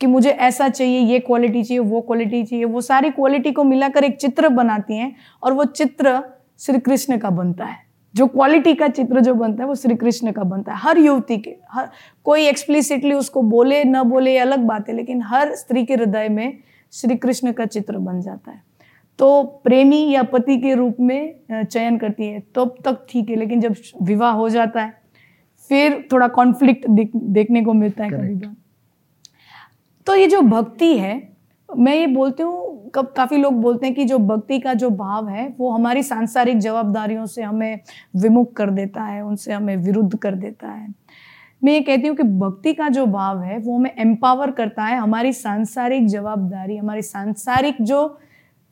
कि 0.00 0.06
मुझे 0.06 0.30
ऐसा 0.30 0.68
चाहिए 0.68 0.98
ये 1.00 1.18
क्वालिटी 1.18 1.62
चाहिए 1.62 1.78
वो 1.80 2.00
क्वालिटी 2.00 2.42
चाहिए 2.44 2.64
वो 2.64 2.80
सारी 2.80 3.10
क्वालिटी 3.10 3.52
को 3.52 3.64
मिलाकर 3.64 4.04
एक 4.04 4.16
चित्र 4.16 4.48
बनाती 4.50 4.96
हैं 4.96 5.14
और 5.42 5.52
वो 5.52 5.64
चित्र 5.64 6.20
श्री 6.60 6.78
कृष्ण 6.80 7.18
का 7.18 7.30
बनता 7.30 7.64
है। 7.64 7.84
जो 8.14 8.26
क्वालिटी 8.26 8.74
का 8.74 8.88
चित्र 8.88 9.20
जो 9.20 9.34
बनता 9.34 9.62
है 9.62 9.68
वो 9.68 9.74
श्री 9.74 9.94
कृष्ण 9.96 10.32
का 10.32 10.42
बनता 10.44 10.72
है। 10.72 10.78
हर 10.78 10.98
युवती 10.98 11.36
के 11.38 11.54
हर 11.70 11.88
कोई 12.26 12.46
एक्सप्लिसिटली 12.46 13.12
उसको 13.12 13.42
बोले 13.44 13.82
न 13.84 14.02
बोले 14.02 14.32
ये 14.32 14.38
अलग 14.38 14.58
बात 14.58 14.88
है 14.88 14.94
लेकिन 14.96 15.22
हर 15.22 15.54
स्त्री 15.54 15.84
के 15.84 15.94
हृदय 15.94 16.28
में 16.28 16.58
श्री 16.92 17.16
कृष्ण 17.16 17.52
का 17.52 17.66
चित्र 17.66 17.98
बन 17.98 18.20
जाता 18.20 18.50
है। 18.50 18.62
तो 19.18 19.42
प्रेमी 19.64 19.98
या 20.10 20.22
पति 20.22 20.56
के 20.60 20.74
रूप 20.74 20.96
में 21.00 21.34
चयन 21.52 21.98
करती 21.98 22.26
है 22.26 22.40
तब 22.40 22.54
तो 22.54 22.64
तक 22.84 23.06
ठीक 23.10 23.30
है 23.30 23.36
लेकिन 23.36 23.60
जब 23.60 23.74
विवाह 24.02 24.32
हो 24.32 24.48
जाता 24.48 24.82
है 24.82 24.94
फिर 25.70 26.04
थोड़ा 26.12 26.28
कॉन्फ्लिक्ट 26.28 26.86
देखने 26.88 27.64
को 27.64 27.72
मिलता 27.72 28.04
है 28.04 28.10
कभी 28.10 28.34
बार। 28.34 28.54
तो 30.06 30.14
ये 30.14 30.26
जो 30.26 30.40
भक्ति 30.40 30.96
है, 30.98 31.36
मैं 31.68 31.94
ये 31.94 32.06
बोलती 32.06 32.42
हूँ 32.42 32.90
काफ़ी 32.94 33.36
लोग 33.36 33.54
बोलते 33.62 33.86
हैं 33.86 33.94
कि 33.94 34.04
जो 34.04 34.18
भक्ति 34.18 34.58
का 34.60 34.74
जो 34.74 34.90
भाव 34.90 35.28
है, 35.28 35.54
वो 35.58 35.70
हमारी 35.70 36.02
सांसारिक 36.02 36.58
जवाबदारियों 36.58 37.24
से 37.26 37.42
हमें 37.42 37.80
विमुख 38.16 38.52
कर 38.52 38.70
देता 38.70 39.02
है, 39.02 39.20
उनसे 39.22 39.52
हमें 39.52 39.76
विरुद्ध 39.76 40.18
कर 40.18 40.34
देता 40.34 40.68
है। 40.68 40.88
मैं 41.62 41.72
ये 41.72 41.80
कहती 41.80 42.08
हूँ 42.08 42.16
कि 42.16 42.22
भक्ति 42.22 42.72
का 42.74 42.88
जो 42.88 43.06
भाव 43.06 43.42
है, 43.42 43.58
वो 43.58 43.76
हमें 43.76 43.90
एम्पावर 43.98 44.50
करता 44.50 44.84
है, 44.84 44.96
हमारी 44.98 45.32
सांसारिक 45.32 46.06
जवाबदारी, 46.06 46.76
हमारी 46.76 47.02
सांसारिक 47.02 47.82
जो 47.82 48.18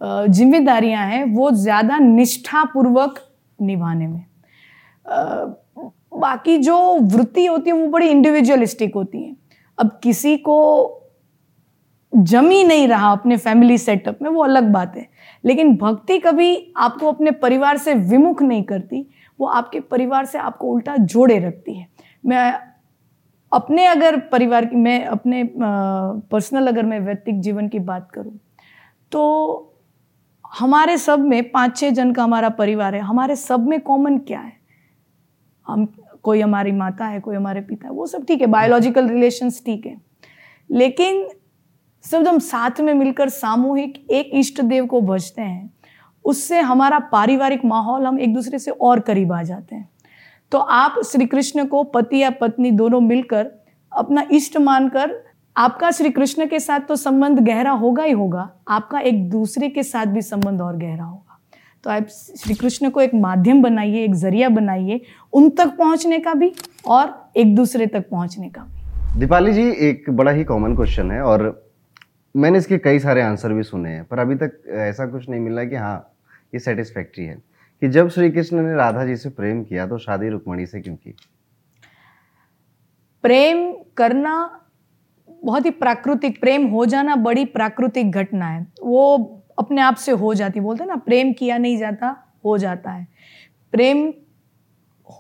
जिम्मेदारियाँ 0.01 1.07
हैं, 1.07 1.25
वो 1.25 1.51
ज़्यादा 1.51 1.99
निष्ठापूर्वक 1.99 3.19
निभाने 3.59 4.07
में। 4.07 4.25
बाकी 6.15 6.59
जो 6.59 6.79
वृत्ति 6.95 7.45
होती 7.47 7.71
है, 7.71 7.77
वो 7.77 7.87
बड़ी 7.87 8.09
इंडिविजुअलिस्टिक 8.09 8.95
होती 8.95 9.23
है। 9.23 9.35
अब 9.79 9.99
किसी 10.03 10.37
को 10.37 11.01
जम 12.17 12.51
ही 12.51 12.63
नहीं 12.65 12.87
रहा 12.89 13.11
अपने 13.13 13.37
फैमिली 13.37 13.79
सेटअप 13.79 14.19
में, 14.23 14.31
वो 14.31 14.43
अलग 14.45 14.71
बात 14.73 14.97
है। 14.97 15.09
लेकिन 15.45 15.75
भक्ति 15.77 16.19
कभी 16.19 16.73
आपको 16.77 17.09
अपने 17.09 17.31
परिवार 17.31 17.77
से 17.77 17.95
विमुख 17.95 18.43
नहीं 18.43 18.63
करती, 18.63 19.07
वो 19.41 19.47
आपके 19.47 19.81
परिवार 19.81 20.25
से 20.25 20.39
आपको 20.39 20.67
उल्टा 20.67 20.97
जोड़े 20.97 21.39
रखती 21.39 21.75
है। 21.75 21.87
मैं 22.27 22.53
अपने 23.53 23.87
अगर 23.87 24.19
परिवार 24.23 24.65
की, 24.65 24.77
मैं 24.77 25.05
अपने 25.05 25.43
पर्सनल 25.57 26.67
अगर 26.67 26.83
मैं 26.83 27.01
व्यक्तिक 27.01 27.41
जीवन 27.41 27.69
की 27.69 27.79
बात 27.79 28.11
करूँ 28.11 28.39
तो 29.13 29.71
हमारे 30.45 30.97
सब 30.99 31.21
में 31.21 31.51
पाँच 31.51 31.77
छः 31.77 31.91
जन 31.91 32.13
का 32.13 32.23
हमारा 32.23 32.49
परिवार 32.49 32.95
है। 32.95 33.01
हमारे 33.01 33.37
सब 33.37 33.67
में 33.69 33.81
कॉमन 33.81 34.19
क्या 34.19 34.41
है? 34.41 34.53
हम, 35.67 35.87
कोई 36.23 36.41
हमारी 36.41 36.73
माता 36.73 37.07
है, 37.07 37.21
कोई 37.21 37.37
हमारे 37.37 37.61
पिता 37.61 37.87
है, 37.89 37.93
वो 37.93 38.07
सब 38.07 38.27
ठीक 38.27 38.41
है। 38.41 38.47
बायोलॉजिकल 38.47 39.09
रिलेशंस 39.09 39.63
ठीक 39.67 39.87
है। 39.87 39.97
लेकिन 40.71 41.27
सब 42.05 42.27
हम 42.29 42.39
साथ 42.39 42.81
में 42.81 42.93
मिलकर 42.95 43.29
सामूहिक 43.29 44.07
एक 44.11 44.31
इष्ट 44.35 44.61
देव 44.63 44.87
को 44.87 45.01
भजते 45.01 45.43
हैं, 45.43 45.71
उससे 46.25 46.61
हमारा 46.61 46.99
पारिवारिक 47.13 47.65
माहौल 47.65 48.05
हम 48.07 48.19
एक 48.21 48.35
दूसरे 48.35 48.59
से 48.59 48.71
और 48.71 49.01
करीब 49.01 49.33
आ 49.33 49.43
जाते 49.43 49.75
हैं। 49.77 49.89
तो 50.53 50.59
आप 50.59 51.01
श्री 51.07 51.27
कृष्ण 51.27 51.65
को 51.67 51.83
पति 51.85 52.23
या 52.23 52.31
पत्नी 52.31 52.71
दोनों 52.73 53.01
मिलकर 53.01 53.51
अपना 53.93 54.27
इष्ट 54.33 54.57
मानकर, 54.59 55.15
आपका 55.57 55.91
श्री 55.91 56.11
कृष्ण 56.11 56.47
के 56.47 56.61
साथ 56.61 56.81
तो 56.81 56.97
संबंध 56.97 57.39
गहरा 57.41 57.71
होगा 57.73 58.03
ही 58.03 58.13
होगा, 58.13 58.49
आपका 58.69 58.99
एक 59.01 59.29
दूसरे 59.31 59.69
के 59.69 59.83
साथ 59.83 60.07
भी 60.07 60.23
संबंध 60.23 60.61
और 60.61 60.77
गहरा 60.77 61.05
होगा। 61.05 61.39
तो 61.85 61.91
आप 61.91 62.07
श्री 62.37 62.55
कृष्ण 62.55 62.91
को 62.91 63.01
एक 63.01 63.15
माध्यम 63.17 63.63
बनाइए, 63.63 64.05
एक 64.05 64.15
ज़रिया 64.15 64.49
बनाइए, 64.51 65.01
उन 65.33 65.49
तक 65.51 65.77
पहुँचने 65.79 66.19
का 66.19 66.35
भी 66.35 66.53
और 66.87 67.33
एक 67.37 67.55
दूसरे 67.57 67.87
तक 67.87 68.09
पहुँचने 68.11 68.49
का 68.49 68.63
भी। 68.63 69.21
दीपाली 69.21 69.53
जी, 69.53 69.69
एक 69.81 70.11
बड़ा 70.11 70.33
ही 70.33 70.45
कॉमन 70.45 70.77
क्वेश्चन 70.77 71.11
है 71.11 71.21
और 71.23 71.64
मैंने 72.37 72.59
इसके 72.59 72.79
कई 72.79 72.99
सारे 72.99 73.23
आंसर 73.23 73.53
भी 73.53 73.63
सुने 73.63 73.91
हैं, 73.91 74.05
पर 74.05 74.19
अभी 74.19 74.35
तक 74.35 74.63
ऐसा 74.69 75.07
कुछ 75.07 75.29
नहीं 75.29 75.41
मिला 75.41 75.65
कि 75.65 75.77
हाँ 75.77 76.13
ये 76.55 76.61
सेटिस्फैक्ट्री 76.61 77.25
है। 77.25 77.43
कि 77.81 77.89
जब 77.89 78.09
श्री 78.09 78.31
कृष्ण 78.31 78.63
ने 78.63 78.75
राधा 78.75 79.05
जी 79.05 79.17
से 79.17 79.31
प्रेम 79.31 79.65
किया 79.65 79.87
तो 79.87 79.99
शादी 79.99 80.29
रुक्मणी 80.29 80.67
से 80.67 80.81
क्यों 80.81 80.97
की? 80.97 81.15
प्रेम 83.23 83.73
करना 83.97 84.61
बहुत 85.45 85.65
ही 85.65 85.71
प्राकृतिक, 85.71 86.41
प्रेम 86.41 86.67
हो 86.67 86.87
जाना 86.87 87.17
बड़ी 87.17 87.45
प्राकृतिक 87.45 88.11
घटना 88.11 88.47
है। 88.47 88.67
वो 88.83 89.17
अपने 89.59 89.81
आप 89.81 89.95
से 89.95 90.13
हो 90.13 90.35
जाती, 90.35 90.61
बोलते 90.61 90.85
ना, 90.85 90.97
प्रेम 90.97 91.33
किया 91.33 91.59
नहीं 91.59 91.79
जाता, 91.79 92.35
हो 92.45 92.59
जाता 92.59 92.91
है। 92.91 93.09
प्रेम 93.73 94.13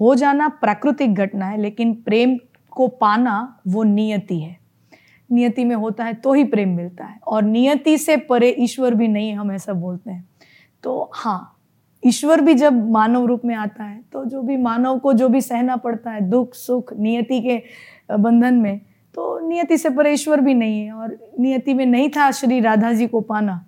हो 0.00 0.14
जाना 0.14 0.48
प्राकृतिक 0.48 1.14
घटना 1.14 1.46
है, 1.46 1.60
लेकिन 1.60 1.94
प्रेम 1.94 2.38
को 2.70 2.88
पाना 2.88 3.60
वो 3.68 3.82
नियति 3.82 4.40
है। 4.40 4.63
नियति 5.30 5.64
में 5.64 5.74
होता 5.76 6.04
है 6.04 6.14
तो 6.14 6.32
ही 6.32 6.44
प्रेम 6.44 6.76
मिलता 6.76 7.04
है। 7.04 7.18
और 7.26 7.42
नियति 7.42 7.96
से 7.98 8.16
परे 8.16 8.48
ईश्वर 8.58 8.94
भी 8.94 9.08
नहीं 9.08 9.32
हम 9.34 9.52
ऐसा 9.52 9.72
बोलते 9.72 10.10
हैं। 10.10 10.28
तो 10.82 11.10
हाँ 11.14 11.50
ईश्वर 12.02 12.40
भी 12.40 12.54
जब 12.54 12.90
मानव 12.90 13.24
रूप 13.26 13.44
में 13.44 13.54
आता 13.54 13.84
है 13.84 14.00
तो 14.12 14.24
जो 14.24 14.42
भी 14.42 14.56
मानव 14.56 14.98
को 14.98 15.12
जो 15.12 15.28
भी 15.28 15.40
सहना 15.40 15.76
पड़ता 15.76 16.10
है, 16.10 16.20
दुख, 16.20 16.54
सुख, 16.54 16.92
नियति 16.92 17.40
के 17.40 17.62
बंधन 18.16 18.54
में 18.54 18.78
तो 19.14 19.48
नियति 19.48 19.78
से 19.78 19.90
परे 19.90 20.12
ईश्वर 20.12 20.40
भी 20.40 20.54
नहीं 20.54 20.80
है। 20.80 20.92
और 20.92 21.16
नियति 21.40 21.74
में 21.74 21.86
नहीं 21.86 22.08
था 22.08 22.30
श्री 22.30 22.60
राधा 22.60 22.92
जी 22.92 23.06
को 23.06 23.20
पाना। 23.20 23.64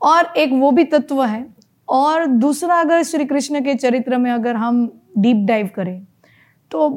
और 0.00 0.32
एक 0.36 0.52
वो 0.52 0.70
भी 0.70 0.84
तत्व 0.84 1.24
है। 1.24 1.46
और 1.88 2.26
दूसरा 2.26 2.80
अगर 2.80 3.02
श्री 3.02 3.24
कृष्ण 3.24 3.60
के 3.60 3.74
चरित्र 3.74 4.18
में 4.18 4.30
अगर 4.30 4.56
हम 4.56 4.86
डीप 5.18 5.46
डाइव 5.46 5.70
करें 5.74 6.06
तो 6.70 6.88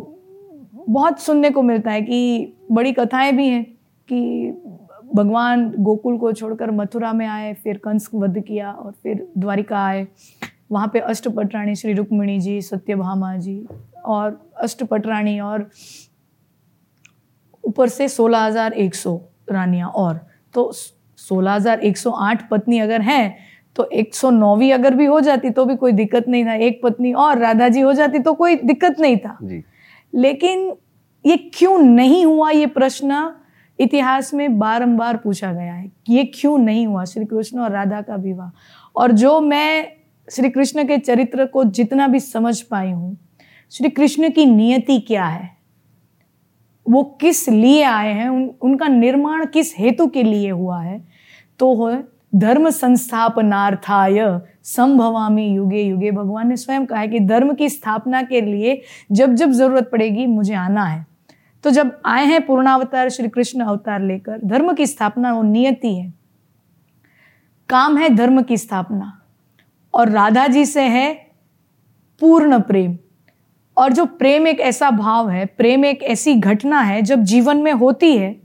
बहुत 0.89 1.19
सुनने 1.19 1.49
को 1.49 1.61
मिलता 1.61 1.91
है 1.91 2.01
कि 2.01 2.53
बड़ी 2.71 2.91
कथाएँ 2.91 3.31
भी 3.31 3.47
हैं। 3.47 3.65
कि 4.09 4.51
भगवान 5.15 5.69
गोकुल 5.79 6.17
को 6.17 6.31
छोड़कर 6.33 6.71
मथुरा 6.71 7.11
में 7.13 7.25
आए 7.27 7.53
फिर 7.53 7.77
कंस 7.77 8.09
वध 8.13 8.39
किया 8.39 8.71
और 8.71 8.91
फिर 8.93 9.27
द्वारिका 9.37 9.77
आए। 9.79 10.05
वहाँ 10.71 10.87
पे 10.93 10.99
अष्टपटराणी 11.01 11.75
श्री 11.75 11.93
रुक्मिणी 11.93 12.39
जी 12.39 12.61
सत्यभामा 12.61 13.35
जी 13.37 13.65
और 14.05 14.39
अष्टपटराणी 14.63 15.39
और 15.39 15.69
ऊपर 17.63 17.89
से 17.89 18.07
सोलह 18.09 18.39
हज़ार 18.39 18.73
एक 18.73 18.95
सौ 18.95 19.19
रानियाँ 19.51 19.89
और। 19.89 20.19
तो 20.53 20.71
सोलह 20.71 21.51
हज़ार 21.51 21.79
एक 21.81 21.97
सौ 21.97 22.11
आठ 22.11 22.49
पत्नी 22.49 22.79
अगर 22.79 23.01
हैं 23.01 23.35
तो 23.75 23.83
एक 23.93 24.15
सौ 24.15 24.29
नौवीं 24.31 24.71
अगर 24.73 24.93
भी 24.95 25.05
हो 25.05 25.19
जाती 25.21 25.49
तो 25.49 25.65
भी 25.65 25.75
कोई 25.75 25.91
दिक्कत 25.91 26.27
नहीं 26.27 26.45
था। 26.45 26.53
एक 26.55 26.79
पत्नी 26.83 27.13
और 27.13 27.37
राधा 27.37 27.67
जी 27.69 27.81
हो 27.81 27.93
जाती 27.93 28.19
तो 28.19 28.33
कोई 28.33 28.55
दिक्कत 28.57 28.99
नहीं 28.99 29.17
था। 29.17 29.37
जी। 29.41 29.63
लेकिन 30.13 30.71
ये 31.25 31.37
क्यों 31.53 31.77
नहीं 31.79 32.25
हुआ 32.25 32.49
ये 32.51 32.65
प्रश्न? 32.67 33.23
इतिहास 33.79 34.33
में 34.33 34.59
बारंबार 34.59 35.17
पूछा 35.17 35.53
गया 35.53 35.73
है 35.73 35.91
कि 36.05 36.13
ये 36.13 36.23
क्यों 36.23 36.57
नहीं 36.57 36.87
हुआ 36.87 37.05
श्री 37.05 37.25
कृष्ण 37.25 37.59
और 37.59 37.71
राधा 37.71 38.01
का 38.01 38.15
विवाह। 38.15 38.49
और 38.95 39.11
जो 39.11 39.41
मैं 39.41 39.87
श्री 40.31 40.49
कृष्ण 40.49 40.83
के 40.83 40.97
चरित्र 40.97 41.45
को 41.45 41.63
जितना 41.63 42.07
भी 42.07 42.19
समझ 42.19 42.61
पाई 42.61 42.91
हूँ 42.91 43.17
श्री 43.71 43.89
कृष्ण 43.89 44.29
की 44.29 44.45
नियति 44.45 44.99
क्या 44.99 45.25
है? 45.25 45.49
वो 46.89 47.03
किस 47.03 47.49
लिए 47.49 47.83
आए 47.83 48.13
हैं? 48.13 48.29
उन, 48.29 48.51
उनका 48.61 48.87
निर्माण 48.87 49.45
किस 49.45 49.77
हेतु 49.77 50.07
के 50.07 50.23
लिए 50.23 50.49
हुआ 50.49 50.81
है? 50.81 51.07
तो 51.59 51.73
हो 51.73 52.03
धर्म 52.35 52.69
संस्थापनार्थाय 52.69 54.41
संभवामी 54.63 55.47
युगे 55.47 55.81
युगे। 55.81 56.11
भगवान 56.11 56.47
ने 56.47 56.57
स्वयं 56.57 56.85
कहा 56.85 56.99
है 56.99 57.07
कि 57.07 57.19
धर्म 57.19 57.53
की 57.53 57.69
स्थापना 57.69 58.21
के 58.21 58.41
लिए 58.41 58.81
जब 59.11 59.33
जब 59.33 59.51
ज़रूरत 59.51 59.89
पड़ेगी 59.91 60.25
मुझे 60.25 60.53
आना 60.53 60.85
है। 60.85 61.05
तो 61.65 61.71
जब 61.71 62.01
आए 62.05 62.25
हैं 62.25 62.45
पूर्णावतार 62.45 63.09
श्री 63.09 63.29
कृष्ण 63.29 63.59
अवतार 63.59 64.01
लेकर, 64.01 64.41
धर्म 64.45 64.73
की 64.73 64.87
स्थापना 64.87 65.33
वो 65.33 65.43
नियति 65.43 65.95
है। 65.95 66.13
काम 67.69 67.97
है 67.97 68.09
धर्म 68.09 68.41
की 68.41 68.57
स्थापना। 68.57 69.21
और 69.93 70.09
राधा 70.09 70.47
जी 70.47 70.65
से 70.65 70.81
है 70.81 71.13
पूर्ण 72.19 72.59
प्रेम। 72.59 72.97
और 73.77 73.93
जो 73.93 74.05
प्रेम 74.05 74.47
एक 74.47 74.59
ऐसा 74.59 74.91
भाव 74.91 75.29
है, 75.29 75.45
प्रेम 75.45 75.85
एक 75.85 76.03
ऐसी 76.03 76.35
घटना 76.35 76.81
है, 76.81 77.01
जब 77.01 77.21
जीवन 77.21 77.57
में 77.57 77.73
होती 77.73 78.17
है, 78.17 78.41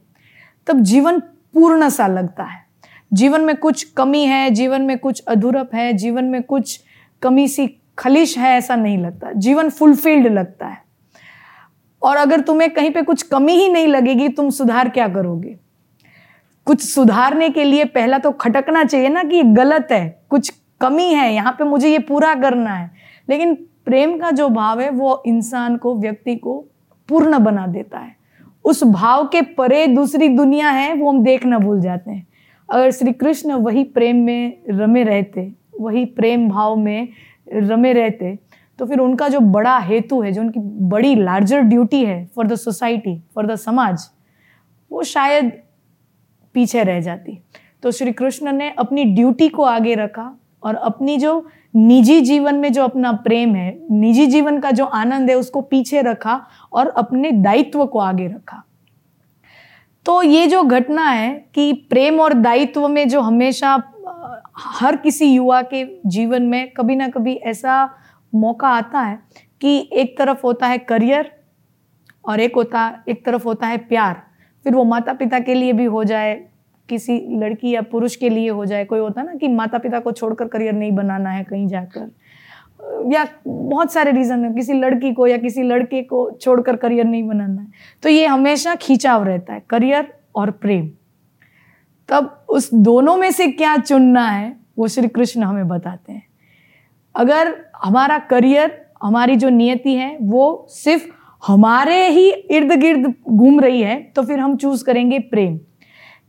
तब 0.67 0.81
जीवन 0.81 1.21
पूर्ण 1.21 1.89
सा 1.89 2.07
लगता 2.07 2.45
है। 2.45 2.65
जीवन 3.13 3.41
में 3.41 3.57
कुछ 3.57 3.85
कमी 3.85 4.25
है, 4.25 4.51
जीवन 4.51 4.83
में 4.83 4.99
कुछ 4.99 5.21
अधूरप 5.21 5.71
है, 5.75 5.93
जीवन 5.93 6.25
में 6.25 6.43
कुछ 6.43 6.81
कमी 7.23 7.49
सी 7.49 7.77
खलिश 7.99 8.39
है, 8.39 8.51
ऐसा 8.51 8.77
नहीं 8.77 8.99
लगता। 8.99 9.33
जीवन 9.33 9.71
फुलफिल्ड 9.71 10.27
लगता 10.27 10.67
है। 10.67 10.90
और 12.03 12.17
अगर 12.17 12.41
तुम्हें 12.41 12.71
कहीं 12.71 12.91
पे 12.91 13.03
कुछ 13.03 13.23
कमी 13.23 13.53
ही 13.53 13.69
नहीं 13.69 13.89
लगेगी, 13.89 14.29
तुम 14.29 14.51
सुधार 14.51 14.89
क्या 14.89 15.09
करोगे? 15.09 15.57
कुछ 16.65 16.83
सुधारने 16.83 17.51
के 17.51 17.65
लिए 17.65 17.85
पहला 17.85 18.19
तो 18.19 18.31
खटकना 18.31 18.85
चाहिए 18.85 19.09
ना 19.09 19.23
कि 19.23 19.43
गलत 19.43 19.89
है, 19.93 20.23
कुछ 20.31 20.53
कमी 20.81 21.15
है, 21.15 21.35
यहाँ 21.35 21.53
पे 21.53 21.65
मुझे 21.65 21.91
ये 21.91 21.99
पूरा 21.99 22.35
करना 22.35 22.75
है। 22.75 22.91
लेकिन 23.29 23.55
प्रेम 23.55 24.19
का 24.19 24.31
जो 24.31 24.49
भाव 24.49 24.81
है, 24.81 24.91
वो 24.91 25.23
इंसान 25.27 25.77
को, 25.77 25.95
व्यक्ति 25.95 26.37
को 26.37 26.65
पूर्ण 27.09 27.39
बना 27.39 27.67
देता 27.67 27.99
है। 27.99 28.17
उस 28.65 28.85
भाव 28.85 29.27
के 29.27 29.43
परे 29.43 29.87
दूसरी 29.87 30.29
दुनिया 30.29 30.71
है, 30.71 30.95
वो 30.95 31.11
हम 31.11 31.25
देखना 31.25 31.59
भूल 31.59 31.81
जाते 31.81 32.11
हैं। 32.11 32.27
अगर 32.71 32.91
श्री 32.91 33.13
कृष्ण 33.13 33.53
वही 33.53 33.85
प्रेम 33.85 34.17
में 34.17 34.59
रमे 34.71 35.03
रहते, 35.03 35.53
वही 35.81 36.05
प्रेम 36.05 36.49
भाव 36.49 36.77
में 36.77 37.09
रमे 37.55 37.93
रहते 37.93 38.39
तो 38.81 38.87
फिर 38.87 38.99
उनका 38.99 39.29
जो 39.29 39.41
बड़ा 39.41 39.77
हेतु 39.79 40.21
है, 40.23 40.31
जो 40.33 40.41
उनकी 40.41 40.61
बड़ी 40.89 41.15
लार्जर 41.15 41.61
ड्यूटी 41.61 42.05
है 42.05 42.25
for 42.27 42.47
the 42.47 42.55
society 42.55 43.17
for 43.35 43.47
the 43.47 43.57
samaj, 43.57 44.09
वो 44.91 45.03
शायद 45.03 45.53
पीछे 46.55 46.83
रह 46.83 47.01
जाती। 47.01 47.39
तो 47.83 47.91
श्री 47.91 48.13
कृष्ण 48.13 48.53
ने 48.53 48.71
अपनी 48.79 49.05
ड्यूटी 49.05 49.49
को 49.49 49.63
आगे 49.63 49.95
रखा 49.95 50.33
और 50.63 50.75
अपनी 50.75 51.17
जो 51.17 51.47
निजी 51.77 52.21
जीवन 52.21 52.55
में 52.55 52.73
जो 52.73 52.85
अपना 52.85 53.13
प्रेम 53.13 53.55
है, 53.55 53.79
निजी 53.91 54.27
जीवन 54.27 54.59
का 54.61 54.71
जो 54.71 54.85
आनंद 54.85 55.31
है, 55.31 55.37
उसको 55.37 55.61
पीछे 55.61 56.03
रखा 56.03 56.41
और 56.73 56.89
अपने 56.89 57.31
दायित्व 57.33 57.87
को 57.87 57.99
आगे 57.99 58.27
रखा। 58.27 58.63
तो 60.07 60.23
ये 60.23 60.47
जो 60.47 60.63
घटना 60.63 61.09
है 61.09 61.31
कि 61.55 61.73
प्रेम 61.91 62.21
और 62.21 62.35
दायित्व 62.35 62.89
में 62.89 63.09
जो 63.09 63.21
हमेशा 63.21 63.83
हर 64.57 64.97
किसी 64.97 65.27
युवा 65.27 65.63
के 65.63 65.87
जीवन 66.07 66.43
में 66.43 66.71
कभी 66.71 66.97
ना 66.97 67.09
कभी 67.09 67.35
ऐसा 67.35 67.89
मौका 68.35 68.69
आता 68.69 69.01
है 69.01 69.19
कि 69.61 69.91
एक 69.93 70.19
तरफ़ 70.19 70.41
होता 70.45 70.67
है 70.67 70.79
करियर 70.79 71.31
और 72.25 72.41
एक 72.41 72.57
होता, 72.57 73.05
एक 73.09 73.25
तरफ़ 73.27 73.45
होता 73.45 73.67
है 73.67 73.79
प्यार। 73.79 74.23
फिर 74.65 74.75
वो 74.75 74.85
माता 74.85 75.13
पिता 75.13 75.41
के 75.41 75.55
लिए 75.55 75.73
भी 75.73 75.85
हो 75.85 76.05
जाए, 76.05 76.47
किसी 76.89 77.39
लड़की 77.39 77.71
या 77.71 77.83
पुरुष 77.83 78.17
के 78.17 78.29
लिए 78.29 78.49
हो 78.49 78.65
जाए, 78.67 78.85
कोई 78.85 79.01
होता 79.01 79.23
ना 79.23 79.35
कि 79.35 79.49
माता 79.49 79.79
पिता 79.79 79.99
को 80.01 80.13
छोड़कर 80.13 80.49
करियर 80.49 80.73
नहीं 80.73 80.93
बनाना 80.93 81.31
है 81.31 81.45
कहीं 81.45 81.67
जाकर। 81.67 82.11
या 83.13 83.27
बहुत 83.47 83.93
सारे 83.93 84.13
रीज़न 84.13 84.45
है, 84.45 84.55
किसी 84.55 84.73
लड़की 84.73 85.13
को 85.13 85.27
या 85.27 85.37
किसी 85.37 85.63
लड़के 85.63 86.03
को 86.03 86.31
छोड़कर 86.31 86.77
करियर 86.77 87.05
नहीं 87.05 87.29
बनाना 87.29 87.61
है। 87.61 87.69
तो 88.03 88.09
ये 88.09 88.27
हमेशा 88.27 88.75
खींचाव 88.75 89.25
रहता 89.25 89.55
है, 89.55 89.63
करियर 89.71 90.15
और 90.35 90.51
प्रेम। 90.51 90.91
तब 92.09 92.47
उस 92.49 92.75
दोनों 92.75 93.17
में 93.17 93.31
से 93.31 93.47
क्या 93.49 93.77
चुनना 93.77 94.29
है, 94.29 94.57
वो 94.79 94.89
श्री 94.89 95.09
कृष्ण 95.09 95.43
हमें 95.43 95.69
बताते 95.69 96.13
हैं। 96.13 96.30
अगर 97.15 97.55
हमारा 97.77 98.19
करियर, 98.21 98.79
हमारी 99.03 99.37
जो 99.37 99.49
नियति 99.49 99.95
है, 99.95 100.17
वो 100.21 100.67
सिर्फ़ 100.71 101.09
हमारे 101.43 102.07
ही 102.09 102.31
इर्द 102.31 102.73
गिर्द 102.73 103.15
घूम 103.29 103.61
रही 103.61 103.81
है 103.83 103.97
तो 104.17 104.23
फिर 104.23 104.39
हम 104.39 104.57
चूज़ 104.57 104.85
करेंगे 104.85 105.19
प्रेम। 105.21 105.59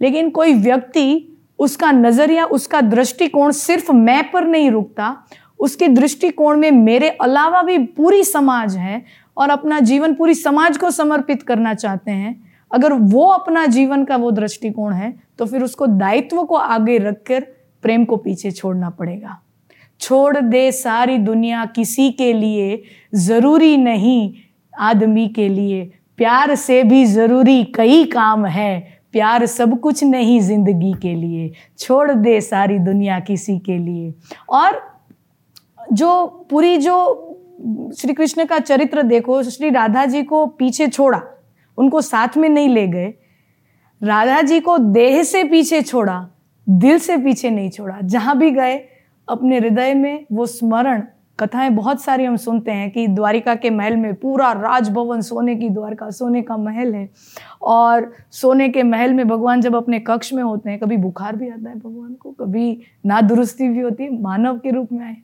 लेकिन 0.02 0.30
कोई 0.30 0.54
व्यक्ति 0.54 1.28
उसका 1.60 1.92
नज़रिया, 1.92 2.46
उसका 2.46 2.82
दृष्टिकोण 2.82 3.52
सिर्फ़ 3.52 3.92
मैं 3.92 4.32
पर 4.32 4.46
नहीं 4.46 4.70
रुकता, 4.72 5.16
उसके 5.60 5.88
दृष्टिकोण 5.88 6.60
में 6.60 6.72
मेरे 6.72 7.10
अलावा 7.12 7.62
भी 7.62 7.78
पूरी 7.78 8.24
समाज 8.24 8.78
है 8.78 9.04
और 9.38 9.50
अपना 9.50 9.80
जीवन, 9.80 10.14
पूरी 10.14 10.34
समाज 10.36 10.78
को 10.78 10.92
समर्पित 10.92 11.44
करना 11.44 11.74
चाहते 11.74 12.12
हैं, 12.12 12.42
अगर 12.72 12.94
वो 12.94 13.28
अपना 13.28 13.66
जीवन 13.68 14.04
का 14.06 14.16
वो 14.18 14.32
दृष्टिकोण 14.32 14.94
है 14.94 15.14
तो 15.38 15.46
फिर 15.46 15.64
उसको 15.64 15.88
दायित्व 15.88 16.44
को 16.44 16.56
आगे 16.56 16.98
रखकर 17.00 17.46
प्रेम 17.84 18.06
को 18.06 18.18
पीछे 18.18 18.52
छोड़ना 18.52 18.90
पड़ेगा। 18.90 19.40
छोड़ 20.02 20.38
दे 20.38 20.72
सारी 20.72 21.18
दुनिया 21.20 21.66
किसी 21.66 22.10
के 22.12 22.32
लिए, 22.34 22.82
ज़रूरी 23.16 23.76
नहीं 23.78 24.34
आदमी 24.74 25.28
के 25.30 25.48
लिए। 25.50 25.84
प्यार 26.20 26.56
से 26.56 26.84
भी 26.84 27.04
ज़रूरी 27.06 27.64
कई 27.76 28.04
काम 28.06 28.46
है, 28.46 28.80
प्यार 29.14 29.46
सब 29.46 29.80
कुछ 29.80 30.04
नहीं 30.04 30.40
ज़िंदगी 30.42 30.94
के 31.02 31.14
लिए। 31.16 31.52
छोड़ 31.80 32.12
दे 32.12 32.40
सारी 32.42 32.78
दुनिया 32.80 33.20
किसी 33.22 33.58
के 33.60 33.78
लिए। 33.78 34.14
और 34.50 34.82
जो 35.94 36.26
पूरी 36.50 36.78
जो 36.78 37.28
श्री 37.98 38.14
कृष्ण 38.14 38.46
का 38.46 38.60
चरित्र 38.60 39.02
देखो, 39.04 39.42
श्री 39.44 39.70
राधा 39.70 40.06
जी 40.06 40.24
को 40.24 40.46
पीछे 40.48 40.88
छोड़ा, 40.88 41.22
उनको 41.78 42.02
साथ 42.02 42.38
में 42.38 42.48
नहीं 42.50 42.70
ले 42.70 42.88
गए। 42.88 43.14
राधा 44.02 44.42
जी 44.42 44.60
को 44.60 44.78
देह 44.78 45.22
से 45.24 45.44
पीछे 45.44 45.82
छोड़ा, 45.82 46.28
दिल 46.68 47.00
से 47.00 47.18
पीछे 47.18 47.50
नहीं 47.50 47.70
छोड़ा, 47.70 48.00
जहाँ 48.02 48.38
भी 48.38 48.52
गए 48.52 48.76
अपने 49.32 49.58
हृदय 49.58 49.94
में 49.94 50.26
वो 50.32 50.46
स्मरण, 50.46 51.04
कथाएँ 51.40 51.70
बहुत 51.70 52.02
सारी 52.02 52.26
हम 52.26 52.36
सुनते 52.36 52.72
हैं 52.72 52.90
कि 52.92 53.08
द्वारिका 53.08 53.56
के 53.56 53.70
महल 53.70 53.96
में 53.96 54.14
पूरा 54.16 54.52
राजभवन 54.52 55.22
सोने 55.22 55.56
की 55.56 55.70
द्वारका, 55.70 56.10
सोने 56.10 56.42
का 56.42 56.58
महल 56.58 56.94
है। 56.96 57.10
और 57.62 58.12
सोने 58.32 58.70
के 58.70 58.84
महल 58.84 59.14
में 59.14 59.28
भगवान 59.28 59.62
जब 59.62 59.76
अपने 59.76 60.00
कक्ष 60.00 60.32
में 60.34 60.44
होते 60.44 60.70
हैं, 60.70 60.80
कभी 60.80 60.98
बुखार 60.98 61.36
भी 61.36 61.50
आता 61.50 61.70
है 61.70 61.76
भगवान 61.76 62.14
को, 62.14 62.32
कभी 62.32 62.82
ना 63.06 63.22
दुरुस्ती 63.22 63.70
भी 63.70 63.80
होती 63.80 64.04
है, 64.04 64.22
मानव 64.22 64.58
के 64.58 64.72
रूप 64.72 64.92
में 64.92 65.06
आए। 65.06 65.16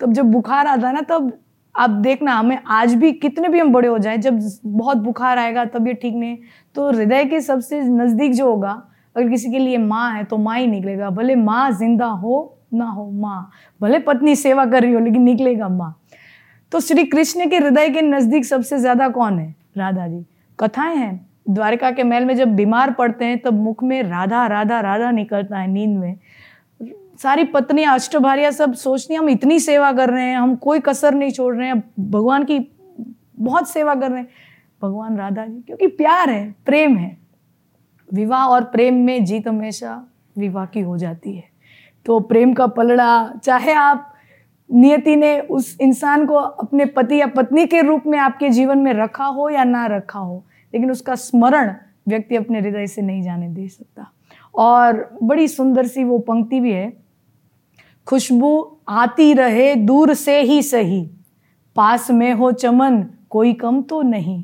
तब 0.00 0.12
जब 0.12 0.30
बुखार 0.32 0.66
आता 0.66 0.88
है 0.88 0.94
ना, 0.94 1.00
तब 1.00 1.32
आप 1.74 1.90
देखना 1.90 2.34
हमें 2.34 2.58
आज 2.66 2.94
भी 2.94 3.12
कितने 3.12 3.48
भी 3.48 3.58
हम 3.58 3.72
बड़े 3.72 3.88
हो 3.88 3.98
जाए, 3.98 4.18
जब 4.18 4.40
बहुत 4.64 4.96
बुखार 4.96 5.38
आएगा, 5.38 5.64
तब 5.64 5.86
ये 5.86 5.94
ठीक 5.94 6.14
नहीं। 6.14 6.36
तो 6.74 6.90
हृदय 6.90 7.24
के 7.24 7.40
सबसे 7.40 7.80
नज़दीक 7.82 8.32
जो 8.32 8.46
होगा, 8.46 8.70
अगर 9.16 9.28
किसी 9.28 9.50
के 9.50 9.58
लिए 9.58 9.78
माँ 9.78 10.10
है 10.12 10.24
तो 10.24 10.36
माँ 10.38 10.58
ही 10.58 10.66
निकलेगा। 10.66 11.10
भले 11.10 11.34
माँ 11.36 11.70
ज़िंदा 11.70 12.06
हो 12.06 12.56
ना 12.74 12.84
हो 12.84 13.10
माँ। 13.10 13.50
भले 13.80 13.98
पत्नी 13.98 14.36
सेवा 14.36 14.66
कर 14.66 14.82
रही 14.82 14.92
हो, 14.92 15.00
लेकिन 15.00 15.22
निकलेगा 15.22 15.68
माँ। 15.68 15.96
तो 16.72 16.80
श्री 16.80 17.04
कृष्ण 17.04 17.48
के 17.50 17.56
हृदय 17.56 17.88
के 17.88 18.02
नज़दीक 18.02 18.44
सबसे 18.44 18.78
ज़्यादा 18.78 19.08
कौन 19.08 19.38
है? 19.38 19.54
राधा 19.76 20.08
जी। 20.08 20.24
कथाएँ 20.58 20.96
हैं। 20.96 21.28
द्वारिका 21.50 21.90
के 21.90 22.02
महल 22.02 22.24
में 22.24 22.36
जब 22.36 22.48
बीमार 22.48 22.92
पड़ते 22.92 23.24
हैं, 23.24 23.38
तब 23.38 23.54
मुख 23.54 23.82
में 23.82 24.02
राधा 24.02 24.46
राधा 24.46 24.80
राधा 24.80 25.10
निकलता 25.10 25.58
है 25.58 25.66
नींद 25.66 25.98
में। 25.98 26.18
सारी 27.22 27.44
पत्नियाँ 27.44 27.94
अष्टभारिया 27.94 28.50
सब 28.50 28.74
सोचती 28.74 29.14
हम 29.14 29.28
इतनी 29.28 29.58
सेवा 29.60 29.92
कर 29.92 30.10
रहे 30.10 30.24
हैं, 30.24 30.36
हम 30.36 30.56
कोई 30.56 30.80
कसर 30.80 31.14
नहीं 31.14 31.30
छोड़ 31.30 31.54
रहे 31.56 31.68
हैं 31.68 31.82
भगवान 32.00 32.44
की 32.44 32.58
बहुत 33.40 33.68
सेवा 33.68 33.94
कर 33.94 34.10
रहे 34.10 34.20
हैं। 34.20 34.28
भगवान 34.82 35.16
राधा 35.16 35.46
जी, 35.46 35.60
क्योंकि 35.60 35.86
प्यार 35.86 36.30
है, 36.30 36.54
प्रेम 36.66 36.96
है। 36.96 37.16
विवाह 38.12 38.44
और 38.44 38.64
प्रेम 38.64 38.94
में 38.94 39.24
जीत 39.24 39.48
हमेशा 39.48 40.06
विवाह 40.38 40.66
की 40.66 40.80
हो 40.80 40.96
जाती 40.98 41.36
है। 41.36 41.49
तो 42.06 42.20
प्रेम 42.20 42.52
का 42.52 42.66
पलड़ा, 42.66 43.32
चाहे 43.44 43.72
आप 43.72 44.06
नियति 44.70 45.16
ने 45.16 45.38
उस 45.40 45.76
इंसान 45.80 46.26
को 46.26 46.34
अपने 46.34 46.84
पति 46.86 47.20
या 47.20 47.26
पत्नी 47.26 47.66
के 47.66 47.80
रूप 47.80 48.02
में 48.06 48.18
आपके 48.18 48.48
जीवन 48.48 48.78
में 48.78 48.92
रखा 48.92 49.24
हो 49.24 49.48
या 49.50 49.64
ना 49.64 49.86
रखा 49.86 50.18
हो, 50.18 50.44
लेकिन 50.74 50.90
उसका 50.90 51.14
स्मरण 51.14 51.74
व्यक्ति 52.08 52.36
अपने 52.36 52.60
हृदय 52.60 52.86
से 52.86 53.02
नहीं 53.02 53.22
जाने 53.22 53.48
दे 53.48 53.68
सकता। 53.68 54.10
और 54.54 55.08
बड़ी 55.22 55.48
सुंदर 55.48 55.86
सी 55.86 56.04
वो 56.04 56.18
पंक्ति 56.18 56.60
भी 56.60 56.72
है, 56.72 56.92
खुशबू 58.06 58.78
आती 58.88 59.32
रहे 59.32 59.74
दूर 59.74 60.14
से 60.14 60.40
ही 60.40 60.62
सही, 60.62 61.10
पास 61.76 62.10
में 62.10 62.32
हो 62.32 62.52
चमन, 62.52 63.04
कोई 63.30 63.52
कम 63.52 63.82
तो 63.82 64.02
नहीं। 64.02 64.42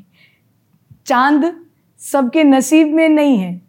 चाँद 1.05 1.53
सबके 2.01 2.43
नसीब 2.43 2.87
में 2.87 3.07
नहीं 3.09 3.37
है, 3.37 3.61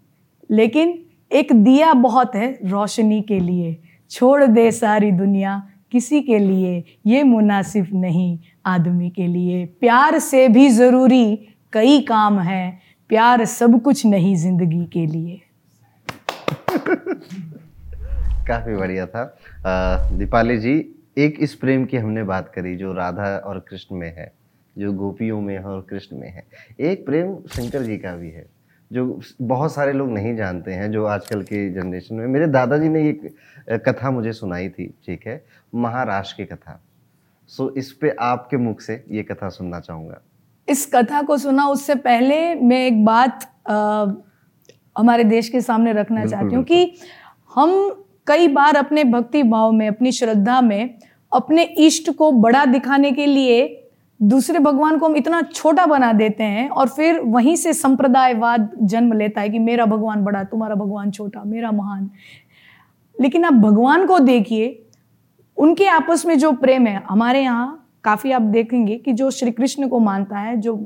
लेकिन 0.50 0.98
एक 1.30 1.52
दिया 1.54 1.92
बहुत 1.94 2.34
है 2.34 2.50
रोशनी 2.64 3.20
के 3.22 3.38
लिए। 3.40 3.76
छोड़ 4.10 4.44
दे 4.44 4.70
सारी 4.72 5.10
दुनिया 5.12 5.62
किसी 5.92 6.20
के 6.22 6.38
लिए। 6.38 6.84
ये 7.06 7.22
मुनासिब 7.22 7.88
नहीं 7.94 8.38
आदमी 8.66 9.10
के 9.10 9.26
लिए। 9.26 9.64
प्यार 9.80 10.18
से 10.18 10.46
भी 10.48 10.68
ज़रूरी 10.70 11.36
कई 11.72 12.00
काम 12.00 12.40
है। 12.40 12.80
प्यार 13.10 13.44
सब 13.44 13.80
कुछ 13.82 14.04
नहीं 14.06 14.34
ज़िंदगी 14.36 14.84
के 14.86 15.06
लिए। 15.06 15.40
काफ़ी 18.48 18.74
बढ़िया 18.76 19.06
था। 19.06 19.24
दीपाली 20.12 20.58
जी, 20.58 20.74
एक 21.18 21.36
इस 21.40 21.54
प्रेम 21.54 21.84
की 21.84 21.96
हमने 21.96 22.22
बात 22.24 22.52
करी 22.54 22.76
जो 22.76 22.92
राधा 22.92 23.36
और 23.38 23.58
कृष्ण 23.68 23.96
में 23.96 24.08
है, 24.08 24.32
जो 24.76 24.92
गोपियों 24.92 25.40
में 25.40 25.54
है 25.54 25.64
और 25.64 25.86
कृष्ण 25.90 26.16
में 26.16 26.28
है। 26.28 26.44
एक 26.80 27.06
प्रेम 27.06 27.34
शंकर 27.48 27.82
जी 27.82 27.96
का 27.96 28.14
भी 28.16 28.30
है। 28.30 28.46
जो 28.90 29.20
बहुत 29.42 29.72
सारे 29.72 29.92
लोग 29.92 30.10
नहीं 30.12 30.34
जानते 30.36 30.72
हैं 30.72 30.90
जो 30.92 31.04
आजकल 31.06 31.42
के 31.42 31.68
जनरेशन 31.72 32.14
में। 32.14 32.26
मेरे 32.26 32.46
दादाजी 32.46 32.88
ने 32.88 33.08
एक 33.08 33.32
कथा 33.88 34.10
मुझे 34.10 34.32
सुनाई 34.32 34.68
थी 34.68 34.86
ठीक 35.06 35.26
है? 35.26 35.42
महाराष्ट्र 35.74 36.36
की 36.36 36.44
कथा। 36.44 36.80
सो 37.50 37.68
इस 37.76 37.92
पे 37.92 38.14
आपके 38.20 38.56
मुख 38.56 38.80
से 38.80 39.04
ये 39.10 39.22
कथा 39.22 39.48
सुनना 39.48 39.80
चाहूँगा। 39.80 40.20
इस 40.68 40.86
कथा 40.94 41.22
को 41.22 41.36
सुना 41.38 41.66
उससे 41.68 41.94
पहले 41.94 42.54
मैं 42.54 42.86
एक 42.86 43.04
बात 43.04 43.44
आ, 43.68 44.06
हमारे 44.96 45.24
देश 45.24 45.48
के 45.48 45.60
सामने 45.60 45.92
रखना 45.92 46.24
चाहती 46.26 46.54
हूँ 46.54 46.64
कि 46.64 46.94
हम 47.54 48.04
कई 48.26 48.48
बार 48.48 48.76
अपने 48.76 49.04
भक्ति 49.04 49.42
भाव 49.42 49.72
में 49.72 49.86
अपनी 49.88 50.12
श्रद्धा 50.12 50.60
में 50.60 50.98
अपने 51.32 51.62
इष्ट 51.86 52.10
को 52.10 52.30
बड़ा 52.32 52.64
दिखाने 52.64 53.12
के 53.12 53.26
लिए 53.26 53.66
दूसरे 54.22 54.58
भगवान 54.58 54.98
को 54.98 55.06
हम 55.06 55.16
इतना 55.16 55.42
छोटा 55.42 55.86
बना 55.86 56.12
देते 56.12 56.44
हैं 56.44 56.68
और 56.68 56.88
फिर 56.88 57.20
वहीं 57.20 57.56
से 57.56 57.72
संप्रदायवाद 57.72 58.70
जन्म 58.82 59.12
लेता 59.12 59.40
है 59.40 59.48
कि 59.48 59.58
मेरा 59.58 59.86
भगवान 59.86 60.24
बड़ा, 60.24 60.44
तुम्हारा 60.44 60.74
भगवान 60.74 61.10
छोटा, 61.10 61.42
मेरा 61.44 61.72
महान। 61.72 62.10
लेकिन 63.20 63.44
आप 63.44 63.52
भगवान 63.52 64.06
को 64.06 64.18
देखिए, 64.18 64.84
उनके 65.56 65.86
आपस 65.86 66.26
में 66.26 66.38
जो 66.38 66.52
प्रेम 66.52 66.86
है, 66.86 67.02
हमारे 67.08 67.42
यहाँ 67.42 67.90
काफ़ी 68.04 68.32
आप 68.32 68.42
देखेंगे 68.42 68.96
कि 68.96 69.12
जो 69.12 69.30
श्री 69.30 69.50
कृष्ण 69.50 69.88
को 69.88 69.98
मानता 69.98 70.38
है, 70.38 70.56
जो 70.56 70.76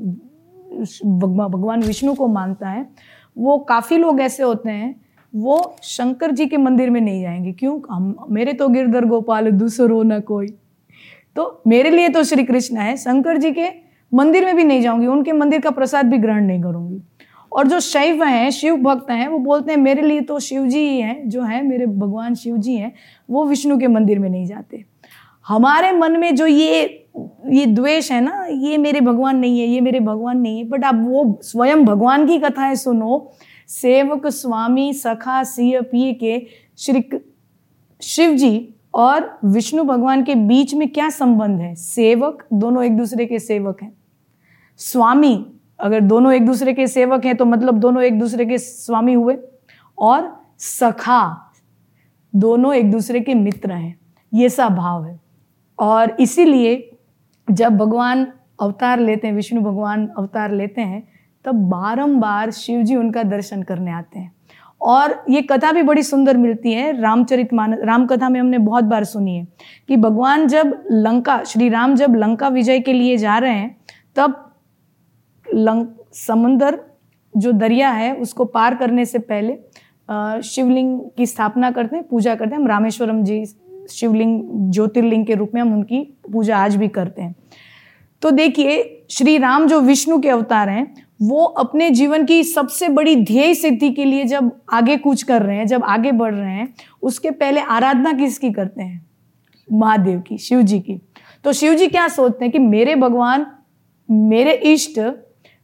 भगवान 1.05 1.83
विष्णु 1.83 2.13
को 2.13 2.27
मानता 2.27 2.69
है, 2.69 2.89
वो 3.37 3.57
काफ़ी 3.57 3.97
लोग 3.97 4.21
ऐसे 4.21 4.43
होते 4.43 4.69
हैं, 4.69 5.01
वो 5.35 5.75
शंकर 5.83 6.31
जी 6.31 6.45
के 6.45 6.57
मंदिर 6.57 6.89
में 6.89 7.01
नहीं 7.01 7.21
जाएँगे। 7.21 7.51
क्यों? 7.51 7.79
हम, 7.91 8.15
मेरे 8.29 8.53
तो 8.53 8.67
गिरधर 8.67 9.05
गोपाल, 9.05 9.51
दूसरो 9.51 10.03
न 10.03 10.19
कोई। 10.19 10.47
तो 11.35 11.61
मेरे 11.67 11.89
लिए 11.89 12.09
तो 12.09 12.23
श्री 12.23 12.43
कृष्ण 12.43 12.77
है। 12.77 12.97
शंकर 12.97 13.37
जी 13.37 13.51
के 13.51 13.69
मंदिर 14.11 14.45
में 14.45 14.55
भी 14.55 14.63
नहीं 14.63 14.81
जाऊँगी, 14.81 15.07
उनके 15.07 15.31
मंदिर 15.31 15.61
का 15.61 15.71
प्रसाद 15.71 16.05
भी 16.05 16.17
ग्रहण 16.17 16.43
नहीं 16.43 16.61
करूँगी। 16.63 17.01
और 17.51 17.67
जो 17.67 17.79
शैव 17.79 18.23
हैं, 18.23 18.49
शिव 18.51 18.75
भक्त 18.75 19.11
हैं, 19.11 19.27
वो 19.27 19.37
बोलते 19.39 19.71
हैं, 19.71 19.79
मेरे 19.79 20.01
लिए 20.01 20.21
तो 20.21 20.39
शिव 20.39 20.67
जी 20.67 20.79
ही 20.79 20.99
हैं, 20.99 21.29
जो 21.29 21.41
है, 21.41 21.61
मेरे 21.61 21.85
भगवान 21.85 22.35
शिव 22.35 22.57
जी 22.57 22.75
हैं, 22.75 22.93
वो 23.29 23.45
विष्णु 23.45 23.77
के 23.79 23.87
मंदिर 23.87 24.19
में 24.19 24.29
नहीं 24.29 24.45
जाते। 24.45 24.83
हमारे 25.47 25.91
मन 25.91 26.11
में 26.11 26.35
जो 26.35 26.45
ये 26.45 26.99
ये 27.49 27.65
द्वेष 27.65 28.11
है 28.11 28.21
ना, 28.21 28.45
ये 28.49 28.77
मेरे 28.77 29.01
भगवान 29.01 29.37
नहीं 29.37 29.59
है, 29.59 29.67
ये 29.67 29.81
मेरे 29.81 29.99
भगवान 29.99 30.37
नहीं 30.37 30.57
है 30.57 30.63
बट 30.69 30.83
आप 30.83 30.95
वो 30.95 31.39
स्वयं 31.43 31.83
भगवान 31.85 32.25
की 32.27 32.37
कथाएँ 32.39 32.75
सुनो। 32.75 33.31
सेवक 33.67 34.27
स्वामी 34.27 34.93
सखा 34.93 35.43
सिय 35.43 35.81
पिय 35.81 36.13
के 36.13 36.45
श्री 36.77 37.03
शिव 38.01 38.33
जी 38.33 38.75
और 38.93 39.39
विष्णु 39.45 39.83
भगवान 39.83 40.23
के 40.23 40.35
बीच 40.35 40.73
में 40.73 40.89
क्या 40.89 41.09
संबंध 41.09 41.59
है? 41.59 41.75
सेवक, 41.75 42.45
दोनों 42.53 42.83
एक 42.83 42.97
दूसरे 42.97 43.25
के 43.25 43.39
सेवक 43.39 43.81
हैं। 43.81 43.93
स्वामी, 44.77 45.53
अगर 45.79 45.99
दोनों 45.99 46.33
एक 46.33 46.45
दूसरे 46.45 46.73
के 46.73 46.87
सेवक 46.87 47.25
हैं 47.25 47.35
तो 47.35 47.45
मतलब 47.45 47.79
दोनों 47.79 48.03
एक 48.03 48.19
दूसरे 48.19 48.45
के 48.45 48.57
स्वामी 48.57 49.13
हुए। 49.13 49.37
और 49.97 50.43
सखा, 50.57 51.51
दोनों 52.35 52.73
एक 52.73 52.91
दूसरे 52.91 53.19
के 53.19 53.33
मित्र 53.33 53.71
हैं। 53.71 53.99
ये 54.33 54.49
सा 54.49 54.69
भाव 54.69 55.05
है। 55.05 55.19
और 55.79 56.17
इसीलिए 56.19 56.97
जब 57.51 57.77
भगवान 57.77 58.27
अवतार 58.61 58.99
लेते 58.99 59.27
हैं, 59.27 59.35
विष्णु 59.35 59.61
भगवान 59.61 60.07
अवतार 60.17 60.51
लेते 60.51 60.81
हैं, 60.81 61.07
तब 61.45 61.55
बारंबार 61.55 62.51
शिव 62.51 62.81
जी 62.81 62.95
उनका 62.95 63.23
दर्शन 63.23 63.63
करने 63.63 63.91
आते 63.91 64.19
हैं। 64.19 64.35
और 64.83 65.23
ये 65.29 65.41
कथा 65.41 65.71
भी 65.71 65.81
बड़ी 65.83 66.03
सुंदर 66.03 66.37
मिलती 66.37 66.71
है, 66.73 67.01
रामचरित 67.01 67.53
मान 67.53 67.73
राम 67.79 68.05
कथा 68.05 68.29
में 68.29 68.39
हमने 68.39 68.57
बहुत 68.57 68.83
बार 68.83 69.03
सुनी 69.03 69.35
है 69.35 69.47
कि 69.87 69.97
भगवान 69.97 70.47
जब 70.47 70.73
लंका, 70.91 71.43
श्री 71.43 71.69
राम 71.69 71.95
जब 71.95 72.15
लंका 72.15 72.47
विजय 72.47 72.79
के 72.79 72.93
लिए 72.93 73.17
जा 73.17 73.37
रहे 73.37 73.53
हैं, 73.53 73.75
तब 74.15 74.53
लंक 75.45 75.95
समुंदर 76.13 76.79
जो 77.33 77.51
दरिया 77.51 77.89
है, 77.89 78.13
उसको 78.15 78.45
पार 78.45 78.75
करने 78.75 79.05
से 79.05 79.19
पहले 79.19 79.57
शिवलिंग 80.43 80.99
की 81.17 81.25
स्थापना 81.25 81.71
करते 81.71 81.95
हैं, 81.95 82.07
पूजा 82.07 82.35
करते 82.35 82.55
हैं। 82.55 82.61
हम 82.61 82.67
रामेश्वरम 82.67 83.23
जी, 83.23 83.45
शिवलिंग, 83.89 84.41
ज्योतिर्लिंग 84.71 85.25
के 85.25 85.35
रूप 85.35 85.51
में 85.53 85.61
हम 85.61 85.73
उनकी 85.73 85.99
पूजा 86.31 86.57
आज 86.57 86.75
भी 86.75 86.87
करते 86.87 87.21
हैं। 87.21 87.35
तो 88.21 88.31
देखिए, 88.31 89.05
श्री 89.09 89.37
राम 89.37 89.67
जो 89.67 89.79
विष्णु 89.81 90.19
के 90.19 90.29
अवतार 90.29 90.69
हैं 90.69 90.93
वो 91.23 91.43
अपने 91.43 91.89
जीवन 91.89 92.25
की 92.25 92.43
सबसे 92.43 92.89
बड़ी 92.89 93.15
ध्येय 93.15 93.53
सिद्धि 93.53 93.91
के 93.91 94.05
लिए 94.05 94.23
जब 94.23 94.51
आगे 94.73 94.97
कूच 94.97 95.23
कर 95.23 95.41
रहे 95.41 95.57
हैं, 95.57 95.67
जब 95.67 95.83
आगे 95.83 96.11
बढ़ 96.11 96.33
रहे 96.33 96.51
हैं, 96.51 96.73
उसके 97.01 97.31
पहले 97.31 97.61
आराधना 97.61 98.13
किसकी 98.13 98.51
करते 98.51 98.83
हैं? 98.83 99.05
महादेव 99.73 100.19
की 100.19 100.37
शिव 100.37 100.61
जी 100.61 100.79
की। 100.79 101.01
तो 101.43 101.53
शिव 101.53 101.73
जी 101.73 101.87
क्या 101.87 102.07
सोचते 102.07 102.45
हैं 102.45 102.51
कि 102.51 102.59
मेरे 102.59 102.95
भगवान, 102.95 103.45
मेरे 104.11 104.53
इष्ट, 104.53 104.99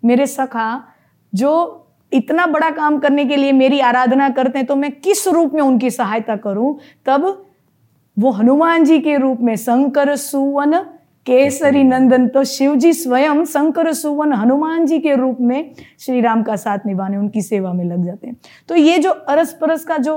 मेरे 0.05 0.27
सखा 0.27 0.83
जो 1.35 1.85
इतना 2.13 2.45
बड़ा 2.47 2.69
काम 2.71 2.99
करने 2.99 3.25
के 3.25 3.35
लिए 3.35 3.51
मेरी 3.51 3.79
आराधना 3.79 4.29
करते 4.29 4.59
हैं 4.59 4.65
तो 4.67 4.75
मैं 4.75 4.91
किस 4.91 5.27
रूप 5.27 5.53
में 5.53 5.61
उनकी 5.61 5.89
सहायता 5.89 6.35
करूँ? 6.35 6.79
तब 7.05 7.45
वो 8.19 8.31
हनुमान 8.31 8.83
जी 8.83 8.99
के 8.99 9.17
रूप 9.17 9.39
में 9.41 9.55
शंकर, 9.55 10.15
सुवन 10.15 10.73
केसरी 11.29 11.83
नंदन 11.83 12.27
तो 12.27 12.43
शिव 12.43 12.75
जी 12.75 12.91
स्वयं 12.93 13.43
शंकर 13.45 13.91
सुवन 13.93 14.31
हनुमान 14.33 14.85
जी 14.85 14.99
के 14.99 15.15
रूप 15.15 15.41
में 15.41 15.73
श्री 15.99 16.21
राम 16.21 16.41
का 16.43 16.55
साथ 16.55 16.85
निभाने 16.85 17.17
उनकी 17.17 17.41
सेवा 17.41 17.73
में 17.73 17.83
लग 17.85 18.05
जाते 18.05 18.27
हैं। 18.27 18.35
तो 18.69 18.75
ये 18.75 18.97
जो 18.97 19.09
अरस 19.09 19.51
परस 19.61 19.83
का 19.85 19.97
जो 19.97 20.15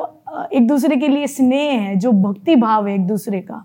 एक 0.52 0.66
दूसरे 0.68 0.96
के 0.96 1.08
लिए 1.08 1.26
स्नेह 1.26 1.80
है 1.80 1.94
जो 1.96 2.12
भक्ति 2.12 2.56
भाव 2.56 2.86
है 2.88 2.94
एक 2.94 3.06
दूसरे 3.06 3.40
का 3.40 3.64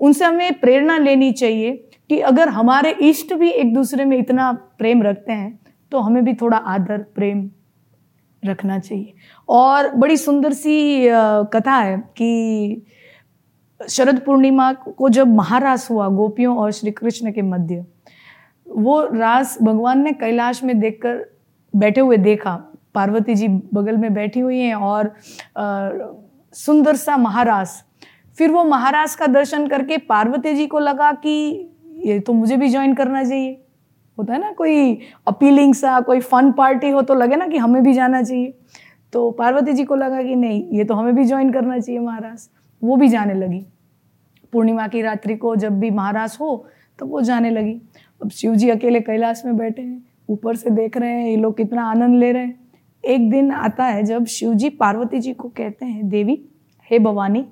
उनसे 0.00 0.24
हमें 0.24 0.58
प्रेरणा 0.60 0.98
लेनी 0.98 1.32
चाहिए 1.32 1.72
कि 2.10 2.18
अगर 2.20 2.48
हमारे 2.48 2.90
इष्ट 3.02 3.34
भी 3.34 3.50
एक 3.50 3.74
दूसरे 3.74 4.04
में 4.04 4.16
इतना 4.18 4.52
प्रेम 4.78 5.02
रखते 5.02 5.32
हैं 5.32 5.58
तो 5.92 5.98
हमें 5.98 6.24
भी 6.24 6.34
थोड़ा 6.34 6.56
आदर 6.56 6.98
प्रेम 7.14 7.48
रखना 8.42 8.78
चाहिए। 8.78 9.12
और 9.48 9.94
बड़ी 9.96 10.16
सुंदर 10.16 10.52
सी 10.52 11.06
कथा 11.54 11.76
है 11.76 11.96
कि 12.16 12.82
शरद 13.88 14.20
पूर्णिमा 14.20 14.72
को 14.72 15.08
जब 15.08 15.34
महारास 15.34 15.90
हुआ, 15.90 16.08
गोपियों 16.08 16.56
और 16.56 16.70
श्री 16.72 16.90
कृष्ण 16.90 17.32
के 17.32 17.42
मध्य, 17.42 17.84
वो 18.66 19.00
रास 19.06 19.56
भगवान 19.62 20.02
ने 20.02 20.12
कैलाश 20.12 20.62
में 20.64 20.78
देखकर 20.80 21.24
बैठे 21.74 22.00
हुए 22.00 22.16
देखा। 22.16 22.54
पार्वती 22.94 23.34
जी 23.34 23.48
बगल 23.48 23.96
में 23.96 24.12
बैठी 24.14 24.40
हुई 24.40 24.58
हैं 24.58 24.74
और 24.74 25.14
सुंदर 26.54 26.96
सा 26.96 27.16
महारास। 27.16 27.82
फिर 28.38 28.50
वो 28.50 28.64
महारास 28.64 29.16
का 29.16 29.26
दर्शन 29.26 29.66
करके 29.68 29.98
पार्वती 29.98 30.54
जी 30.54 30.66
को 30.66 30.78
लगा 30.78 31.12
कि 31.12 31.30
ये 32.04 32.18
तो 32.20 32.32
मुझे 32.32 32.56
भी 32.56 32.68
ज्वाइन 32.68 32.94
करना 32.94 33.24
चाहिए। 33.24 33.60
होता 34.18 34.32
है 34.32 34.40
ना, 34.40 34.50
कोई 34.52 34.98
अपीलिंग 35.26 35.74
सा, 35.74 36.00
कोई 36.00 36.20
फन 36.20 36.50
पार्टी 36.52 36.90
हो 36.90 37.02
तो 37.02 37.14
लगे 37.14 37.36
ना 37.36 37.46
कि 37.46 37.58
हमें 37.58 37.82
भी 37.82 37.92
जाना 37.94 38.22
चाहिए। 38.22 38.54
तो 39.12 39.30
पार्वती 39.30 39.72
जी 39.72 39.84
को 39.84 39.94
लगा 39.94 40.22
कि 40.22 40.34
नहीं, 40.34 40.64
ये 40.72 40.84
तो 40.84 40.94
हमें 40.94 41.14
भी 41.14 41.24
ज्वाइन 41.24 41.52
करना 41.52 41.78
चाहिए 41.78 42.00
महाराज 42.00 42.48
वो 42.82 42.96
भी 42.96 43.08
जाने 43.08 43.34
लगी। 43.34 43.64
पूर्णिमा 44.54 44.86
की 44.88 45.02
रात्रि 45.02 45.36
को 45.36 45.54
जब 45.56 45.78
भी 45.80 45.90
महाराज 45.92 46.36
हो 46.40 46.56
तब 46.98 47.10
वो 47.10 47.20
जाने 47.22 47.50
लगी। 47.50 47.80
अब 48.22 48.30
शिव 48.30 48.54
जी 48.54 48.68
अकेले 48.70 49.00
कैलाश 49.00 49.42
में 49.46 49.56
बैठे 49.56 49.82
हैं 49.82 50.04
ऊपर 50.28 50.56
से 50.56 50.70
देख 50.70 50.96
रहे 50.96 51.10
हैं 51.10 51.28
ये 51.28 51.36
लोग 51.36 51.56
कितना 51.56 51.84
आनंद 51.84 52.18
ले 52.18 52.32
रहे 52.32 52.44
हैं। 52.44 52.58
एक 53.04 53.30
दिन 53.30 53.50
आता 53.52 53.84
है 53.84 54.02
जब 54.04 54.26
शिव 54.26 54.54
जी 54.54 54.68
पार्वती 54.70 55.18
जी 55.20 55.32
को 55.34 55.48
कहते 55.48 55.86
हैं 55.86 56.08
देवी 56.08 56.40
हे 56.90 56.98
भवानी 56.98 57.44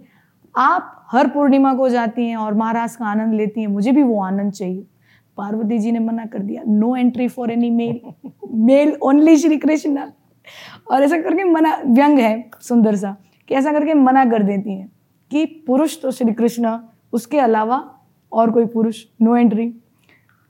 आप 0.55 1.07
हर 1.11 1.28
पूर्णिमा 1.28 1.72
को 1.74 1.88
जाती 1.88 2.26
हैं 2.26 2.36
और 2.36 2.55
महाराज 2.55 2.96
का 2.96 3.07
आनंद 3.07 3.34
लेती 3.34 3.61
हैं 3.61 3.68
मुझे 3.68 3.92
भी 3.92 4.03
वो 4.03 4.20
आनंद 4.22 4.53
चाहिए। 4.53 4.86
पार्वती 5.36 5.78
जी 5.78 5.92
ने 5.92 5.98
मना 5.98 6.24
कर 6.26 6.38
दिया 6.38 6.62
no 6.66 6.94
entry 6.96 7.28
for 7.28 7.50
any 7.50 7.70
male 7.70 8.00
male 8.46 8.96
only 9.03 9.36
Shri 9.36 9.57
Krishna. 9.57 10.07
और 10.90 11.03
ऐसा 11.03 11.20
करके 11.20 11.44
मना 11.44 11.76
व्यंग 11.86 12.18
है 12.18 12.50
सुंदर 12.61 12.96
सा 12.96 13.16
कि 13.48 13.55
ऐसा 13.55 13.72
करके 13.72 13.94
मना 13.96 14.24
कर 14.24 14.42
देती 14.42 14.70
हैं 14.70 14.90
कि 15.30 15.44
पुरुष 15.66 16.00
तो 16.03 16.11
श्री 16.11 16.32
कृष्ण 16.32 16.78
उसके 17.12 17.38
अलावा 17.38 17.78
और 18.32 18.50
कोई 18.50 18.66
पुरुष? 18.66 19.04
नो 19.22 19.36
एंट्री 19.36 19.72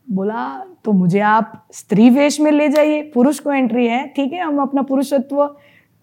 बोला 0.08 0.46
तो 0.84 0.92
मुझे 0.92 1.20
आप 1.20 1.66
स्त्री 1.72 2.08
वेश 2.10 2.40
में 2.40 2.50
ले 2.52 2.68
जाइए। 2.68 3.02
पुरुष 3.14 3.38
को 3.38 3.52
एंट्री 3.52 3.86
है 3.86 4.06
ठीक 4.06 4.32
है? 4.32 4.40
हम 4.40 4.60
अपना 4.62 4.82
पुरुषत्व 4.82 5.44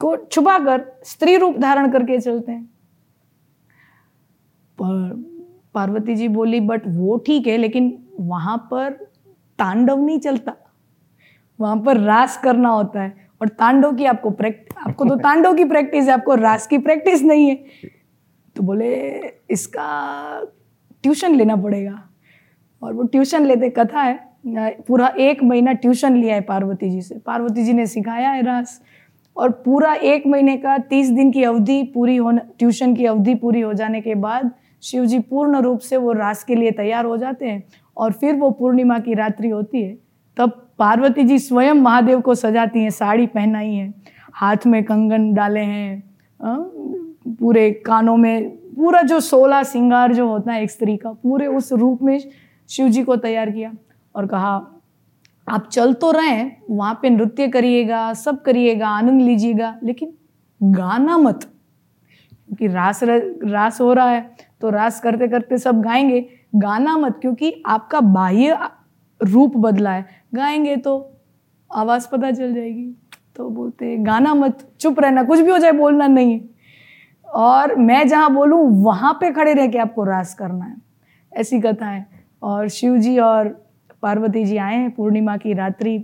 को 0.01 0.15
छुपा 0.17 0.57
कर 0.59 0.85
स्त्री 1.03 1.35
रूप 1.37 1.57
धारण 1.57 1.91
करके 1.91 2.19
चलते 2.19 2.51
हैं। 2.51 2.63
पर 4.77 5.23
पार्वती 5.73 6.15
जी 6.15 6.27
बोली 6.27 6.59
बट 6.59 6.81
वो 6.87 7.17
ठीक 7.17 7.47
है 7.47 7.57
लेकिन 7.57 7.97
वहाँ 8.19 8.57
पर 8.71 8.91
तांडव 9.59 10.05
नहीं 10.05 10.19
चलता। 10.19 10.53
वहाँ 11.59 11.77
पर 11.77 11.97
रास 11.97 12.37
करना 12.43 12.69
होता 12.69 13.01
है। 13.01 13.27
और 13.41 13.47
तांडव 13.47 13.95
की 13.95 14.05
आपको 14.05 14.29
प्रैक्टिस 14.29 14.77
आपको 14.87 15.05
तो 15.05 15.15
तांडव 15.23 15.55
की 15.55 15.65
प्रैक्टिस 15.65 16.07
है 16.07 16.13
आपको 16.13 16.35
रास 16.35 16.67
की 16.67 16.77
प्रैक्टिस 16.77 17.23
नहीं 17.23 17.49
है। 17.49 17.55
तो 18.59 18.63
बोले, 18.63 18.87
इसका 19.49 20.41
ट्यूशन 21.03 21.35
लेना 21.35 21.55
पड़ेगा। 21.55 22.01
और 22.81 22.93
वो 22.93 23.03
ट्यूशन 23.03 23.45
लेते 23.45 23.69
कथा 23.69 24.01
है 24.01 24.27
पूरा 24.87 25.07
एक 25.19 25.43
महीना 25.43 25.73
ट्यूशन 25.73 26.15
लिया 26.15 26.35
है 26.35 26.41
पार्वती 26.41 26.89
जी 26.89 27.01
से। 27.01 27.15
पार्वती 27.17 27.63
जी 27.63 27.73
ने 27.73 27.85
सिखाया 27.87 28.29
है 28.29 28.41
रास, 28.41 28.81
और 29.35 29.51
पूरा 29.65 29.93
एक 29.93 30.27
महीने 30.27 30.57
का 30.57 30.77
तीस 30.79 31.09
दिन 31.09 31.31
की 31.31 31.43
अवधि 31.43 31.81
पूरी 31.93 32.15
होने, 32.17 32.41
ट्यूशन 32.59 32.95
की 32.95 33.05
अवधि 33.05 33.35
पूरी 33.35 33.61
हो 33.61 33.73
जाने 33.73 34.01
के 34.01 34.15
बाद 34.17 34.51
शिव 34.83 35.05
जी 35.05 35.19
पूर्ण 35.21 35.61
रूप 35.61 35.79
से 35.79 35.97
वो 35.97 36.11
रास 36.13 36.43
के 36.43 36.55
लिए 36.55 36.71
तैयार 36.73 37.05
हो 37.05 37.17
जाते 37.17 37.45
हैं, 37.45 37.63
और 37.97 38.11
फिर 38.11 38.35
वो 38.35 38.51
पूर्णिमा 38.51 38.99
की 38.99 39.13
रात्रि 39.13 39.49
होती 39.49 39.83
है। 39.83 39.97
तब 40.37 40.61
पार्वती 40.79 41.23
जी 41.23 41.39
स्वयं 41.39 41.73
महादेव 41.75 42.21
को 42.21 42.35
सजाती 42.35 42.79
हैं, 42.79 42.89
साड़ी 42.91 43.27
पहनाई 43.27 43.73
है, 43.73 43.93
हाथ 44.33 44.67
में 44.67 44.83
कंगन 44.83 45.33
डाले 45.33 45.59
हैं 45.61 46.03
पूरे 47.29 47.69
कानों 47.85 48.15
में, 48.17 48.49
पूरा 48.75 49.01
जो 49.01 49.19
सोलह 49.19 49.63
सिंगार 49.63 50.13
जो 50.13 50.27
होता 50.27 50.51
है 50.51 50.63
एक 50.63 50.71
स्त्री 50.71 50.95
का, 50.97 51.11
पूरे 51.13 51.47
उस 51.47 51.71
रूप 51.73 52.01
में 52.01 52.19
शिव 52.69 52.87
जी 52.89 53.03
को 53.03 53.15
तैयार 53.15 53.49
किया 53.51 53.71
और 54.15 54.27
कहा, 54.27 54.55
आप 55.47 55.67
चल 55.67 55.93
तो 55.93 56.11
रहे 56.11 56.43
वहाँ 56.69 56.99
पे 57.01 57.09
नृत्य 57.09 57.47
करिएगा, 57.47 58.13
सब 58.13 58.41
करिएगा, 58.41 58.87
आनंद 58.87 59.21
लीजिएगा, 59.21 59.75
लेकिन 59.83 60.13
गाना 60.61 61.17
मत, 61.17 61.43
क्योंकि 62.47 62.67
रास 62.67 63.03
रास 63.03 63.79
हो 63.81 63.91
रहा 63.93 64.09
है 64.09 64.35
तो 64.61 64.69
रास 64.69 64.99
करते 64.99 65.27
करते 65.27 65.57
सब 65.57 65.81
गाएँगे। 65.81 66.27
गाना 66.55 66.97
मत, 66.97 67.17
क्योंकि 67.21 67.61
आपका 67.65 67.99
बाह्य 68.01 68.57
रूप 69.21 69.57
बदला 69.57 69.91
है। 69.91 70.05
गाएँगे 70.33 70.75
तो 70.77 70.95
आवाज़ 71.71 72.07
पता 72.11 72.31
चल 72.31 72.53
जाएगी 72.53 72.91
तो 73.35 73.49
बोलते 73.49 73.95
गाना 73.97 74.33
मत, 74.33 74.67
चुप 74.79 74.99
रहना, 74.99 75.23
कुछ 75.23 75.39
भी 75.39 75.51
हो 75.51 75.57
जाए, 75.57 75.71
बोलना 75.71 76.07
नहीं 76.07 76.39
और 77.29 77.75
मैं 77.75 78.07
जहाँ 78.07 78.33
बोलूँ, 78.33 78.83
वहाँ 78.83 79.13
पे 79.13 79.31
खड़े 79.31 79.53
रह 79.53 79.67
के 79.67 79.77
आपको 79.77 80.03
रास 80.03 80.33
करना 80.33 80.65
है। 80.65 80.75
ऐसी 81.33 81.59
कथा 81.61 81.85
है 81.85 82.05
और 82.41 82.67
शिव 82.67 82.97
जी 82.97 83.17
और 83.19 83.47
पार्वती 84.01 84.43
जी 84.45 84.57
आए 84.57 84.75
हैं, 84.75 84.91
पूर्णिमा 84.91 85.37
की 85.37 85.53
रात्रि, 85.53 85.95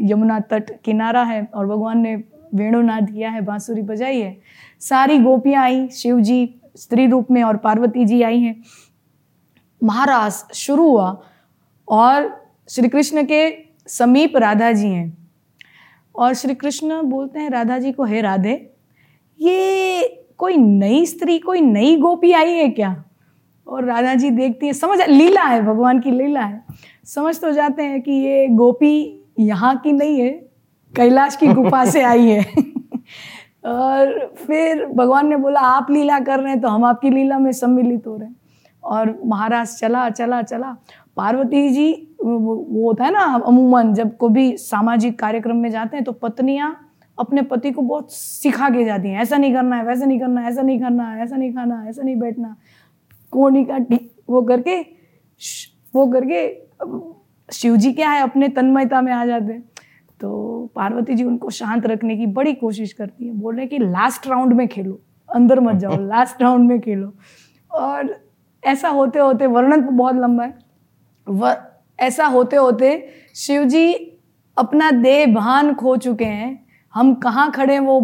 यमुना 0.00 0.38
तट 0.40 0.70
किनारा 0.84 1.22
है 1.22 1.42
और 1.54 1.66
भगवान 1.66 1.98
ने 1.98 2.14
वेणुनाद 2.54 3.10
किया 3.10 3.30
है, 3.30 3.40
बांसुरी 3.40 3.82
बजाई 3.82 4.20
है। 4.20 4.36
सारी 4.80 5.18
गोपियाँ 5.18 5.62
आई 5.62 5.88
शिव 5.88 6.20
जी 6.20 6.54
स्त्री 6.76 7.06
रूप 7.06 7.30
में 7.30 7.42
और 7.42 7.56
पार्वती 7.56 8.04
जी 8.04 8.22
आई 8.22 8.40
हैं। 8.40 8.62
महारास 9.82 10.46
शुरू 10.54 10.88
हुआ 10.90 11.22
और 11.88 12.46
श्री 12.68 12.88
कृष्ण 12.88 13.24
के 13.24 13.50
समीप 13.88 14.36
राधा 14.36 14.72
जी 14.72 14.88
हैं। 14.88 15.16
और 16.14 16.34
श्री 16.34 16.54
कृष्ण 16.54 17.02
बोलते 17.02 17.38
हैं, 17.38 17.50
राधा 17.50 17.78
जी 17.78 17.92
को, 17.92 18.04
हे 18.04 18.20
राधे, 18.20 18.54
ये 19.40 20.25
कोई 20.38 20.56
नई 20.56 21.06
स्त्री, 21.06 21.38
कोई 21.38 21.60
नई 21.60 21.96
गोपी 21.96 22.32
आई 22.32 22.52
है 22.52 22.68
क्या? 22.68 23.04
और 23.66 23.84
राधा 23.84 24.14
जी 24.14 24.30
देखती 24.30 24.66
है, 24.66 24.72
समझ, 24.72 25.00
लीला 25.08 25.42
है, 25.42 25.62
भगवान 25.62 26.00
की 26.00 26.10
लीला 26.10 26.40
है। 26.40 26.64
समझ 27.04 27.40
तो 27.40 27.52
जाते 27.52 27.82
हैं 27.82 28.02
कि 28.02 28.12
ये 28.12 28.46
गोपी 28.48 29.24
यहाँ 29.38 29.76
की 29.76 29.92
नहीं 29.92 30.20
है, 30.20 30.30
कैलाश 30.96 31.36
की 31.36 31.46
गुफा 31.46 31.84
से 31.84 32.02
आई 32.02 32.26
है। 32.26 32.42
और 33.66 34.34
फिर 34.46 34.86
भगवान 34.86 35.28
ने 35.28 35.36
बोला, 35.36 35.60
आप 35.60 35.90
लीला 35.90 36.18
कर 36.20 36.40
रहे 36.40 36.52
हैं 36.52 36.60
तो 36.60 36.68
हम 36.68 36.84
आपकी 36.84 37.10
लीला 37.10 37.38
में 37.38 37.52
सम्मिलित 37.52 38.06
हो 38.06 38.16
रहे 38.16 38.28
हैं। 38.28 38.36
और 38.84 39.20
महाराज 39.24 39.68
चला 39.68 40.10
चला 40.10 40.42
चला। 40.42 40.76
पार्वती 41.16 41.68
जी, 41.68 42.16
वो 42.24 42.86
होता 42.86 43.04
है 43.04 43.10
ना 43.12 43.42
अमूमन, 43.46 43.94
जब 43.94 44.16
कोई 44.16 44.32
भी 44.32 44.56
सामाजिक 44.56 45.18
कार्यक्रम 45.18 45.56
में 45.56 45.70
जाते 45.70 45.96
हैं 45.96 46.04
तो 46.04 46.12
पत्नियाँ 46.12 46.85
अपने 47.18 47.42
पति 47.42 47.70
को 47.70 47.82
बहुत 47.82 48.12
सिखा 48.12 48.70
के 48.70 48.84
जाती 48.84 49.08
हैं 49.08 49.22
ऐसा 49.22 49.36
नहीं 49.36 49.54
करना 49.54 49.76
है 49.76 49.84
वैसा 49.84 50.04
नहीं 50.04 50.20
करना 50.20 50.40
है 50.40 50.48
ऐसा 50.48 50.62
नहीं 50.62 50.80
करना 50.80 51.10
है 51.10 51.22
ऐसा 51.22 51.36
नहीं 51.36 51.54
खाना 51.54 51.86
ऐसा 51.88 52.02
नहीं 52.02 52.16
बैठना 52.16 52.56
कोनी 53.30 53.64
का 53.64 53.78
वो 54.30 54.42
करके 54.42 54.82
वो 55.94 56.06
करके 56.06 56.66
शिव 57.52 57.76
जी 57.76 57.92
क्या 57.92 58.10
है 58.10 58.22
अपने 58.22 58.48
तन्मयता 58.48 59.00
में 59.00 59.12
आ 59.12 59.26
जाते 59.26 59.52
हैं। 59.52 59.64
तो 60.20 60.70
पार्वती 60.74 61.14
जी 61.14 61.24
उनको 61.24 61.50
शांत 61.50 61.86
रखने 61.86 62.16
की 62.16 62.26
बड़ी 62.26 62.54
कोशिश 62.54 62.92
करती 62.92 63.26
है 63.26 63.32
बोल 63.32 63.54
रहे 63.54 63.62
हैं 63.62 63.70
कि 63.70 63.78
लास्ट 63.78 64.26
राउंड 64.26 64.52
में 64.52 64.68
खेलो 64.68 65.00
अंदर 65.34 65.60
मत 65.60 65.76
जाओ 65.76 65.96
लास्ट 66.00 66.42
राउंड 66.42 66.68
में 66.68 66.80
खेलो। 66.80 67.14
और 67.70 68.26
ऐसा 68.64 68.88
होते 68.88 69.18
होते 69.18 69.46
वर्णन 69.46 69.82
तो 69.82 69.90
बहुत 69.90 70.16
लंबा 70.16 70.44
है 70.44 70.58
व 71.28 71.56
ऐसा 72.00 72.26
होते 72.26 72.56
होते 72.56 73.08
शिव 73.34 73.64
जी 73.64 73.94
अपना 74.58 74.90
देह 74.90 75.34
भान 75.34 75.74
खो 75.74 75.96
चुके 75.96 76.24
हैं 76.24 76.65
हम 76.96 77.14
कहाँ 77.14 77.50
खड़े 77.52 77.72
हैं 77.72 77.80
वो 77.80 78.00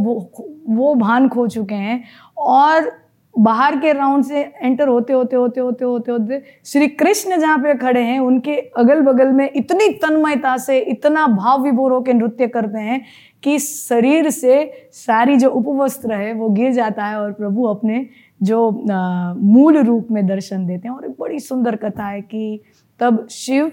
वो 0.69 0.95
भान 0.95 1.29
खो 1.29 1.47
चुके 1.49 1.75
हैं। 1.75 2.03
और 2.37 2.91
बाहर 3.35 3.77
के 3.79 3.93
राउंड 3.93 4.25
से 4.25 4.41
एंटर 4.63 4.89
होते 4.89 5.13
होते 5.13 5.37
होते 5.37 5.61
होते 5.61 5.85
होते 5.85 6.13
होते 6.13 6.43
श्री 6.65 6.89
कृष्ण 6.89 7.39
जहाँ 7.41 7.59
पे 7.59 7.75
खड़े 7.75 8.01
हैं 8.01 8.19
उनके 8.21 8.57
अगल 8.79 9.01
बगल 9.01 9.29
में 9.29 9.49
इतनी 9.57 9.89
तन्मयता 10.03 10.57
से 10.57 10.79
इतना 10.81 11.27
भाव 11.27 11.63
विभोर 11.63 11.93
होकर 11.93 12.15
नृत्य 12.15 12.47
करते 12.49 12.79
हैं 12.79 13.01
कि 13.43 13.59
शरीर 13.59 14.31
से 14.31 14.89
सारी 14.95 15.37
जो 15.37 15.51
उपवस्त्र 15.51 16.15
है 16.15 16.33
वो 16.35 16.49
गिर 16.49 16.73
जाता 16.73 17.05
है 17.05 17.21
और 17.21 17.33
प्रभु 17.33 17.65
अपने 17.65 18.07
जो 18.43 18.69
आ, 18.93 19.35
मूल 19.35 19.79
रूप 19.79 20.09
में 20.11 20.27
दर्शन 20.27 20.67
देते 20.67 20.89
हैं। 20.89 20.95
और 20.95 21.05
एक 21.05 21.15
बड़ी 21.21 21.41
सुंदर 21.41 21.77
कथा 21.77 22.07
है 22.07 22.21
कि 22.21 22.61
तब 23.01 23.27
शिव 23.31 23.73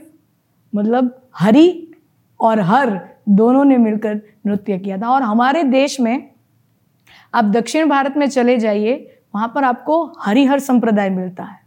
मतलब 0.74 1.16
हरि 1.36 1.89
और 2.40 2.60
हर 2.60 3.00
दोनों 3.30 3.64
ने 3.66 3.78
मिलकर 3.78 4.22
नृत्य 4.48 4.78
किया 4.78 4.98
था। 4.98 5.10
और 5.10 5.22
हमारे 5.22 5.64
देश 5.64 6.00
में 6.00 6.30
आप 7.34 7.46
दक्षिण 7.46 7.90
भारत 7.90 8.18
में 8.18 8.28
चले 8.28 8.58
जाइए 8.58 8.94
वहाँ 9.36 9.52
पर 9.56 9.64
आपको 9.64 10.04
हरिहर 10.20 10.60
संप्रदाय 10.60 11.10
मिलता 11.10 11.44
है। 11.44 11.58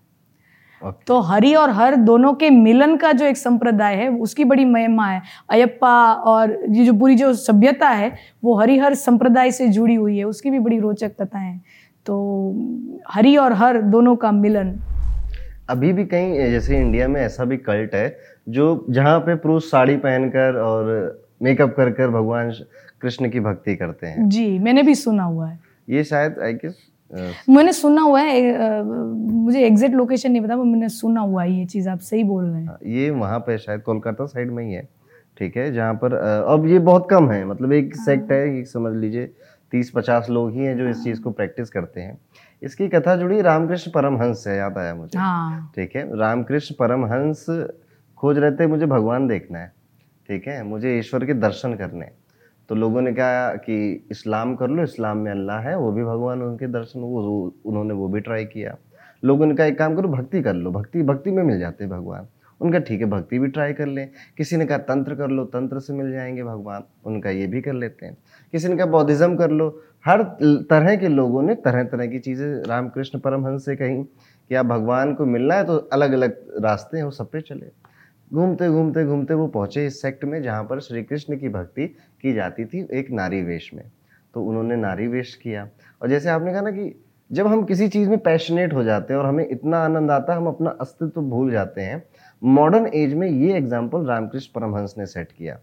okay. 0.83 1.07
तो 1.07 1.19
हरि 1.21 1.55
और 1.55 1.71
हर 1.71 1.97
दोनों 1.97 2.33
के 2.35 2.51
मिलन 2.51 2.97
का 2.97 3.13
जो 3.13 3.25
एक 3.27 3.37
संप्रदाय 3.37 3.95
है 3.95 4.09
उसकी 4.11 4.45
बड़ी 4.45 4.65
महिमा 4.65 5.07
है। 5.07 5.23
अयप्पा 5.51 6.13
और 6.13 6.59
ये 6.69 6.85
जो 6.85 6.93
पूरी 6.93 7.15
जो 7.15 7.33
सभ्यता 7.35 7.89
है 7.89 8.13
वो 8.45 8.55
हरिहर 8.55 8.95
संप्रदाय 8.95 9.51
से 9.51 9.69
जुड़ी 9.69 9.95
हुई 9.95 10.19
है 10.19 10.25
उसकी 10.25 10.51
भी 10.51 10.59
बड़ी 10.59 10.79
रोचक 10.79 11.13
कथाएँ 11.21 11.47
हैं। 11.47 11.63
तो 12.07 13.03
हरि 13.11 13.37
और 13.37 13.53
हर 13.53 13.81
दोनों 13.83 14.17
का 14.17 14.33
मिलन। 14.33 14.75
अभी 15.71 15.93
भी 15.93 16.05
कहीं 16.05 16.51
जैसे 16.51 16.81
इंडिया 16.81 17.09
में 17.09 17.21
ऐसा 17.21 17.45
भी 17.45 17.57
कल्ट 17.57 17.95
है 17.95 18.09
जो 18.47 18.85
जहाँ 18.91 19.19
पे 19.21 19.35
पुरुष 19.37 19.71
साड़ी 19.71 19.97
पहनकर 19.97 20.57
और 20.59 20.87
मेकअप 21.43 21.75
कर 21.77 21.91
कर 21.93 22.09
भगवान 22.11 22.51
कृष्ण 23.03 23.29
की 23.31 23.41
भक्ति 23.41 23.75
करते 23.77 24.07
हैं। 24.07 24.29
जी 24.29 24.59
मैंने 24.59 24.83
भी 24.83 24.95
सुना 24.95 25.23
हुआ 25.25 25.49
है। 25.49 25.59
ये 25.89 26.05
शायद 26.05 26.39
आई 26.39 26.53
गेस 26.55 26.89
मैंने 27.49 27.73
सुना 27.73 28.03
हुआ 28.03 28.21
है 28.21 28.83
मुझे 28.83 29.65
एग्जैक्ट 29.67 29.95
लोकेशन 29.95 30.31
नहीं 30.33 30.43
पता 30.43 30.57
मैंने 30.57 30.89
सुना 30.89 31.21
हुआ 31.21 31.43
है 31.43 31.53
ये 31.53 31.65
चीज़ 31.65 31.89
आप 31.89 31.99
सही 32.01 32.23
बोल 32.25 32.45
रहे 32.45 32.61
हैं। 32.61 32.67
हाँ, 32.67 32.79
ये 32.85 33.11
वहाँ 33.11 33.39
पे 33.47 33.57
शायद 33.59 33.83
कोलकाता 33.83 34.27
साइड 34.27 34.51
में 34.51 34.65
ही 34.65 34.73
है 34.73 34.89
ठीक 35.39 35.57
है 35.57 35.73
जहाँ 35.73 35.95
पर 35.95 36.15
अब 36.15 36.67
ये 36.67 36.79
बहुत 36.81 37.07
कम 37.11 37.31
है 37.31 37.45
मतलब 37.45 37.73
एक 37.73 37.95
सेक्ट 37.97 38.33
है 38.33 38.41
एक 38.59 38.69
समझ 38.69 38.95
लीजिए 38.97 39.27
तीस 39.73 39.91
पचास 39.91 40.27
लोग 40.31 40.53
ही 40.53 40.65
हैं 40.65 40.77
जो 40.79 40.89
इस 40.89 41.03
चीज़ 41.05 41.21
को 41.23 41.31
प्रैक्टिस 41.31 41.71
करते 41.71 42.01
हैं। 42.01 42.19
इसकी 42.63 42.89
कथा 42.89 43.15
जुड़ी 43.17 43.41
रामकृष्ण 43.41 43.91
परमहंस 43.91 44.45
से 44.45 44.57
याद 44.57 44.79
आया 44.79 44.95
मुझे 44.95 45.19
हाँ। 45.19 45.73
ठीक 45.77 45.97
है 45.97 46.09
रामकृष्ण 46.19 46.75
परमहंस 46.79 47.47
खोज 48.23 48.39
रहे 48.39 48.51
थे, 48.51 48.67
मुझे 48.67 48.87
भगवान 48.87 49.27
देखना 49.29 49.59
है, 49.59 49.73
ठीक 50.29 50.47
है? 50.49 50.63
मुझे 50.63 50.99
ईश्वर 50.99 51.25
के 51.27 51.35
दर्शन 51.35 51.75
करने 51.75 52.11
तो 52.69 52.75
लोगों 52.75 53.01
ने 53.03 53.13
कहा 53.13 53.55
कि 53.57 54.07
इस्लाम 54.11 54.55
कर 54.57 54.69
लो, 54.69 54.83
इस्लाम 54.83 55.19
में 55.19 55.31
अल्लाह 55.31 55.59
है, 55.61 55.77
वो 55.79 55.91
भी 55.93 56.05
भगवान 56.05 56.43
उनके 56.43 56.67
दर्शन, 56.67 57.01
वो 57.01 57.55
उन्होंने 57.67 57.95
वो 57.95 58.09
भी 58.09 58.21
ट्राई 58.21 58.45
किया। 58.45 58.77
लोगों 59.25 59.47
ने 59.47 59.55
कहा, 59.55 59.67
एक 59.67 59.79
काम 59.79 59.97
करो, 59.97 60.09
भक्ति 60.09 60.43
कर 60.43 60.55
लो, 60.55 60.71
भक्ति 60.71 61.03
भक्ति 61.03 61.31
में 61.31 61.43
मिल 61.43 61.59
जाते 61.59 61.85
हैं 61.85 61.93
भगवान। 61.93 62.27
उनका, 62.61 62.79
ठीक 62.79 63.01
है, 63.01 63.07
भक्ति 63.07 63.39
भी 63.39 63.49
ट्राई 63.49 63.73
कर 63.73 63.87
लें। 63.87 64.09
किसी 64.37 64.57
ने 64.57 64.67
कहा, 64.67 64.79
तंत्र 64.79 65.15
कर 65.15 65.29
लो, 65.29 65.45
तंत्र 65.45 65.81
से 65.81 65.93
मिल 65.93 66.13
जाएँगे 66.13 66.43
भगवान। 66.45 66.85
उनका, 67.05 67.31
ये 67.31 67.47
भी 67.47 67.61
कर 67.61 67.73
लेते 67.73 68.07
हैं। 68.07 68.17
किसी 68.53 68.69
ने 68.69 68.77
कहा, 68.77 68.87
बौद्धिज्म 68.87 69.37
कर 69.37 69.51
लो। 69.51 69.69
हर 70.07 70.23
तरह 70.71 70.97
के 70.97 71.09
लोगों 71.09 71.43
ने 71.43 71.55
तरह 71.55 71.85
तरह 71.85 72.07
की 72.07 72.19
चीज़ें 72.19 72.47
रामकृष्ण 72.63 73.19
परमहंस 73.19 73.65
से 73.65 73.77
कहीं 73.77 74.03
कि 74.05 74.55
आप 74.55 74.67
भगवान 74.67 75.15
को 75.15 75.27
मिलना 75.27 75.55
है 75.55 75.65
तो 75.65 75.77
अलग 75.93 76.13
अलग 76.13 76.37
रास्ते 76.61 76.97
हैं, 76.97 77.05
वो 77.05 77.11
सब 77.11 77.31
पे 77.31 77.41
चले। 77.41 77.82
घूमते 78.33 78.69
घूमते 78.69 79.05
घूमते 79.05 79.35
वो 79.35 79.47
पहुँचे 79.47 79.87
इस 79.87 80.01
सेक्ट 80.03 80.25
में 80.25 80.43
जहाँ 80.43 80.65
पर 80.65 80.81
श्री 80.81 81.03
कृष्ण 81.03 81.37
की 81.37 81.49
भक्ति 81.49 81.87
की 82.23 82.33
जाती 82.33 82.65
थी 82.65 82.87
एक 82.93 83.11
नारी 83.11 83.43
वेश 83.43 83.71
में। 83.75 83.85
तो 84.35 84.43
उन्होंने 84.43 84.77
नारी 84.77 85.07
वेश 85.07 85.35
किया। 85.35 85.69
और 86.03 86.09
जैसे 86.09 86.29
आपने 86.29 86.53
कहा 86.53 86.61
ना 86.61 86.71
कि 86.71 86.95
जब 87.31 87.47
हम 87.47 87.65
किसी 87.65 87.89
चीज़ 87.89 88.09
में 88.09 88.19
पैशनेट 88.19 88.73
हो 88.75 88.83
जाते 88.85 89.13
हैं 89.13 89.21
और 89.21 89.27
हमें 89.27 89.49
इतना 89.49 89.79
आनंद 89.79 90.11
आता 90.11 90.33
है, 90.33 90.39
हम 90.39 90.47
अपना 90.47 90.71
अस्तित्व 90.81 91.21
भूल 91.21 91.51
जाते 91.53 91.81
हैं, 91.81 92.03
मॉडर्न 92.43 92.87
एज 92.87 93.15
में 93.15 93.29
ये 93.29 93.57
एग्ज़ाम्पल 93.57 94.07
रामकृष्ण 94.07 94.51
परमहंस 94.55 94.95
ने 94.99 95.07
सेट 95.07 95.33
किया। 95.33 95.59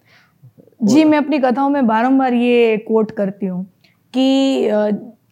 जी, 0.83 1.03
मैं 1.03 1.17
अपनी 1.17 1.39
कथाओं 1.39 1.69
में 1.69 1.87
बारंबार 1.87 2.33
ये 2.33 2.77
कोट 2.77 3.11
करती 3.11 3.45
हूँ 3.45 3.65
कि 4.13 4.67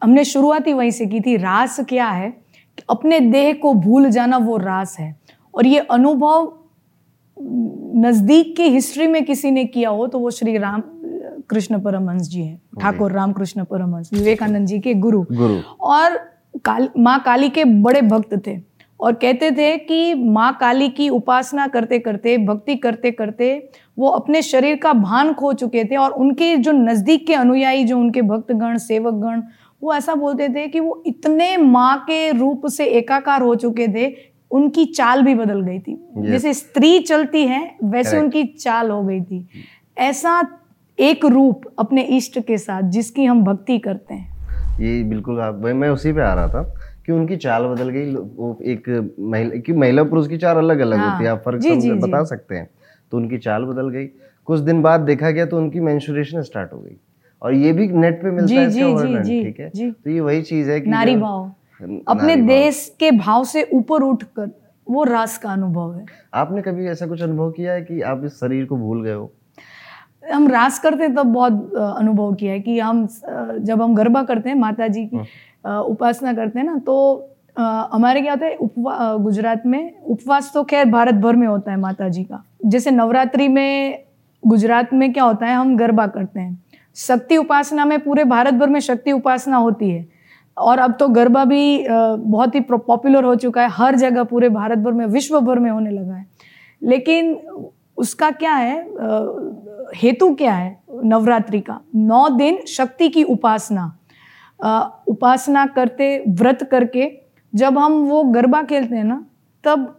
हमने 0.03 0.23
शुरुआत 0.25 0.67
ही 0.67 0.73
वहीं 0.73 0.91
से 0.91 1.05
की 1.05 1.19
थी, 1.19 1.35
रास 1.37 1.79
क्या 1.89 2.07
है? 2.07 2.33
अपने 2.89 3.19
देह 3.21 3.53
को 3.53 3.73
भूल 3.75 4.09
जाना 4.09 4.37
वो 4.37 4.57
रास 4.57 4.95
है। 4.99 5.15
और 5.53 5.65
ये 5.65 5.79
अनुभव 5.81 6.53
नज़दीक 7.39 8.55
की 8.57 8.63
हिस्ट्री 8.63 9.07
में 9.07 9.23
किसी 9.25 9.51
ने 9.51 9.65
किया 9.65 9.89
हो 9.89 10.07
तो 10.07 10.19
वो 10.19 10.29
श्री 10.29 10.57
राम 10.57 10.83
कृष्ण 11.49 11.79
परमहंस 11.79 12.29
जी 12.29 12.41
हैं। 12.41 12.61
ठाकुर 12.81 13.11
रामकृष्ण 13.11 13.63
परमहंस 13.63 14.09
विवेकानंद 14.13 14.67
जी 14.67 14.79
के 14.79 14.93
गुरु। 14.93 15.21
गुरु। 15.31 15.59
और 15.81 16.17
काल 16.65 16.89
माँ 16.97 17.19
काली 17.19 17.49
के 17.49 17.63
बड़े 17.65 18.01
भक्त 18.01 18.35
थे। 18.47 18.57
और 18.99 19.13
कहते 19.13 19.51
थे 19.51 19.77
कि 19.77 20.13
माँ 20.13 20.51
काली 20.61 20.89
की 20.89 21.09
उपासना 21.09 21.67
करते 21.67 21.99
करते 21.99 22.37
भक्ति 22.37 22.75
करते 22.75 23.11
करते 23.11 23.69
वो 23.97 24.09
अपने 24.09 24.41
शरीर 24.41 24.75
का 24.75 24.93
भान 24.93 25.33
खो 25.33 25.53
चुके 25.53 25.83
थे 25.83 25.95
और 25.95 26.11
उनके 26.11 26.55
जो 26.57 26.71
नज़दीक 26.71 27.27
के 27.27 27.33
अनुयायी 27.33 27.83
जो 27.83 27.97
उनके 27.99 28.21
भक्तगण 28.21 28.77
सेवकगण 28.77 29.41
वो 29.81 29.93
ऐसा 29.93 30.15
बोलते 30.15 30.47
थे 30.49 30.67
कि 30.67 30.79
वो 30.79 31.03
इतने 31.07 31.55
माँ 31.57 31.97
के 31.99 32.31
रूप 32.31 32.67
से 32.67 32.85
एकाकार 32.85 33.41
हो 33.41 33.55
चुके 33.55 33.87
थे 33.87 34.07
उनकी 34.51 34.85
चाल 34.85 35.21
भी 35.21 35.35
बदल 35.35 35.61
गई 35.61 35.79
थी। 35.79 36.11
Yes. 36.17 36.27
जैसे 36.27 36.53
स्त्री 36.53 36.99
चलती 36.99 37.47
है 37.47 37.75
वैसे 37.83 38.09
Correct. 38.09 38.23
उनकी 38.23 38.43
चाल 38.43 38.89
हो 38.89 39.03
गई 39.03 39.21
थी। 39.21 39.47
ऐसा 39.97 40.47
एक 40.99 41.25
रूप 41.25 41.61
अपने 41.79 42.01
इष्ट 42.01 42.39
के 42.39 42.57
साथ 42.57 42.81
जिसकी 42.81 43.25
हम 43.25 43.43
भक्ति 43.43 43.79
करते 43.79 44.13
हैं। 44.13 44.37
ये 44.79 45.03
बिल्कुल 45.03 45.39
आप 45.39 45.55
मैं 45.55 45.89
उसी 45.89 46.13
पे 46.13 46.21
आ 46.21 46.33
रहा 46.33 46.47
था 46.47 46.63
कि 47.05 47.11
उनकी 47.11 47.35
चाल 47.37 47.63
बदल 47.63 47.89
गई 47.89 48.15
वो 48.15 48.59
एक 48.63 49.15
महिला 49.19 49.55
कि 49.55 49.73
महिला 49.73 50.03
पुरुष 50.03 50.27
की 50.27 50.37
चाल 50.37 50.57
अलग 50.57 50.79
अलग 50.79 50.97
हाँ, 50.97 51.11
होती 51.11 51.25
है। 51.25 51.31
आप 51.31 51.41
फ़र्क 51.45 51.61
जी, 51.61 51.75
जी, 51.75 51.91
बता 51.91 52.19
जी. 52.19 52.25
सकते 52.25 52.55
हैं। 52.55 52.69
तो 53.11 53.17
उनकी 53.17 53.37
चाल 53.37 53.63
बदल 53.63 53.89
गई। 53.89 54.05
कुछ 54.45 54.59
दिन 54.59 54.81
बाद 54.81 54.99
देखा 54.99 55.29
गया 55.29 55.45
तो 55.45 55.57
उनकी 55.57 55.79
मेंस्ट्रुएशन 55.79 56.41
स्टार्ट 56.41 56.73
हो 56.73 56.79
गई। 56.79 56.97
और 57.41 57.53
ये 57.53 57.73
भी 57.73 57.87
नेट 57.87 58.21
पे 58.21 58.31
मिलता 58.31 58.53
है 58.53 59.23
ठीक 59.23 59.59
है? 59.59 59.91
तो 59.91 60.09
ये 60.09 60.19
वही 60.19 60.41
चीज़ 60.41 60.71
है 60.71 60.81
कि 60.81 60.89
नारी 60.89 61.15
भाव। 61.15 61.51
अपने 61.81 62.35
देश 62.37 62.95
के 62.99 63.11
भाव 63.13 63.43
से 63.45 63.63
ऊपर 63.73 64.03
उठकर 64.03 64.49
वो 64.87 65.03
रास 65.03 65.37
का 65.37 65.51
अनुभव 65.51 65.95
है। 65.95 66.05
आपने 66.33 66.61
कभी 66.61 66.87
ऐसा 66.87 67.07
कुछ 67.07 67.21
अनुभव 67.21 67.51
किया 67.51 67.73
है 67.73 67.81
कि 67.81 68.01
आप 68.01 68.21
इस 68.25 68.33
शरीर 68.33 68.65
को 68.65 68.77
भूल 68.77 69.03
गए 69.03 69.13
हो? 69.13 69.31
हम 70.33 70.47
रास 70.47 70.79
करते 70.79 71.07
तब 71.09 71.33
बहुत 71.33 71.75
अनुभव 71.75 72.33
किया 72.33 72.53
है 72.53 72.59
कि 72.59 72.79
हम 72.79 73.07
जब 73.59 73.81
हम 73.81 73.95
गरबा 73.95 74.23
करते 74.23 74.49
हैं 74.49 74.55
माता 74.57 74.87
जी 74.87 75.05
की 75.05 75.17
हाँ। 75.17 75.81
उपासना 75.83 76.33
करते 76.33 76.59
हैं 76.59 76.65
ना 76.65 76.77
तो 76.85 76.95
हमारे 77.57 78.21
क्या 78.21 78.33
होता 78.33 78.45
है 78.45 78.55
उपवा 78.55 79.15
गुजरात 79.17 79.65
में 79.65 79.93
उपवास 80.05 80.51
तो 80.53 80.63
खैर 80.63 80.85
भारत 80.85 81.15
भर 81.15 81.35
में 81.35 81.47
होता 81.47 81.71
है 81.71 81.77
माता 81.77 82.09
जी 82.09 82.23
का। 82.23 82.43
जैसे 82.65 82.91
नवरात्रि 82.91 83.47
में 83.47 84.03
गुजरात 84.43 84.93
में 84.93 85.11
क्या 85.13 85.23
होता 85.23 85.45
है 85.45 85.55
हम 85.55 85.75
गरबा 85.77 86.07
करते 86.07 86.39
हैं। 86.39 86.63
शक्ति 86.95 87.37
उपासना 87.37 87.85
में 87.85 87.99
पूरे 87.99 88.23
भारत 88.25 88.53
भर 88.53 88.69
में 88.69 88.79
शक्ति 88.79 89.11
उपासना 89.11 89.57
होती 89.57 89.89
है। 89.89 90.05
और 90.57 90.79
अब 90.79 90.95
तो 90.99 91.07
गरबा 91.09 91.43
भी 91.45 91.85
बहुत 91.89 92.55
ही 92.55 92.59
पॉपुलर 92.61 93.23
हो 93.23 93.35
चुका 93.35 93.61
है। 93.61 93.69
हर 93.69 93.95
जगह 93.95 94.23
पूरे 94.23 94.49
भारत 94.49 94.77
भर 94.77 94.91
में 94.91 95.05
विश्व 95.07 95.39
भर 95.39 95.59
में 95.59 95.69
होने 95.71 95.91
लगा 95.91 96.15
है। 96.15 96.25
लेकिन 96.81 97.35
उसका 97.97 98.29
क्या 98.31 98.53
है 98.53 98.79
हेतु 99.95 100.33
क्या 100.35 100.53
है 100.53 100.77
नवरात्रि 101.03 101.59
का? 101.61 101.79
नौ 101.95 102.27
दिन 102.29 102.57
शक्ति 102.67 103.09
की 103.09 103.23
उपासना। 103.25 103.93
उपासना 105.07 105.65
करते, 105.65 106.23
व्रत 106.29 106.67
करके 106.71 107.11
जब 107.53 107.77
हम 107.77 107.93
वो 108.03 108.23
गरबा 108.25 108.61
खेलते 108.63 108.95
हैं 108.95 109.03
ना, 109.03 109.23
तब 109.63 109.93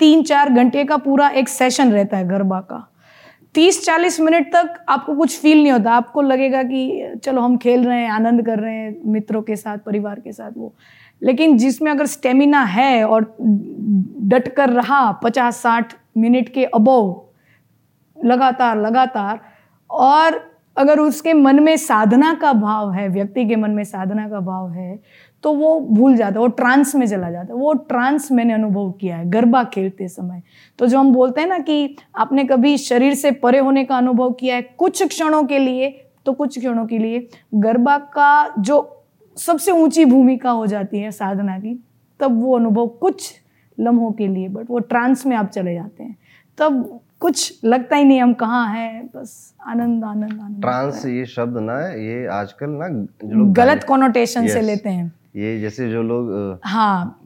तीन 0.00 0.22
चार 0.22 0.50
घंटे 0.50 0.84
का 0.84 0.96
पूरा 0.96 1.28
एक 1.30 1.48
सेशन 1.48 1.92
रहता 1.92 2.16
है 2.16 2.28
गरबा 2.28 2.60
का। 2.60 2.86
तीस 3.54 3.84
चालीस 3.84 4.20
मिनट 4.20 4.52
तक 4.52 4.84
आपको 4.88 5.14
कुछ 5.14 5.40
फील 5.40 5.62
नहीं 5.62 5.72
होता। 5.72 5.92
आपको 5.92 6.22
लगेगा 6.22 6.62
कि, 6.62 7.12
चलो, 7.24 7.40
हम 7.40 7.56
खेल 7.56 7.84
रहे 7.84 8.00
हैं, 8.00 8.10
आनंद 8.10 8.46
कर 8.46 8.58
रहे 8.58 8.74
हैं, 8.74 8.96
मित्रों 9.06 9.42
के 9.42 9.56
साथ, 9.56 9.78
परिवार 9.78 10.20
के 10.20 10.32
साथ, 10.32 10.50
वो। 10.56 10.74
लेकिन 11.22 11.58
जिसमें 11.58 11.90
अगर 11.90 12.06
स्टेमिना 12.06 12.62
है 12.62 13.08
और 13.08 13.36
डट 14.22 14.48
कर 14.48 14.70
रहा 14.70 15.12
पचास 15.12 15.56
साठ 15.56 15.94
मिनट 16.18 16.48
के 16.48 16.64
अबोव 16.64 17.24
लगातार 18.24 18.80
लगातार, 18.80 19.40
और 19.90 20.54
अगर 20.76 20.98
उसके 20.98 21.32
मन 21.32 21.62
में 21.62 21.76
साधना 21.76 22.34
का 22.34 22.52
भाव 22.52 22.92
है, 22.92 23.08
व्यक्ति 23.08 23.46
के 23.46 23.56
मन 23.56 23.70
में 23.70 23.84
साधना 23.84 24.28
का 24.28 24.40
भाव 24.40 24.70
है 24.70 25.00
तो 25.44 25.52
वो 25.54 25.78
भूल 25.80 26.16
जाता 26.16 26.32
है 26.32 26.40
वो 26.40 26.46
ट्रांस 26.48 26.94
में 26.94 27.06
चला 27.06 27.30
जाता 27.30 27.52
है। 27.52 27.58
वो 27.60 27.72
ट्रांस 27.88 28.30
मैंने 28.32 28.52
अनुभव 28.52 28.90
किया 28.90 29.16
है 29.16 29.28
गरबा 29.30 29.62
खेलते 29.64 30.08
समय। 30.08 30.42
तो 30.78 30.86
जो 30.86 30.98
हम 30.98 31.12
बोलते 31.12 31.40
हैं 31.40 31.48
ना 31.48 31.58
कि 31.58 31.96
आपने 32.16 32.44
कभी 32.44 32.76
शरीर 32.78 33.14
से 33.14 33.30
परे 33.42 33.58
होने 33.58 33.84
का 33.84 33.96
अनुभव 33.98 34.32
किया 34.32 34.56
है 34.56 34.62
कुछ 34.78 35.02
क्षणों 35.02 35.42
के 35.44 35.58
लिए 35.58 35.90
तो 36.26 36.32
कुछ 36.32 36.58
क्षणों 36.58 36.86
के 36.86 36.98
लिए 36.98 37.26
गरबा 37.54 37.96
का 38.14 38.54
जो 38.58 38.76
सबसे 39.36 39.72
ऊँची 39.72 40.04
भूमिका 40.04 40.50
हो 40.50 40.66
जाती 40.66 40.98
है 40.98 41.10
साधना 41.10 41.58
की 41.58 41.74
तब 42.20 42.40
वो 42.42 42.56
अनुभव 42.56 42.86
कुछ 43.00 43.32
लम्हों 43.78 44.10
के 44.12 44.28
लिए 44.28 44.48
बट 44.48 44.70
वो 44.70 44.78
ट्रांस 44.80 45.24
में 45.26 45.36
आप 45.36 45.48
चले 45.48 45.74
जाते 45.74 46.02
हैं। 46.02 46.16
तब 46.58 47.00
कुछ 47.20 47.64
लगता 47.64 47.96
ही 47.96 48.04
नहीं 48.04 48.20
हम 48.20 48.32
कहाँ 48.34 48.66
हैं 48.68 49.06
बस 49.06 49.54
आनंद 49.66 50.04
आनंद 50.04 50.32
आनंद। 50.32 50.60
ट्रांस 50.60 51.04
ये 51.06 51.24
शब्द 51.26 51.58
ना 51.60 51.78
ये 51.80 52.26
आजकल 52.32 52.70
ना 52.70 52.88
जो 52.88 53.36
लोग 53.36 53.52
गलत 53.52 53.84
कॉनोटेशन 53.84 54.46
से 54.48 54.60
लेते 54.60 54.88
हैं। 54.88 55.12
ये 55.36 55.60
जैसे 55.60 55.90
जो 55.90 56.02
लोग 56.02 56.58
हाँ 56.64 57.20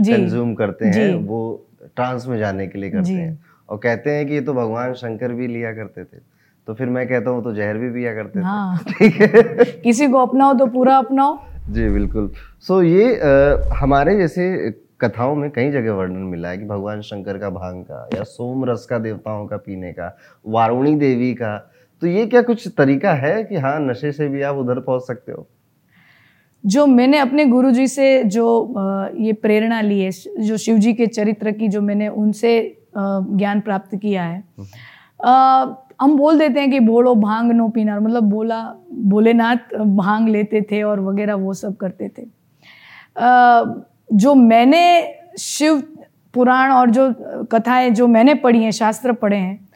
जी, 0.00 0.12
कंज्यूम 0.12 0.54
करते 0.54 0.84
हैं 0.84 1.14
वो 1.26 1.66
ट्रांस 1.96 2.26
में 2.26 2.38
जाने 2.38 2.66
के 2.66 2.78
लिए 2.78 2.90
करते 2.90 3.12
हैं। 3.12 3.44
और 3.68 3.78
कहते 3.78 4.10
हैं 4.10 4.26
कि 4.26 4.34
ये 4.34 4.40
तो 4.40 4.54
भगवान 4.54 4.92
शंकर 4.92 5.32
भी 5.32 5.46
लिया 5.46 5.72
करते 5.72 6.04
थे। 6.04 6.18
तो 6.66 6.74
फिर 6.74 6.88
मैं 6.88 7.08
कहता 7.08 7.30
हूँ 7.30 7.44
तो 7.44 7.54
जहर 7.54 7.78
भी 7.78 7.90
पिया 7.90 8.14
करते 8.14 8.38
थे। 8.38 8.42
हाँ। 8.42 8.78
ठीक 8.88 9.14
है? 9.14 9.64
किसी 9.64 10.08
को 10.08 10.18
अपनाओ 10.18 10.54
तो 10.54 10.66
पूरा 10.66 10.96
अपनाओ। 10.96 11.38
जी 11.70 11.88
बिल्कुल। 11.88 12.30
सो 12.60 12.82
so, 12.82 12.88
ये 12.88 13.16
अ, 13.16 13.62
हमारे 13.72 14.16
जैसे 14.16 14.70
कथाओं 15.00 15.34
में 15.34 15.50
कई 15.50 15.70
जगह 15.70 15.92
वर्णन 15.92 16.18
मिला 16.18 16.48
है 16.48 16.58
कि 16.58 16.64
भगवान 16.64 17.00
शंकर 17.00 17.38
का 17.38 17.50
भाँग 17.50 17.82
का 17.82 18.08
या 18.14 18.22
सोम 18.22 18.64
रस 18.64 18.86
का 18.86 18.98
देवताओं 18.98 19.46
का 19.46 19.56
पीने 19.56 19.92
का 19.92 20.18
वारुणी 20.46 20.94
देवी 20.94 21.34
का। 21.34 21.72
तो 22.00 22.06
ये 22.06 22.26
क्या 22.26 22.42
कुछ 22.42 22.68
तरीका 22.78 23.12
है 23.12 23.44
कि 23.44 23.56
हाँ 23.56 23.80
नशे 23.80 24.12
से 24.12 24.28
भी 24.28 24.42
आप 24.42 24.56
उधर 24.56 24.80
पहुँच 24.80 25.02
सकते 25.02 25.32
हो? 25.32 25.48
जो 26.66 26.86
मैंने 26.86 27.18
अपने 27.18 27.44
गुरुजी 27.44 27.86
से 27.88 28.22
जो 28.24 28.46
ये 29.20 29.32
प्रेरणा 29.32 29.80
ली 29.80 30.00
है 30.00 30.10
जो 30.38 30.56
शिव 30.56 30.78
जी 30.78 30.92
के 30.94 31.06
चरित्र 31.06 31.50
की 31.52 31.68
जो 31.68 31.80
मैंने 31.80 32.08
उनसे 32.08 32.52
ज्ञान 32.98 33.60
प्राप्त 33.60 33.96
किया 33.96 34.22
है 34.22 34.44
अ, 35.20 35.30
हम 36.00 36.16
बोल 36.16 36.38
देते 36.38 36.60
हैं 36.60 36.70
कि 36.70 36.80
बोलो 36.80 37.14
भाँग 37.14 37.52
नो 37.52 37.68
पीना 37.68 38.00
मतलब 38.00 38.22
बोला 38.22 38.60
भोलेनाथ 38.92 39.74
भाँग 39.78 40.28
लेते 40.28 40.62
थे 40.62 40.82
और 40.82 41.00
वगैरह 41.00 41.34
वो 41.34 41.54
सब 41.54 41.76
करते 41.76 42.08
थे। 42.08 42.22
अ, 43.16 43.84
जो 44.12 44.34
मैंने 44.34 44.82
शिव 45.38 45.82
पुराण 46.34 46.72
और 46.72 46.90
जो 46.90 47.12
कथाएँ 47.52 47.90
जो 47.90 48.06
मैंने 48.06 48.34
पढ़ी 48.34 48.62
हैं 48.62 48.70
शास्त्र 48.70 49.12
पढ़े 49.12 49.36
हैं 49.36 49.68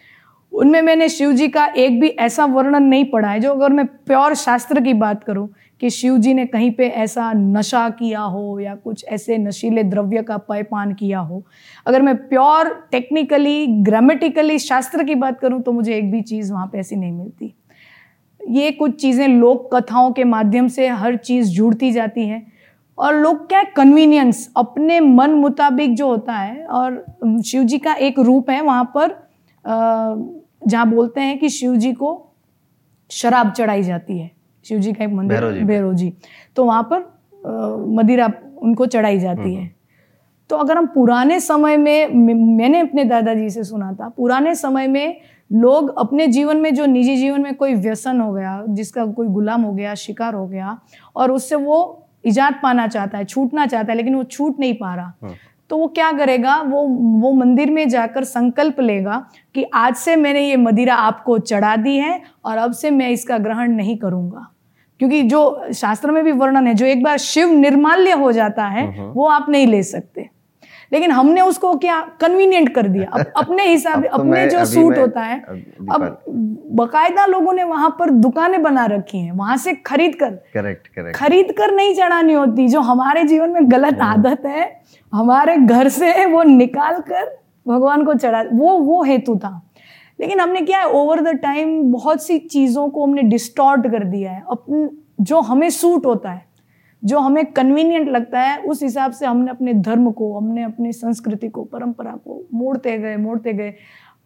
उनमें 0.53 0.83
मैंने 0.83 1.09
शिव 1.09 1.33
जी 1.33 1.49
का 1.49 1.67
एक 1.67 2.01
भी 2.01 2.09
ऐसा 2.09 2.45
वर्णन 2.45 2.83
नहीं 2.83 3.05
पढ़ा 3.11 3.29
है 3.31 3.41
जो 3.41 3.53
अगर 3.55 3.73
मैं 3.73 3.87
प्योर 3.87 4.35
शास्त्र 4.35 4.81
की 4.81 4.95
बात 4.95 5.25
करूँ 5.25 5.49
कि 5.81 5.91
शिव 5.91 6.17
जी 6.19 6.35
ने 6.35 6.45
कहीं 6.47 6.71
पे 6.71 6.87
ऐसा 6.87 7.33
नशा 7.33 7.89
किया 7.91 8.21
हो 8.23 8.59
या 8.61 8.75
कुछ 8.75 9.05
ऐसे 9.07 9.39
नशीले 9.39 9.83
द्रव्य 9.85 10.23
का 10.23 10.37
पायपान 10.39 10.93
किया 10.95 11.19
हो। 11.21 11.43
अगर 11.87 12.03
मैं 12.03 12.17
प्योर, 12.29 12.69
टेक्निकली, 12.93 13.67
ग्रामेटिकली 13.83 14.59
शास्त्र 14.59 15.05
की 15.05 15.15
बात 15.15 15.39
करूँ 15.41 15.61
तो 15.63 15.73
मुझे 15.73 15.97
एक 15.97 16.11
भी 16.11 16.21
चीज़ 16.23 16.53
वहाँ 16.53 16.67
पे 16.67 16.79
ऐसी 16.79 16.97
नहीं 16.97 17.13
मिलती। 17.13 17.55
ये 18.41 18.71
कुछ 18.73 19.01
चीज़ें 19.01 19.27
लोक 19.29 19.69
कथाओं 19.75 20.11
के 20.13 20.25
माध्यम 20.25 20.69
से 20.69 20.89
हर 20.89 21.17
चीज़ 21.17 21.51
जुड़ती 21.51 21.91
जाती 21.93 22.27
है 22.29 22.43
और 22.99 23.15
लोग 23.15 23.47
क्या 23.49 23.63
कन्वीनियंस 23.77 24.49
अपने 24.57 24.99
मन 25.01 25.31
मुताबिक 25.31 25.95
जो 25.97 26.09
होता 26.09 26.35
है 26.35 26.65
और 26.65 27.05
शिव 27.47 27.63
जी 27.63 27.79
का 27.79 27.95
एक 27.95 28.19
रूप 28.19 28.51
है 28.51 28.61
वहाँ 28.61 28.85
पर 28.97 29.15
जहाँ 29.65 30.89
बोलते 30.91 31.21
हैं 31.21 31.39
कि 31.39 31.49
शिव 31.49 31.77
जी 31.77 31.93
को 31.93 32.11
शराब 33.11 33.51
चढ़ाई 33.53 33.83
जाती 33.83 34.19
है। 34.19 34.31
शिव 34.65 34.79
जी 34.79 34.93
का 34.93 35.05
एक 35.05 35.11
मंदिर 35.11 35.65
भैरव 35.65 35.93
जी। 35.95 36.13
तो 36.57 36.65
वहाँ 36.65 36.89
पर 36.93 37.01
मदिरा 37.89 38.33
उनको 38.63 38.87
चढ़ाई 38.87 39.19
जाती 39.19 39.55
है 39.55 39.71
तो 40.51 40.57
अगर 40.57 40.77
हम 40.77 40.87
पुराने 40.87 41.41
समय 41.41 41.77
में 41.77 42.15
मैंने 42.57 42.81
अपने 42.81 43.05
दादाजी 43.05 43.51
से 43.51 43.65
सुना 43.65 43.93
था 43.93 44.09
पुराने 44.09 44.55
समय 44.55 44.87
में 44.87 45.21
लोग 45.53 45.95
अपने 45.99 46.27
जीवन 46.27 46.57
में 46.57 46.75
जो 46.75 46.87
निजी 46.87 47.17
जीवन 47.17 47.41
में 47.41 47.55
कोई 47.55 47.75
व्यसन 47.75 48.21
हो 48.21 48.33
गया 48.33 48.65
जिसका 48.69 49.05
कोई 49.05 49.29
गुलाम 49.29 49.63
हो 49.63 49.73
गया 49.73 49.95
शिकार 49.95 50.35
हो 50.35 50.47
गया 50.47 50.79
और 51.17 51.31
उससे 51.31 51.57
वो 51.57 51.79
इजात 52.25 52.61
पाना 52.63 52.87
चाहता 52.87 53.19
है 53.19 53.25
छूटना 53.25 53.67
चाहता 53.67 53.93
है 53.93 53.97
लेकिन 53.97 54.15
वो 54.15 54.25
छूट 54.25 54.59
नहीं 54.61 54.75
पा 54.75 54.95
रहा 54.95 55.13
हम्म। 55.23 55.35
तो 55.71 55.77
वो 55.77 55.87
क्या 55.87 56.13
करेगा? 56.13 56.61
वो 56.61 56.83
वो 57.21 57.33
मंदिर 57.33 57.71
में 57.71 57.89
जाकर 57.89 58.25
संकल्प 58.25 58.81
लेगा 58.81 59.27
कि 59.55 59.65
आज 59.75 59.95
से 59.95 60.17
मैंने 60.17 60.49
ये 60.49 60.57
मदिरा 60.57 60.95
आपको 60.95 61.39
चढ़ा 61.39 61.77
दी 61.77 61.97
है 61.97 62.23
और 62.45 62.57
अब 62.57 62.73
से 62.73 62.91
मैं 62.91 63.11
इसका 63.11 63.39
ग्रहण 63.39 63.73
नहीं 63.73 63.97
करूँगा। 63.97 64.55
क्योंकि 64.99 65.23
जो 65.23 65.73
शास्त्र 65.75 66.11
में 66.11 66.25
भी 66.25 66.33
वर्णन 66.33 66.67
है 66.67 66.75
जो 66.75 66.87
एक 66.87 67.03
बार 67.03 67.19
शिव 67.19 67.53
निर्माल्य 67.53 68.13
हो 68.13 68.33
जाता 68.33 68.65
है 68.65 68.87
वो 69.01 69.27
आप 69.27 69.49
नहीं 69.49 69.67
ले 69.67 69.83
सकते। 69.83 70.29
लेकिन 70.93 71.11
हमने 71.11 71.41
उसको 71.41 71.75
क्या 71.77 72.01
कन्वीनियंट 72.21 72.75
कर 72.75 72.89
दिया। 72.89 73.11
अप, 73.11 73.33
अपने 73.37 73.67
हिसाब 73.67 74.05
अब 74.05 74.11
तो 74.11 74.19
अपने 74.19 74.47
जो 74.47 74.65
सूट 74.65 74.99
होता 74.99 75.21
है 75.21 75.41
अब 75.41 75.87
अब 75.91 76.23
बकायदा 76.73 77.27
लोगों 77.27 77.53
ने 77.53 77.65
वहाँ 77.65 77.97
पर 77.99 78.11
दुकानें 78.11 78.63
बना 78.63 78.87
रखी 78.87 79.19
हैं 79.19 79.33
वहाँ 79.33 79.57
से 79.57 79.75
खरीद 79.75 80.15
कर 80.15 80.31
करेक्ट 80.31 80.89
करेक्ट 80.89 81.17
खरीद 81.17 81.53
कर 81.53 81.75
नहीं 81.75 81.95
चढ़ानी 81.95 82.33
होती 82.33 82.69
जो 82.69 82.81
हमारे 82.81 83.25
जीवन 83.25 83.51
में 83.51 83.71
गलत 83.73 84.01
हाँ। 84.01 84.13
आदत 84.13 84.47
है 84.47 84.80
हमारे 85.13 85.57
घर 85.57 85.89
से 85.89 86.25
वो 86.27 86.43
निकाल 86.43 87.01
कर 87.01 87.39
भगवान 87.67 88.05
को 88.05 88.15
चढ़ा, 88.15 88.43
वो 88.43 88.79
वो 88.79 89.03
हेतु 89.03 89.37
था। 89.37 89.61
लेकिन 90.19 90.41
हमने 90.41 90.61
क्या 90.61 90.79
है 90.79 90.89
ओवर 90.91 91.21
द 91.23 91.35
टाइम 91.37 91.81
बहुत 91.93 92.23
सी 92.23 92.39
चीज़ों 92.39 92.89
को 92.89 93.05
हमने 93.05 93.23
डिस्टॉर्ट 93.23 93.87
कर 93.87 94.05
दिया 94.05 94.33
है। 94.33 94.43
अपन 94.51 94.89
जो 95.21 95.41
हमें 95.41 95.69
सूट 95.71 96.07
होता 96.07 96.31
है, 96.31 96.45
जो 97.03 97.19
हमें 97.19 97.45
कन्वीनियंट 97.47 98.09
लगता 98.09 98.41
है, 98.41 98.59
उस 98.59 98.83
हिसाब 98.83 99.13
से 99.13 99.27
हमने 99.27 99.51
अपने 99.51 99.75
धर्म 99.75 100.11
को, 100.11 100.37
हमने 100.39 100.63
अपनी 100.63 100.93
संस्कृति 100.93 101.49
को, 101.49 101.65
परंपरा 101.65 102.11
को 102.11 102.43
मोड़ते 102.55 102.99
गए 102.99 103.17
मोड़ते 103.17 103.53
गए। 103.53 103.75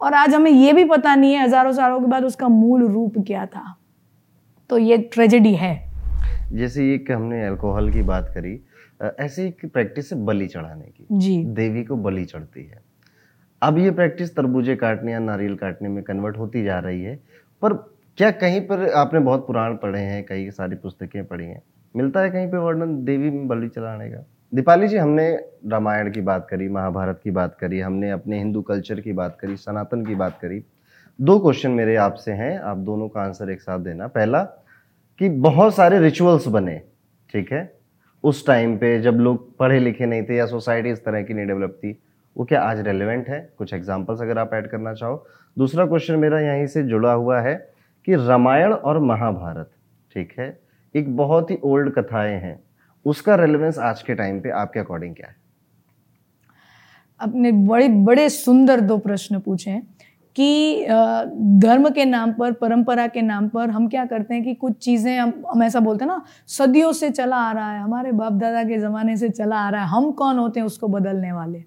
और 0.01 0.15
आज 0.15 0.35
हमें 0.35 0.51
ये 0.51 0.73
भी 0.73 0.85
पता 0.85 1.15
नहीं 1.15 1.35
है, 1.35 1.43
हज़ारों 1.43 1.73
सालों 1.73 2.01
के 2.01 2.07
बाद 2.07 2.25
उसका 2.25 2.49
मूल 2.49 2.87
रूप 2.89 3.19
क्या 3.27 3.47
था। 3.47 3.77
तो 4.71 4.79
ये 4.79 4.99
ट्रेजेडी 5.13 5.55
है। 5.55 5.75
जैसे 6.53 6.91
ये 6.91 6.99
कि 6.99 7.13
हमने 7.13 7.47
अल्कोहल 7.47 7.93
की 7.93 8.03
बात 8.03 8.31
करी 8.35 8.55
ऐसे 9.05 9.47
एक 9.47 9.67
प्रैक्टिस 9.73 10.13
है 10.13 10.25
बलि 10.25 10.47
चढ़ाने 10.47 10.85
की। 10.87 11.07
जी। 11.13 11.45
देवी 11.45 11.85
को 11.85 11.97
बलि 11.97 12.25
चढ़ती 12.25 12.65
है। 12.65 12.83
अब 13.63 13.79
ये 13.79 13.91
प्रैक्टिस 13.91 14.37
तरबूजे 14.37 14.77
काटने 14.77 15.13
या 15.13 15.19
नारियल 15.19 15.55
काटने 15.57 15.89
में 15.89 16.05
कन्वर्ट 16.05 16.39
होती 16.39 16.63
जा 16.65 16.79
रही 16.79 17.03
है 17.03 17.17
पर 17.63 17.73
क्या 18.19 18.31
कहीं 18.31 18.61
पर 18.61 18.91
आपने 18.91 19.21
बहुत 19.21 19.47
पुराण 19.47 19.77
पढ़े 19.77 20.01
हैं 20.01 20.25
कई 20.27 20.51
सारी 20.51 20.77
पुस्तकें 20.77 21.25
पढ़ी 21.25 21.47
हैं 21.47 21.63
मिलता 21.97 22.21
है 22.21 22.31
कहीं 22.31 22.51
पे 22.51 22.57
वर्णन 22.57 23.05
देवी 23.05 23.31
में 23.31 23.49
बलि 23.49 23.69
चढ़ाने 23.69 24.11
का? 24.11 24.25
दीपाली 24.55 24.89
जी 24.89 24.97
हमने 24.97 25.31
रामायण 25.67 26.11
की 26.13 26.21
बात 26.21 26.47
करी 26.51 26.69
महाभारत 26.69 27.21
की 27.25 27.31
बात 27.31 27.57
करी 27.61 27.81
हमने 27.81 28.11
अपने 28.11 28.39
हिंदू 28.39 28.63
कल्चर 28.63 29.01
की 29.01 29.13
बात 29.13 29.39
करी 29.41 29.57
सनातन 29.57 30.05
की 30.05 30.15
बात 30.15 30.39
करी। 30.43 30.65
दो 31.21 31.39
क्वेश्चन 31.39 31.71
मेरे 31.71 31.97
आपसे 31.97 32.33
हैं 32.33 32.59
आप 32.59 32.77
दोनों 32.77 33.09
का 33.09 33.21
आंसर 33.21 33.51
एक 33.51 33.61
साथ 33.61 33.79
देना। 33.79 34.07
पहला 34.07 34.43
कि 35.19 35.29
बहुत 35.29 35.75
सारे 35.75 35.99
रिचुअल्स 35.99 36.49
बने 36.49 36.81
ठीक 37.33 37.53
है? 37.53 37.74
उस 38.25 38.47
टाइम 38.47 38.77
पे 38.79 39.01
जब 39.01 39.15
लोग 39.15 39.57
पढ़े 39.57 39.81
लिखे 39.81 40.07
नहीं 40.07 40.23
थे 40.23 40.37
या 40.37 40.47
सोसाइटी 40.47 40.91
इस 40.91 41.05
तरह 41.05 41.23
की 41.23 41.35
नहीं 41.35 41.47
डेवलप 41.47 41.71
थी, 41.71 42.03
वो 42.37 42.45
क्या 42.45 42.63
आज 42.63 42.81
रेलिवेंट 42.81 43.29
है? 43.29 43.53
कुछ 43.59 43.75
एग्जांपल्स 43.75 44.21
अगर 44.21 44.39
आप 44.39 44.55
ऐड 44.55 44.67
करना 44.67 44.95
चाहो। 44.95 45.27
दूसरा 45.59 45.87
क्वेश्चन 45.87 46.15
मेरा 46.15 46.41
यहीं 46.41 46.67
से 46.67 46.83
जुड़ा 46.83 47.13
हुआ 47.13 47.41
है 47.41 47.71
कि 48.05 48.15
रामायण 48.15 48.73
और 48.73 48.99
महाभारत, 48.99 49.71
ठीक 50.15 50.35
है? 50.39 50.61
एक 50.97 51.17
बहुत 51.17 51.51
ही 51.51 51.59
ओल्ड 51.63 51.95
कथाएँ 51.95 52.41
हैं। 52.41 52.61
उसका 53.05 53.35
रेलेवेंस 53.35 53.79
आज 53.79 54.03
के 54.03 54.15
टाइम 54.15 54.41
पे 54.41 54.51
आपके 54.51 54.81
अकॉर्डिंग 54.81 55.15
क्या 55.15 55.29
है? 55.29 55.37
आपने 57.21 57.53
बड़े 57.53 57.89
बड़े 57.89 58.29
सुंदर 58.29 58.81
दो 58.81 58.99
प्रश्न 58.99 59.41
पूछे 59.41 59.71
हैं। 59.71 59.95
कि 60.37 60.85
धर्म 61.61 61.89
के 61.91 62.05
नाम 62.05 62.33
पर, 62.33 62.53
परंपरा 62.53 63.07
के 63.07 63.23
नाम 63.23 63.49
पर 63.49 63.71
हम 63.71 63.89
क्या 63.89 64.05
करते 64.05 64.35
हैं 64.35 64.43
कि 64.45 64.55
कुछ 64.55 64.77
चीज़ें 64.77 65.19
हम 65.19 65.33
हम 65.51 65.63
ऐसा 65.63 65.81
बोलते 65.81 66.05
हैं 66.05 66.11
ना, 66.13 66.23
सदियों 66.49 66.93
से 66.93 67.11
चला 67.11 67.37
आ 67.37 67.53
रहा 67.53 67.73
है, 67.73 67.81
हमारे 67.81 68.13
बाप 68.13 68.33
दादा 68.33 68.63
के 68.63 68.79
ज़माने 68.79 69.17
से 69.17 69.29
चला 69.29 69.57
आ 69.57 69.69
रहा 69.71 69.83
है, 69.83 69.89
हम 69.89 70.11
कौन 70.13 70.39
होते 70.39 70.61
हैं 70.61 70.67
उसको 70.67 70.89
बदलने 70.89 71.33
वाले? 71.33 71.65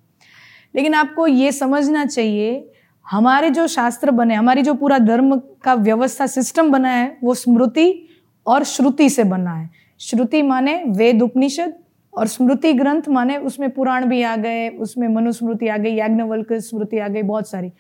लेकिन 0.76 0.94
आपको 0.94 1.28
ये 1.28 1.52
समझना 1.52 2.06
चाहिए, 2.06 2.70
हमारे 3.06 3.50
जो 3.50 3.68
शास्त्र 3.68 4.12
बने, 4.12 4.36
हमारी 4.36 4.62
जो 4.62 4.74
पूरा 4.74 4.98
धर्म 4.98 5.36
का 5.64 5.74
व्यवस्था, 5.74 6.26
सिस्टम 6.28 6.72
बना 6.72 6.90
है, 6.90 7.18
वो 7.24 7.34
स्मृति 7.34 8.08
और 8.46 8.64
श्रुति 8.64 9.10
से 9.10 9.24
बना 9.24 9.54
है। 9.54 9.70
श्रुति 10.00 10.42
माने 10.42 10.84
वेद 10.88 11.22
उपनिषद 11.22 11.74
और 12.14 12.28
स्मृति 12.28 12.74
ग्रंथ 12.74 13.08
माने 13.10 13.38
उसमें 13.38 13.70
पुराण 13.70 14.06
भी 14.06 14.22
आ 14.24 14.36
गए, 14.36 14.68
उसमें 14.70 15.08
मनुस्मृति 15.08 15.68
आ 15.68 15.78
गई 15.78 15.94
याज्ञवल्क 15.94 16.54
स्मृति 16.54 17.00
आ 17.00 17.08
गई, 17.08 17.22
बहुत 17.22 17.50
सारी। 17.50 17.72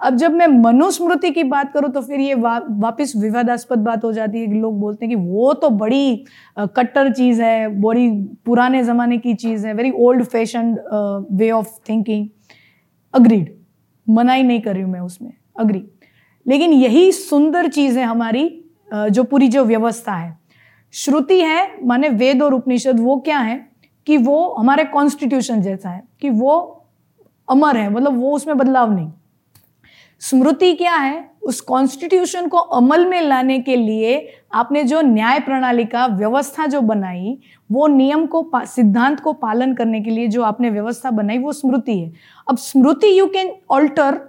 अब 0.00 0.16
जब 0.16 0.32
मैं 0.32 0.46
मनुस्मृति 0.48 1.30
की 1.30 1.42
बात 1.44 1.72
करूँ 1.72 1.90
तो 1.90 2.00
फिर 2.02 2.20
ये 2.20 2.34
वा, 2.34 2.60
वापिस 2.70 3.14
विवादास्पद 3.16 3.78
बात 3.78 4.04
हो 4.04 4.12
जाती 4.12 4.40
है 4.40 4.46
कि 4.46 4.54
लोग 4.54 4.80
बोलते 4.80 5.06
हैं 5.06 5.16
कि 5.16 5.22
वो 5.22 5.52
तो 5.54 5.70
बड़ी 5.70 6.24
कट्टर 6.58 7.12
चीज़ 7.12 7.42
है 7.42 7.68
बड़ी 7.80 8.08
पुराने 8.46 8.82
ज़माने 8.84 9.18
की 9.18 9.34
चीज़ 9.36 9.66
है 9.66 9.74
very 9.74 9.90
old 9.98 10.24
fashion 10.24 10.76
way 11.32 11.50
of 11.50 11.78
thinking 11.88 12.28
agreed 13.14 13.54
मनाई 14.06 14.42
नहीं 14.42 14.60
कर 14.60 14.74
रही 14.74 14.82
हूँ 14.82 14.90
मैं 14.92 15.00
उसमें। 15.00 15.32
अग्री 15.60 15.84
लेकिन 16.46 16.72
यही 16.72 17.10
सुंदर 17.12 17.68
चीज़ 17.70 17.98
है 17.98 18.04
हमारी 18.04 18.48
जो 18.88 19.24
पूरी 19.24 19.48
जो 19.48 19.64
व्यवस्था 19.64 20.14
है। 20.14 20.38
श्रुति 20.94 21.40
है 21.40 21.86
माने 21.86 22.08
वेद 22.10 22.42
और 22.42 22.54
उपनिषद 22.54 23.00
वो 23.00 23.16
क्या 23.20 23.38
है 23.38 23.58
कि 24.06 24.16
वो 24.18 24.48
हमारे 24.54 24.84
कॉन्स्टिट्यूशन 24.86 25.62
जैसा 25.62 25.90
है 25.90 26.02
कि 26.20 26.30
वो 26.30 26.56
अमर 27.48 27.76
है 27.76 27.88
मतलब 27.90 28.20
वो 28.20 28.34
उसमें 28.36 28.56
बदलाव 28.58 28.92
नहीं। 28.94 29.10
स्मृति 30.30 30.72
क्या 30.72 30.94
है? 30.94 31.30
उस 31.42 31.60
कॉन्स्टिट्यूशन 31.60 32.46
को 32.48 32.56
अमल 32.56 33.04
में 33.06 33.20
लाने 33.20 33.58
के 33.58 33.76
लिए 33.76 34.28
आपने 34.54 34.82
जो 34.84 35.00
न्याय 35.00 35.40
प्रणाली 35.40 35.84
का 35.84 36.06
व्यवस्था 36.06 36.66
जो 36.66 36.80
बनाई, 36.80 37.38
वो 37.72 37.86
नियम 37.86 38.26
को 38.26 38.50
सिद्धांत 38.56 39.20
को 39.20 39.32
पालन 39.32 39.74
करने 39.74 40.00
के 40.00 40.10
लिए 40.10 40.28
जो 40.28 40.42
आपने 40.42 40.70
व्यवस्था 40.70 41.10
बनाई, 41.10 41.38
वो 41.38 41.52
स्मृति 41.52 41.98
है। 41.98 42.12
अब 42.48 42.56
स्मृति 42.56 43.18
you 43.18 43.26
can 43.26 43.52
alter 43.70 44.20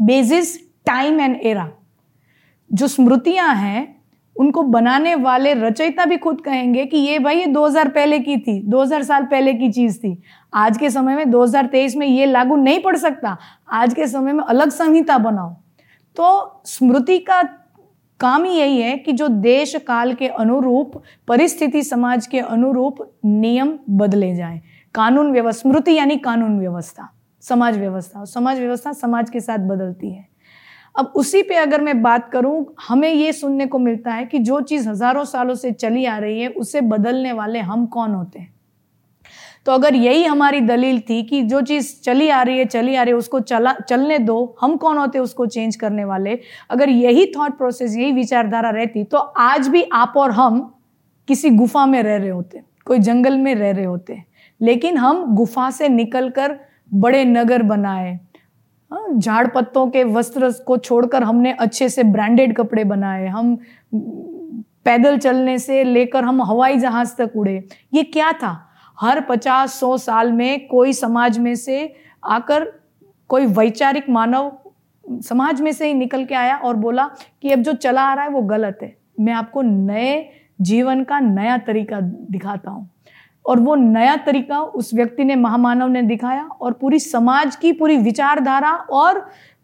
basis 0.00 0.56
time 0.86 1.20
and 1.20 1.36
era 1.42 1.70
जो 2.72 2.86
स्मृतियाँ 2.86 3.54
हैं, 3.54 3.94
उनको 4.36 4.62
बनाने 4.62 5.14
वाले 5.14 5.54
रचयिता 5.54 6.04
भी 6.04 6.16
खुद 6.16 6.40
कहेंगे 6.40 6.84
कि 6.84 6.96
ये 6.96 7.18
भाई 7.18 7.38
ये 7.38 7.46
2000 7.46 7.88
पहले 7.88 8.18
की 8.18 8.36
थी 8.36 8.60
2000 8.62 9.02
साल 9.02 9.24
पहले 9.24 9.54
की 9.54 9.70
चीज़ 9.72 9.98
थी। 9.98 10.18
आज 10.54 10.78
के 10.78 10.90
समय 10.90 11.16
में 11.16 11.30
2023 11.30 11.96
में 11.96 12.06
ये 12.06 12.26
लागू 12.26 12.56
नहीं 12.56 12.82
पड़ 12.82 12.96
सकता। 12.96 13.36
आज 13.68 13.94
के 13.94 14.06
समय 14.06 14.32
में 14.32 14.44
अलग 14.44 14.70
संहिता 14.70 15.18
बनाओ। 15.18 15.54
तो 16.16 16.62
स्मृति 16.66 17.18
का 17.18 17.42
काम 18.20 18.44
ही 18.44 18.52
यही 18.52 18.80
है 18.80 18.96
कि 18.98 19.12
जो 19.12 19.28
देश 19.28 19.74
काल 19.76 20.14
के 20.14 20.28
अनुरूप, 20.28 21.02
परिस्थिति 21.28 21.82
समाज 21.82 22.26
के 22.26 22.38
अनुरूप 22.38 23.18
नियम 23.24 23.78
बदले 23.90 24.34
जाए। 24.34 24.60
कानून 24.94 25.32
व्यवस्था 25.32 25.60
स्मृति 25.60 25.94
यानी 25.94 26.16
कानून 26.16 26.58
व्यवस्था, 26.58 27.08
समाज 27.40 27.78
व्यवस्था। 27.78 28.24
समाज 28.24 28.58
व्यवस्था 28.58 28.92
समाज 28.92 29.30
के 29.30 29.40
साथ 29.40 29.58
बदलती 29.58 30.12
है। 30.12 30.28
अब 30.98 31.12
उसी 31.16 31.42
पे 31.42 31.54
अगर 31.54 31.80
मैं 31.80 32.02
बात 32.02 32.30
करूँ, 32.32 32.74
हमें 32.88 33.12
ये 33.12 33.32
सुनने 33.32 33.66
को 33.66 33.78
मिलता 33.78 34.12
है 34.12 34.24
कि 34.24 34.38
जो 34.38 34.60
चीज़ 34.60 34.88
हज़ारों 34.88 35.24
सालों 35.24 35.54
से 35.54 35.72
चली 35.72 36.04
आ 36.04 36.18
रही 36.18 36.40
है, 36.40 36.48
उसे 36.48 36.80
बदलने 36.80 37.32
वाले 37.32 37.58
हम 37.58 37.86
कौन 37.86 38.14
होते 38.14 38.38
हैं? 38.38 38.53
तो 39.66 39.72
अगर 39.72 39.94
यही 39.94 40.24
हमारी 40.24 40.60
दलील 40.60 41.00
थी 41.00 41.22
कि 41.22 41.42
जो 41.42 41.60
चीज़ 41.60 41.94
चली 42.02 42.28
आ 42.28 42.42
रही 42.42 42.58
है 42.58 42.64
चली 42.64 42.94
आ 42.94 43.02
रही 43.02 43.12
है 43.12 43.18
उसको 43.18 43.40
चला 43.40 43.72
चलने 43.80 44.18
दो 44.18 44.56
हम 44.60 44.76
कौन 44.76 44.98
होते 44.98 45.18
उसको 45.18 45.46
चेंज 45.46 45.76
करने 45.76 46.04
वाले? 46.04 46.38
अगर 46.70 46.88
यही 46.88 47.26
थॉट 47.26 47.56
प्रोसेस 47.58 47.96
यही 47.96 48.12
विचारधारा 48.12 48.70
रहती 48.70 49.04
तो 49.04 49.18
आज 49.18 49.68
भी 49.68 49.82
आप 49.92 50.14
और 50.16 50.30
हम 50.30 50.60
किसी 51.28 51.50
गुफा 51.50 51.86
में 51.86 52.02
रह 52.02 52.16
रहे 52.16 52.28
होते 52.28 52.62
कोई 52.86 52.98
जंगल 52.98 53.36
में 53.38 53.54
रह 53.54 53.70
रहे 53.70 53.84
होते। 53.84 54.22
लेकिन 54.60 54.96
हम 54.98 55.24
गुफा 55.36 55.70
से 55.70 55.88
निकलकर 55.88 56.58
बड़े 56.94 57.24
नगर 57.24 57.62
बनाए। 57.62 58.12
हाँ, 58.90 59.06
झाड़ 59.18 59.46
पत्तों 59.46 59.86
के 59.90 60.04
वस्त्र 60.04 60.50
को 60.66 60.76
छोड़कर 60.76 61.22
हमने 61.22 61.52
अच्छे 61.52 61.88
से 61.88 62.02
ब्रांडेड 62.02 62.56
कपड़े 62.56 62.84
बनाए। 62.84 63.26
हम 63.26 63.56
पैदल 63.94 65.18
चलने 65.18 65.58
से 65.58 65.82
लेकर 65.84 66.24
हम 66.24 66.42
हवाई 66.42 66.76
जहाज़ 66.76 67.14
तक 67.18 67.32
उड़े। 67.36 67.56
ये 67.94 68.02
क्या 68.02 68.32
था? 68.32 68.63
हर 68.98 69.20
पचास, 69.20 69.74
सौ 69.74 69.96
साल 69.96 70.32
में 70.32 70.66
कोई 70.68 70.92
समाज 70.92 71.38
में 71.38 71.54
से 71.54 71.94
आकर 72.24 72.64
कोई 73.30 73.46
वैचारिक 73.46 74.08
मानव 74.10 74.52
समाज 75.22 75.60
में 75.60 75.72
से 75.72 75.86
ही 75.86 75.94
निकल 75.94 76.24
के 76.24 76.34
आया 76.34 76.56
और 76.56 76.76
बोला 76.76 77.06
कि 77.42 77.50
अब 77.52 77.60
जो 77.60 77.72
चला 77.72 78.02
आ 78.02 78.14
रहा 78.14 78.24
है 78.24 78.30
वो 78.30 78.42
गलत 78.42 78.78
है। 78.82 78.96
मैं 79.20 79.32
आपको 79.32 79.62
नए 79.62 80.28
जीवन 80.60 81.02
का 81.04 81.18
नया 81.20 81.56
तरीका 81.58 82.00
दिखाता 82.00 82.70
हूँ। 82.70 82.88
और 83.44 83.60
वो 83.60 83.74
नया 83.74 84.16
तरीका 84.16 84.60
उस 84.60 84.92
व्यक्ति 84.94 85.24
ने, 85.24 85.36
महामानव 85.36 85.88
ने 85.88 86.02
दिखाया 86.02 86.44
और 86.44 86.72
पूरी 86.72 86.98
समाज 86.98 87.56
की 87.56 87.72
पूरी 87.72 87.96
विचारधारा 87.96 88.72
और 88.72 89.18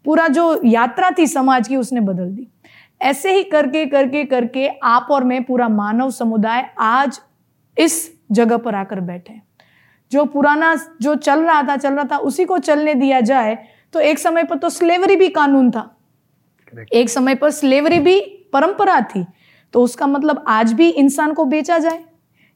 पूरा 0.05 0.27
जो 0.27 0.61
यात्रा 0.65 1.09
थी 1.17 1.27
समाज 1.27 1.67
की 1.67 1.75
उसने 1.75 2.01
बदल 2.01 2.29
दी। 2.29 2.47
ऐसे 3.01 3.33
ही 3.33 3.43
करके 3.43 3.85
करके 3.85 4.23
करके 4.25 4.67
आप 4.83 5.07
और 5.11 5.23
मैं, 5.23 5.43
पूरा 5.43 5.69
मानव 5.69 6.09
समुदाय 6.09 6.69
आज 6.79 7.19
इस 7.77 8.20
जगह 8.31 8.57
पर 8.57 8.75
आकर 8.75 8.99
बैठे। 9.01 9.39
जो 10.11 10.25
पुराना 10.25 10.75
जो 11.01 11.15
चल 11.17 11.39
रहा 11.39 11.61
था 11.63 11.75
चल 11.77 11.93
रहा 11.93 12.05
था 12.11 12.17
उसी 12.19 12.45
को 12.45 12.57
चलने 12.59 12.93
दिया 12.95 13.19
जाए 13.21 13.57
तो 13.93 13.99
एक 13.99 14.19
समय 14.19 14.43
पर 14.43 14.57
तो 14.57 14.69
स्लेवरी 14.69 15.15
भी 15.15 15.27
कानून 15.29 15.69
था। 15.71 15.89
एक 16.93 17.09
समय 17.09 17.35
पर 17.35 17.49
स्लेवरी 17.51 17.99
भी 17.99 18.19
परंपरा 18.53 18.99
थी 19.05 19.25
तो 19.73 19.83
उसका 19.83 20.07
मतलब 20.07 20.43
आज 20.47 20.73
भी 20.73 20.89
इंसान 20.89 21.33
को 21.33 21.45
बेचा 21.45 21.77
जाए। 21.77 22.03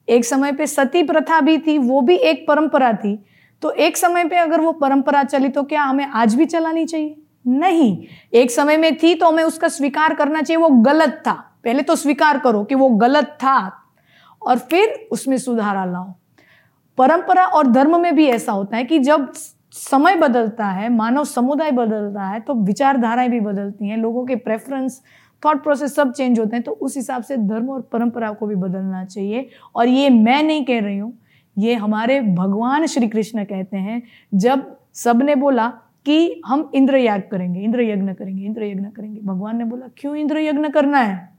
एक 0.08 0.26
समय 0.26 0.52
पे 0.52 0.68
सती 0.68 1.04
प्रथा 1.04 1.40
भी 1.42 1.58
थी 1.58 1.78
वो 1.78 2.02
भी 2.02 2.16
एक 2.16 2.46
परंपरा 2.48 2.92
थी 2.94 3.18
तो 3.64 3.72
एक 3.72 3.98
समय 3.98 4.24
पे 4.24 4.38
अगर 4.38 4.62
वो 4.62 4.72
परंपरा 4.74 5.24
चली 5.24 5.50
तो 5.50 5.64
क्या 5.64 5.84
हमें 5.84 6.06
आज 6.06 6.36
भी 6.36 6.46
चलानी 6.46 6.86
चाहिए? 6.86 7.16
नहीं। 7.48 8.06
एक 8.34 8.52
समय 8.52 8.78
में 8.78 8.96
थी 8.98 9.14
तो 9.16 9.28
हमें 9.28 9.44
उसका 9.44 9.68
स्वीकार 9.70 10.14
करना 10.14 10.42
चाहिए 10.42 10.62
वो 10.62 10.70
गलत 10.84 11.22
था। 11.28 11.34
पहले 11.64 11.84
तो 11.84 11.96
स्वीकार 11.96 12.40
करो 12.40 12.64
कि 12.64 12.76
वो 12.76 12.90
गलत 12.90 13.38
था 13.40 13.58
और 14.46 14.60
फिर 14.62 15.08
उसमें 15.12 15.38
सुधार 15.38 15.88
लाओ। 15.92 16.14
परंपरा 16.98 17.46
और 17.46 17.68
धर्म 17.68 18.00
में 18.02 18.16
भी 18.16 18.26
ऐसा 18.28 18.52
होता 18.52 18.78
है 18.78 18.84
कि 18.84 19.00
जब 19.00 19.32
समय 19.74 20.16
बदलता 20.16 20.66
है, 20.66 20.90
मानव 20.90 21.24
समुदाय 21.26 21.72
बदलता 21.72 22.24
है 22.24 22.40
तो 22.40 22.54
विचारधाराएँ 22.56 23.30
भी 23.30 23.40
बदलती 23.40 23.88
हैं, 23.88 23.98
लोगों 23.98 24.26
के 24.26 24.36
प्रेफरेंस 24.38 25.02
थॉट 25.44 25.64
प्रोसेस 25.64 25.96
सब 25.96 26.12
चेंज 26.12 26.40
होते 26.40 26.56
हैं 26.56 26.64
तो 26.64 26.72
उस 26.72 26.96
हिसाब 26.98 27.24
से 27.24 27.38
धर्म 27.38 27.70
और 27.70 27.82
परंपरा 27.92 28.32
को 28.32 28.48
भी 28.48 28.56
बदलना 28.56 29.04
चाहिए। 29.06 29.48
और 29.76 29.88
ये 29.88 30.10
मैं 30.10 30.42
नहीं 30.44 30.64
कह 30.66 30.80
रही 30.80 30.98
हूँ, 30.98 31.14
ये 31.58 31.74
हमारे 31.76 32.20
भगवान 32.22 32.86
श्री 32.86 33.08
कृष्ण 33.08 33.44
कहते 33.44 33.78
हैं, 33.78 34.02
जब 34.34 34.76
सबने 34.94 35.36
बोला 35.36 35.68
कि 36.06 36.42
हम 36.46 36.70
इंद्र 36.76 36.98
याग 36.98 37.22
करेंगे 37.32 37.60
इंद्र 37.60 37.82
यज्ञ 37.82 38.14
करेंगे 38.14 38.46
इंद्र 38.46 38.64
यज्ञ 38.64 38.86
करेंगे, 38.88 39.20
भगवान 39.22 39.58
ने 39.58 39.64
बोला, 39.64 39.88
क्यों 39.98 40.16
इंद्र 40.16 40.40
यज्ञ 40.40 40.70
करना 40.70 41.00
है? 41.00 41.35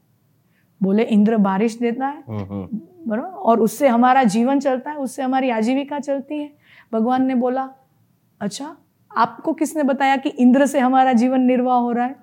बोले 0.82 1.02
इंद्र 1.02 1.36
बारिश 1.36 1.78
देता 1.78 2.06
है। 2.06 2.24
हम्म, 2.28 2.40
हम्म। 2.40 3.20
और 3.20 3.60
उससे 3.60 3.88
हमारा 3.88 4.22
जीवन 4.22 4.60
चलता 4.60 4.90
है 4.90 4.96
उससे 4.96 5.22
हमारी 5.22 5.50
आजीविका 5.50 5.98
चलती 5.98 6.38
है। 6.38 6.52
भगवान 6.92 7.26
ने 7.26 7.34
बोला 7.34 7.70
अच्छा 8.40 8.76
आपको 9.16 9.52
किसने 9.52 9.82
बताया 9.82 10.16
कि 10.16 10.28
इंद्र 10.28 10.66
से 10.66 10.78
हमारा 10.78 11.12
जीवन 11.12 11.40
निर्वाह 11.40 11.78
हो 11.78 11.92
रहा 11.92 12.06
है? 12.06 12.16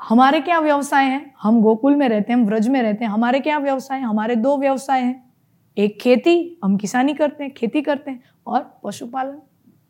हमारे 0.00 0.40
क्या 0.40 0.58
व्यवसाय 0.58 1.04
हैं? 1.04 1.34
हम 1.42 1.62
गोकुल 1.62 1.96
में 1.96 2.08
रहते 2.08 2.32
हैं 2.32 2.40
हम 2.40 2.46
व्रज 2.46 2.68
में 2.68 2.82
रहते 2.82 3.04
हैं। 3.04 3.12
हमारे 3.12 3.40
क्या 3.40 3.58
व्यवसाय 3.58 3.98
हैं? 3.98 4.06
हमारे 4.06 4.36
दो 4.36 4.58
व्यवसाय 4.58 5.02
हैं। 5.02 5.32
एक 5.78 6.00
खेती 6.00 6.58
हम 6.64 6.76
किसानी 6.76 7.14
करते 7.14 7.44
हैं 7.44 7.54
खेती 7.54 7.82
करते 7.82 8.10
हैं। 8.10 8.22
और 8.46 8.80
पशुपालन 8.84 9.38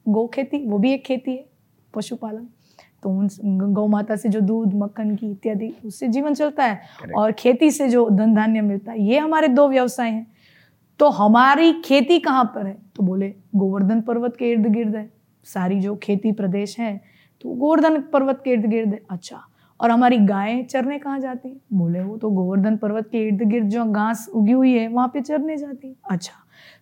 गौ 0.09 0.27
खेती 0.27 0.69
वो 0.69 0.79
भी 0.79 0.93
एक 0.93 1.05
खेती 1.05 1.37
है 1.37 1.47
पशुपालन। 1.95 2.49
तो 3.03 3.11
उन 3.11 3.73
गौ 3.73 3.87
माता 3.87 4.17
से 4.17 4.29
जो 4.29 4.41
दूध 4.41 4.75
मक्खन 4.75 5.15
की 5.17 5.31
इत्यादि 5.31 5.73
उससे 5.87 6.09
जीवन 6.09 6.35
चलता 6.35 6.65
है। 6.65 6.81
और 7.17 7.33
खेती 7.33 7.71
से 7.71 7.89
जो 7.89 8.09
धन 8.11 8.35
धान्य 8.35 8.61
मिलता 8.63 8.93
है 8.93 9.03
ये 9.03 9.19
हमारे 9.19 9.49
दो 9.51 9.69
व्यवसाय 9.69 10.11
हैं। 10.11 10.27
तो 11.01 11.09
हमारी 11.11 11.73
खेती 11.83 12.19
कहाँ 12.19 12.45
पर 12.55 12.67
है? 12.67 12.77
तो 12.97 13.03
बोले 13.03 13.33
गोवर्धन 13.57 14.01
पर्वत 14.01 14.37
के 14.37 14.51
इर्द 14.53 14.67
गिर्द 14.67 14.97
है। 14.97 15.09
सारी 15.47 15.81
जो 15.81 15.95
खेती 15.97 16.33
प्रदेश 16.33 16.79
है 16.79 17.01
तो 17.45 17.51
गोवर्धन 17.51 18.01
पर्वत 18.13 18.41
के 18.45 18.51
इर्द 18.51 18.67
गिर्द 18.67 18.89
है। 18.89 19.01
अच्छा 19.11 19.41
और 19.81 19.91
हमारी 19.91 20.19
गायें 20.19 20.65
चरने 20.67 20.99
कहाँ 20.99 21.19
जाती 21.21 21.49
हैं? 21.49 21.61
बोले 21.73 22.03
वो 22.03 22.17
तो 22.17 22.31
गोवर्धन 22.31 22.77
पर्वत 22.77 23.09
के 23.09 23.27
इर्द 23.29 23.43
गिर्द 23.43 23.69
जो 23.69 23.85
घास 23.85 24.29
उगी 24.31 24.53
हुई 24.53 24.73
है 24.73 24.87
वहाँ 24.89 25.09
पे 25.09 25.21
चरने 25.21 25.57
जाती 25.57 25.89
है। 25.89 25.95
अच्छा 26.11 26.33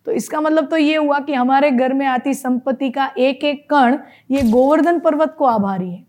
तो 0.07 0.11
इसका 0.11 0.41
मतलब 0.41 0.65
तो 0.65 0.77
ये 0.77 0.95
हुआ 0.95 1.19
कि 1.19 1.33
हमारे 1.33 1.69
घर 1.71 1.93
में 1.93 2.05
आती 2.07 2.33
संपत्ति 2.33 2.89
का 2.89 3.09
एक 3.17 3.43
एक 3.43 3.65
कण 3.69 3.97
ये 4.31 4.41
गोवर्धन 4.43 4.99
पर्वत 4.99 5.35
को 5.37 5.45
आभारी 5.45 5.89
है। 5.91 6.03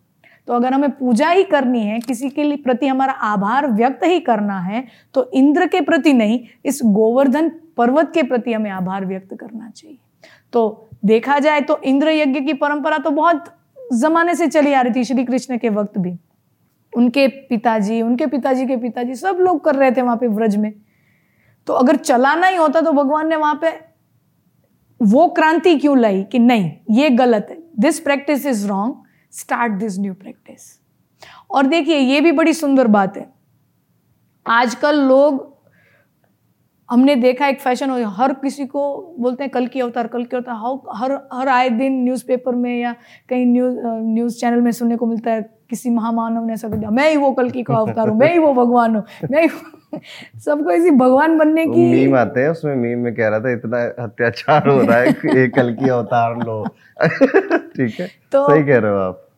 तो 0.50 0.54
अगर 0.54 0.72
हमें 0.74 0.90
पूजा 0.90 1.28
ही 1.30 1.42
करनी 1.44 1.80
है, 1.80 1.98
किसी 2.00 2.28
के 2.30 2.44
लिए 2.44 2.56
प्रति 2.58 2.86
हमारा 2.86 3.12
आभार 3.12 3.66
व्यक्त 3.70 4.04
ही 4.04 4.18
करना 4.20 4.58
है 4.60 4.82
तो 5.14 5.30
इंद्र 5.32 5.66
के 5.66 5.80
प्रति 5.80 6.12
नहीं, 6.12 6.38
इस 6.64 6.80
गोवर्धन 6.84 7.48
पर्वत 7.76 8.10
के 8.14 8.22
प्रति 8.22 8.52
हमें 8.52 8.70
आभार 8.70 9.04
व्यक्त 9.06 9.34
करना 9.34 9.68
चाहिए। 9.70 9.98
तो 10.52 10.88
देखा 11.04 11.38
जाए 11.38 11.60
तो 11.60 11.78
इंद्र 11.84 12.10
यज्ञ 12.10 12.40
की 12.40 12.52
परंपरा 12.54 12.98
तो 12.98 13.10
बहुत 13.10 13.44
जमाने 13.94 14.34
से 14.34 14.46
चली 14.48 14.72
आ 14.72 14.80
रही 14.80 14.92
थी, 14.92 15.04
श्री 15.04 15.24
कृष्ण 15.24 15.58
के 15.58 15.68
वक्त 15.68 15.98
भी। 15.98 16.16
उनके 16.92 17.26
पिताजी 17.28 18.00
उनके 18.02 18.26
पिताजी 18.26 18.66
के 18.66 18.76
पिताजी 18.76 19.14
सब 19.14 19.38
लोग 19.40 19.62
कर 19.64 19.74
रहे 19.74 19.90
थे 19.90 20.02
वहाँ 20.02 20.16
पे 20.16 20.28
व्रज 20.28 20.56
में। 20.56 20.72
तो 21.66 21.72
अगर 21.74 21.96
चलाना 21.98 22.46
ही 22.46 22.56
होता 22.56 22.80
तो 22.80 22.92
भगवान 22.92 23.28
ने 23.28 23.36
वहाँ 23.36 23.58
पे 23.62 23.70
वो 25.00 25.28
क्रांति 25.28 25.76
क्यों 25.78 25.96
लाई 25.98 26.22
कि 26.22 26.38
नहीं, 26.38 26.70
ये 26.90 27.10
गलत 27.10 27.46
है। 27.50 27.58
This 27.78 28.00
practice 28.00 28.46
is 28.46 28.66
wrong 28.68 28.94
start 29.32 29.72
this 29.72 29.98
new 29.98 30.14
practice 30.14 30.78
और 31.50 31.66
देखिए, 31.66 31.96
ये 31.96 32.20
भी 32.20 32.32
बड़ी 32.32 32.52
सुंदर 32.54 32.86
बात 32.88 33.16
है। 33.16 33.28
आजकल 34.46 34.98
लोग, 34.98 35.48
हमने 36.88 37.14
देखा 37.16 37.46
एक 37.48 37.60
फ़ैशन 37.60 37.90
हो 37.90 38.08
हर 38.12 38.32
किसी 38.34 38.66
को 38.66 38.80
बोलते 39.18 39.44
हैं, 39.44 39.50
कल 39.50 39.66
की 39.66 39.80
अवतार, 39.80 40.06
कल 40.06 40.24
की 40.24 40.36
अवतार 40.36 40.54
हाउ 40.54 40.80
हर 40.94 41.12
हर 41.32 41.48
आए 41.48 41.68
दिन 41.70 42.02
न्यूज़पेपर 42.04 42.54
में 42.54 42.80
या 42.80 42.94
कहीं 43.28 43.46
न्यूज़ 43.46 43.76
न्यूज़ 43.84 44.38
चैनल 44.40 44.60
में 44.60 44.70
सुनने 44.72 44.96
को 44.96 45.06
मिलता 45.06 45.30
है, 45.30 45.42
किसी 45.70 45.90
महामानव 45.90 46.46
ने 46.46 46.52
ऐसा 46.52 46.68
कर 46.68 46.76
दिया, 46.76 46.90
मैं 46.90 47.10
ही 47.10 47.16
वो 47.16 47.32
कल 47.32 47.50
की 47.50 47.62
का 47.62 47.74
अवतार 47.76 48.08
हूँ, 48.08 48.18
मैं 48.18 48.32
ही 48.32 48.38
वो 48.38 48.52
भगवान 48.54 48.96
हूँ, 48.96 49.04
मैं 49.30 49.42
ही 49.42 49.48
सबको 50.44 50.70
इसी 50.70 50.90
भगवान 50.90 51.38
बनने 51.38 51.66
की 51.66 51.92
मीम 51.92 52.16
आते 52.16 52.40
हैं 52.40 52.48
उसमें 52.48 52.76
मीम 52.76 52.98
में 52.98 53.14
कह 53.14 53.28
रहा 53.28 53.40
था 53.40 53.52
इतना 53.52 54.04
अत्याचार 54.04 54.68
हो 54.68 54.82
रहा 54.82 54.96
है 54.96 55.08
एक 55.08 55.52
कल 55.54 55.74
की 55.74 55.88
अवतार 55.88 56.36
लो। 56.36 56.66
ठीक 57.58 58.00
है? 58.00 58.06
तो 58.32 58.48
सही 58.48 58.64
कह 58.64 58.78
रहे 58.78 58.90
हो 58.90 58.98
आप। 58.98 59.28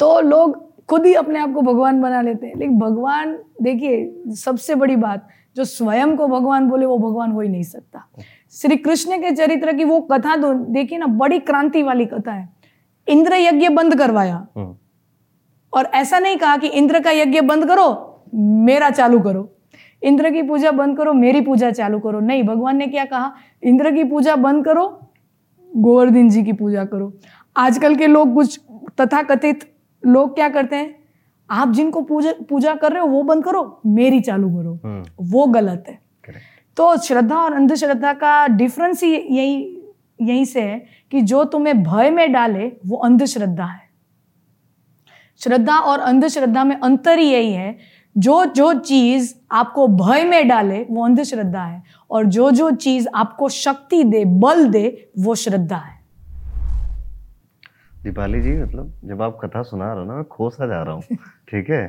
तो 0.00 0.20
लोग 0.20 0.70
खुद 0.86 1.06
ही 1.06 1.14
अपने 1.14 1.38
आप 1.38 1.52
को 1.52 1.62
भगवान 1.62 2.00
बना 2.00 2.22
लेते 2.22 2.46
हैं। 2.46 2.54
लेकिन 2.56 2.78
भगवान 2.78 3.38
देखिए 3.62 4.22
सबसे 4.34 4.74
बड़ी 4.74 4.96
बात 4.96 5.28
जो 5.56 5.64
स्वयं 5.64 6.16
को 6.16 6.28
भगवान 6.28 6.68
बोले 6.68 6.86
वो 6.86 6.98
भगवान 6.98 7.32
हो 7.32 7.40
ही 7.40 7.48
नहीं 7.48 7.62
सकता। 7.62 8.08
श्री 8.50 8.76
कृष्ण 8.76 9.18
के 9.18 9.30
चरित्र 9.30 9.72
की 9.72 9.84
वो 9.84 10.00
कथा 10.00 10.36
तो 10.36 10.54
देखिए 10.54 10.98
ना 10.98 11.06
बड़ी 11.06 11.38
क्रांति 11.38 11.82
वाली 11.82 12.06
कथा 12.06 12.32
है। 12.32 12.48
इंद्र 13.08 13.34
यज्ञ 13.34 13.68
बंद 13.68 13.98
करवाया। 13.98 14.46
हम्म। 14.56 14.76
और 15.74 15.84
ऐसा 15.84 16.18
नहीं 16.18 16.36
कहा 16.36 16.56
कि 16.56 16.66
इंद्र 16.66 17.00
का 17.00 17.10
यज्ञ 17.10 17.40
बंद 17.40 17.66
करो 17.66 18.16
मेरा 18.34 18.90
चालू 18.90 19.20
करो। 19.20 19.56
इंद्र 20.02 20.30
की 20.30 20.42
पूजा 20.42 20.70
बंद 20.70 20.96
करो 20.96 21.12
मेरी 21.12 21.40
पूजा 21.40 21.70
चालू 21.70 21.98
करो। 21.98 22.20
नहीं 22.20 22.42
भगवान 22.42 22.76
ने 22.76 22.86
क्या 22.86 23.04
कहा? 23.04 23.34
इंद्र 23.62 23.90
की 23.90 24.04
पूजा 24.04 24.36
बंद 24.36 24.64
करो 24.64 25.10
गोवर्धन 25.76 26.28
जी 26.28 26.42
की 26.42 26.52
पूजा 26.52 26.84
करो। 26.84 27.18
आजकल 27.56 27.94
के 27.94 28.06
लोग 28.06 28.34
कुछ 28.34 28.60
तथा 29.00 29.22
कथित 29.22 29.72
लोग 30.06 30.34
क्या 30.34 30.48
करते 30.48 30.76
हैं? 30.76 31.00
आप 31.50 31.72
जिनको 31.72 32.02
पूजा 32.02 32.32
पूजा 32.48 32.74
कर 32.74 32.92
रहे 32.92 33.00
हो 33.00 33.08
वो 33.08 33.22
बंद 33.22 33.44
करो 33.44 33.80
मेरी 33.86 34.20
चालू 34.20 34.48
करो। 34.50 34.80
हम्म। 34.84 35.04
वो 35.20 35.46
गलत 35.46 35.84
है। 35.88 35.98
तो 36.76 36.96
श्रद्धा 36.96 37.36
और 37.36 37.52
अंधश्रद्धा 37.52 38.12
का 38.12 38.48
डिफरेंस 38.48 39.02
ही 39.02 39.14
यही 39.14 39.76
यहीं 40.22 40.44
से 40.44 40.60
है 40.60 40.86
कि 41.10 41.20
जो 41.20 41.44
तुम्हें 41.44 41.82
भय 41.82 42.10
में 42.10 42.32
डाले 42.32 42.72
वो 42.86 42.96
अंधश्रद्धा 42.96 43.64
है। 43.64 43.90
श्रद्धा 45.38 45.78
और 45.78 46.00
अंधश्रद्धा 46.00 46.64
में 46.64 46.76
अंतर 46.76 47.18
ही 47.18 47.32
यही 47.32 47.52
है। 47.52 47.78
जो 48.18 48.44
जो 48.44 48.74
चीज़ 48.74 49.34
आपको 49.50 49.86
भय 49.88 50.24
में 50.24 50.48
डाले 50.48 50.82
वो 50.90 51.04
अंधश्रद्धा 51.04 51.62
है। 51.62 51.82
और 52.10 52.24
जो 52.26 52.50
जो 52.50 52.70
चीज़ 52.70 53.08
आपको 53.14 53.48
शक्ति 53.48 54.02
दे 54.04 54.24
बल 54.24 54.68
दे 54.70 54.86
वो 55.18 55.34
श्रद्धा 55.34 55.76
है। 55.76 55.98
दीपाली 58.04 58.40
जी 58.40 58.52
मतलब 58.52 58.92
जब 59.04 59.22
आप 59.22 59.38
कथा 59.42 59.62
सुना 59.62 59.92
रहे 59.92 59.98
हो 59.98 60.04
ना 60.04 60.14
मैं 60.14 60.24
खोसा 60.24 60.66
जा 60.66 60.82
रहा 60.82 60.94
हूँ। 60.94 61.02
ठीक 61.48 61.70
है? 61.70 61.82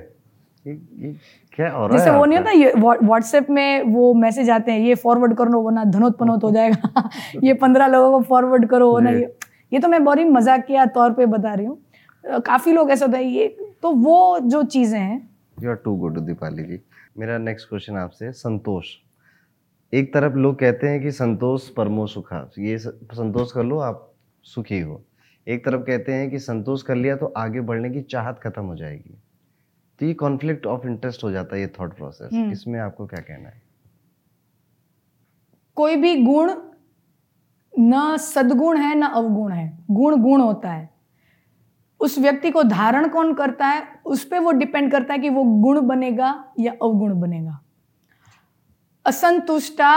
ये, 0.65 0.73
ये 0.73 1.15
क्या 1.53 1.71
हो 1.71 1.85
रहा 1.87 1.97
जैसे 1.97 2.11
वो 2.11 2.25
नहीं 2.25 2.39
होता 2.39 3.05
व्हाट्सएप 3.05 3.49
में 3.49 3.83
वो 3.83 4.13
मैसेज 4.13 4.49
आते 4.49 4.71
हैं 4.71 4.79
ये 4.79 4.95
फॉरवर्ड 4.95 5.35
कर 5.37 5.49
वरना 5.55 5.83
धनोत 5.85 6.17
पनोत 6.17 6.43
हो 6.43 6.51
जाएगा। 6.57 7.09
ये 7.43 7.53
पंद्रह 7.53 7.87
लोगों 7.87 8.11
को 8.11 8.23
फॉरवर्ड 8.25 8.67
करो 8.69 8.97
ना 8.99 9.09
ये 9.09 9.33
ये 9.73 9.79
तो 9.79 9.87
मैं 9.87 10.03
बड़ी 10.03 10.23
मजाकिया 10.25 10.85
तौर 10.95 11.13
पे 11.13 11.25
बता 11.25 11.53
रही 11.53 11.65
हूँ। 11.65 12.41
काफ़ी 12.45 12.71
लोग 12.73 12.91
ऐसा 12.91 13.05
होता 13.05 13.17
है 13.17 13.25
ये 13.25 13.47
तो 13.81 13.91
वो 13.91 14.39
जो 14.39 14.63
चीज़ें 14.63 14.99
हैं। 14.99 15.29
You 15.63 15.69
are 15.69 15.75
too 15.75 15.95
good 15.95 16.19
Deepali 16.25 16.63
ji. 16.63 16.79
मेरा 17.15 17.37
नेक्स्ट 17.37 17.69
क्वेश्चन 17.69 17.95
आपसे 17.95 18.31
संतोष। 18.31 18.87
एक 19.93 20.13
तरफ़ 20.13 20.33
लोग 20.33 20.59
कहते 20.59 20.87
हैं 20.87 21.01
कि 21.01 21.11
संतोष 21.11 21.67
परमो 21.69 22.05
सुखा 22.07 22.39
ये 22.59 22.77
संतोष 22.77 23.51
कर 23.51 23.63
लो 23.63 23.79
आप 23.79 24.13
सुखी 24.43 24.79
हो। 24.79 25.01
एक 25.47 25.65
तरफ़ 25.65 25.81
कहते 25.81 26.13
हैं 26.13 26.29
कि 26.31 26.39
संतोष 26.39 26.81
कर 26.81 26.95
लिया 26.95 27.15
तो 27.15 27.25
आगे 27.25 27.61
बढ़ने 27.61 27.89
की 27.89 28.01
चाहत 28.01 28.39
खत्म 28.39 28.63
हो 28.63 28.75
जाएगी। 28.75 29.17
तो 29.99 30.05
ये 30.05 30.13
कॉन्फ्लिक्ट 30.13 30.65
ऑफ़ 30.65 30.87
इंटरेस्ट 30.87 31.23
हो 31.23 31.31
जाता 31.31 31.55
है 31.55 31.61
ये 31.61 31.67
थॉट 31.79 31.95
प्रोसेस 31.95 32.29
हम्म। 32.33 32.51
इसमें 32.51 32.79
आपको 32.79 33.07
क्या 33.07 33.21
कहना 33.21 33.49
है? 33.49 33.61
कोई 35.75 35.95
भी 35.95 36.15
गुण 36.23 36.53
ना 37.73 38.17
सदगुण 38.17 38.77
है 38.77 38.95
ना 38.95 39.07
अवगुण 39.07 39.51
है। 39.51 39.77
गुण 39.91 40.21
गुण 40.21 40.41
होता 40.41 40.71
है। 40.71 40.89
उस 42.00 42.18
व्यक्ति 42.18 42.50
को 42.50 42.62
धारण 42.62 43.08
कौन 43.08 43.32
करता 43.34 43.66
है 43.66 43.82
उस 44.06 44.24
पर 44.24 44.38
वो 44.38 44.50
डिपेंड 44.52 44.90
करता 44.92 45.14
है 45.14 45.20
कि 45.20 45.28
वो 45.28 45.44
गुण 45.60 45.80
बनेगा 45.80 46.32
या 46.60 46.72
अवगुण 46.72 47.20
बनेगा 47.20 47.58
असंतुष्टा 49.06 49.92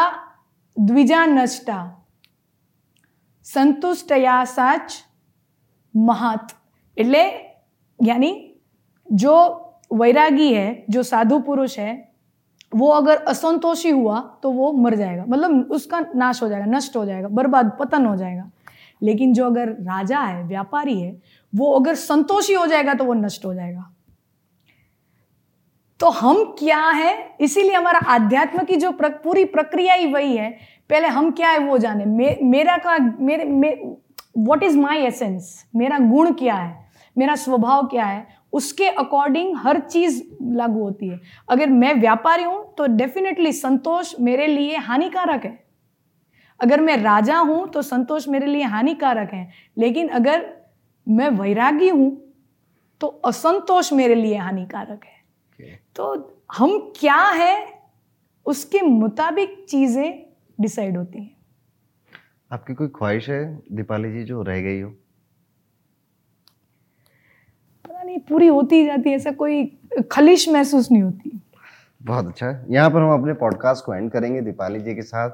द्विजा 0.78 1.26
नष्टा 1.26 1.84
संतुष्टया 3.46 4.44
साच 4.46 5.04
महत 5.94 6.56
એટલે 6.98 7.24
यानी 8.00 8.32
जो 9.10 9.36
वैरागी 9.92 10.54
है 10.54 10.86
जो 10.90 11.04
साधु 11.04 11.40
पुरुष 11.40 11.78
है 11.80 11.94
वो 12.74 12.90
अगर 12.90 13.24
असंतोषी 13.28 13.90
हुआ 13.90 14.20
तो 14.44 14.52
वो 14.52 14.72
मर 14.74 14.96
जाएगा 14.96 15.26
मतलब 15.28 15.72
उसका 15.72 16.00
नाश 16.16 16.42
हो 16.44 16.50
जाएगा 16.50 16.66
नष्ट 16.68 16.96
हो 16.96 17.06
जाएगा 17.06 17.28
बर्बाद 17.28 17.72
पतन 17.80 18.06
हो 18.06 18.16
जाएगा 18.16 18.50
लेकिन 19.02 19.34
जो 19.34 19.46
अगर 19.46 19.70
राजा 19.84 20.20
है 20.20 20.44
व्यापारी 20.44 21.00
है 21.02 21.12
वो 21.55 21.73
अगर 21.73 21.95
संतोषी 21.95 22.53
हो 22.53 22.67
जाएगा 22.67 22.95
तो 22.95 23.05
वो 23.05 23.15
नष्ट 23.15 23.45
हो 23.45 23.55
जाएगा। 23.55 23.91
तो 26.01 26.09
हम 26.11 26.43
क्या 26.59 26.89
है? 26.89 27.37
इसीलिए 27.41 27.75
हमारा 27.75 27.99
आध्यात्म 27.99 28.65
की 28.65 28.77
जो 28.77 28.91
प्रक, 28.93 29.21
पूरी 29.25 29.45
प्रक्रिया 29.45 29.95
ही 29.95 30.07
वही 30.07 30.37
है। 30.37 30.51
पहले 30.91 31.09
हम 31.09 31.31
क्या 31.31 31.51
है 31.51 31.59
वो 31.59 31.79
जाने। 31.79 32.05
मे, 32.05 32.39
मेरा 32.43 32.77
का 32.77 32.99
मेरे 33.21 33.45
मे, 33.45 33.71
वॉट 34.39 34.63
इज़ 34.63 34.79
माई 34.79 34.99
एसेंस 34.99 35.65
मेरा 35.77 35.99
गुण 35.99 36.33
क्या 36.33 36.55
है? 36.55 36.85
मेरा 37.19 37.35
स्वभाव 37.35 37.87
क्या 37.87 38.05
है? 38.05 38.27
उसके 38.53 38.89
अकॉर्डिंग 38.89 39.57
हर 39.57 39.79
चीज़ 39.81 40.23
लागू 40.43 40.83
होती 40.83 41.09
है। 41.09 41.21
अगर 41.49 41.71
मैं 41.71 41.95
व्यापारी 41.95 42.43
हूँ 42.43 42.75
तो 42.75 42.87
डेफिनेटली 42.87 43.53
संतोष 43.53 44.15
मेरे 44.21 44.47
लिए 44.47 44.77
हानिकारक 44.77 45.45
है। 45.45 45.59
अगर 46.61 46.81
मैं 46.81 46.97
राजा 46.97 47.39
हूँ 47.39 47.69
तो 47.69 47.83
संतोष 47.83 48.29
मेरे 48.29 48.47
लिए 48.47 48.63
हानिकारक 48.63 49.33
है। 49.33 49.49
लेकिन 49.79 50.09
अगर 50.09 50.47
मैं 51.07 51.29
वैरागी 51.31 51.89
हूँ 51.89 52.11
तो 53.01 53.07
असंतोष 53.07 53.93
मेरे 53.93 54.15
लिए 54.15 54.37
हानिकारक 54.37 55.05
है। 55.05 55.23
Okay. 55.53 55.77
तो 55.97 56.37
हम 56.53 56.79
क्या 56.97 57.21
है 57.35 57.57
उसके 58.47 58.81
मुताबिक 58.81 59.65
चीज़ें 59.69 60.25
डिसाइड 60.59 60.97
होती 60.97 61.19
हैं। 61.19 61.37
आपकी 62.51 62.75
कोई 62.75 62.89
ख्वाहिश 62.89 63.29
है 63.31 63.45
दीपाली 63.73 64.13
जी 64.13 64.23
जो 64.25 64.43
रह 64.43 64.61
गई 64.61 64.81
हो? 64.81 64.91
पता 67.85 68.03
नहीं 68.03 68.19
पूरी 68.19 68.47
होती 68.47 68.85
जाती 68.87 69.11
है 69.11 69.17
ऐसा 69.17 69.31
कोई 69.33 69.65
खलिश 70.13 70.49
महसूस 70.49 70.91
नहीं 70.93 71.03
होती। 71.03 71.41
बहुत 72.01 72.27
अच्छा। 72.27 72.49
यहाँ 72.71 72.91
पर 72.91 73.03
हम 73.03 73.21
अपने 73.21 73.33
पॉडकास्ट 73.35 73.85
को 73.85 73.95
एंड 73.95 74.11
करेंगे 74.11 74.41
दीपाली 74.41 74.81
जी 74.81 74.95
के 74.95 75.03
साथ। 75.03 75.31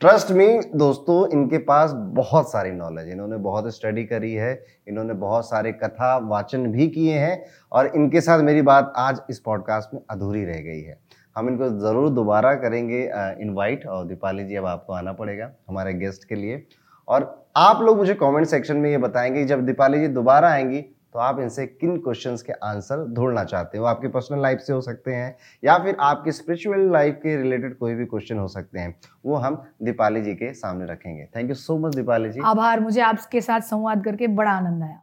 ट्रस्ट 0.00 0.30
मी 0.30 0.46
दोस्तों, 0.74 1.26
इनके 1.28 1.58
पास 1.60 1.90
बहुत 1.94 2.50
सारी 2.50 2.70
नॉलेज 2.70 3.08
इन्होंने 3.08 3.36
बहुत 3.38 3.66
स्टडी 3.74 4.04
करी 4.04 4.32
है, 4.34 4.52
इन्होंने 4.88 5.14
बहुत 5.14 5.48
सारे 5.48 5.72
कथा 5.74 6.16
वाचन 6.28 6.66
भी 6.66 6.86
किए 6.88 7.18
हैं 7.18 7.44
और 7.72 7.86
इनके 7.86 8.20
साथ 8.20 8.42
मेरी 8.42 8.62
बात 8.62 8.92
आज 8.96 9.20
इस 9.30 9.38
पॉडकास्ट 9.40 9.94
में 9.94 10.00
अधूरी 10.10 10.44
रह 10.44 10.60
गई 10.60 10.80
है। 10.80 10.98
हम 11.36 11.48
इनको 11.48 11.68
ज़रूर 11.80 12.08
दोबारा 12.10 12.54
करेंगे 12.54 13.02
इनवाइट 13.42 13.86
और 13.86 14.06
दीपाली 14.06 14.44
जी, 14.44 14.54
अब 14.54 14.66
आपको 14.66 14.92
आना 14.92 15.12
पड़ेगा 15.12 15.50
हमारे 15.68 15.92
गेस्ट 15.94 16.24
के 16.24 16.34
लिए। 16.34 16.64
और 17.08 17.48
आप 17.58 17.82
लोग 17.82 17.98
मुझे 17.98 18.14
कमेंट 18.14 18.46
सेक्शन 18.46 18.76
में 18.76 18.90
ये 18.90 18.98
बताएँगे 18.98 19.44
जब 19.44 19.66
दीपाली 19.66 20.00
जी 20.00 20.08
दोबारा 20.08 20.50
आएँगी 20.50 20.84
तो 21.14 21.18
आप 21.18 21.38
इनसे 21.40 21.66
किन 21.66 21.96
क्वेश्चन 21.96 22.36
के 22.36 22.52
आंसर 22.64 23.04
ढूंढना 23.14 23.44
चाहते 23.44 23.78
हो? 23.78 23.84
आपकी 23.84 24.08
पर्सनल 24.08 24.42
लाइफ 24.42 24.58
से 24.58 24.72
हो 24.72 24.80
सकते 24.80 25.14
हैं, 25.14 25.36
या 25.64 25.78
फिर 25.78 25.96
आपके 26.00 26.32
स्पिरिचुअल 26.32 26.90
लाइफ 26.92 27.18
के 27.22 27.36
रिलेटेड 27.36 27.76
कोई 27.78 27.94
भी 27.94 28.04
क्वेश्चन 28.04 28.38
हो 28.38 28.48
सकते 28.48 28.78
हैं, 28.78 28.94
वो 29.26 29.36
हम 29.36 29.62
दीपाली 29.82 30.22
जी 30.22 30.34
के 30.34 30.52
सामने 30.54 30.86
रखेंगे। 30.86 31.28
Thank 31.36 31.48
you 31.48 31.54
so 31.54 31.78
much 31.78 31.94
Deepali 31.94 32.30
ji. 32.30 32.40
आभार, 32.44 32.80
मुझे 32.80 33.00
आपके 33.00 33.40
साथ 33.40 33.60
संवाद 33.60 34.04
करके 34.04 34.26
बड़ा 34.26 34.50
आनंद 34.50 34.82
आया। 34.82 35.00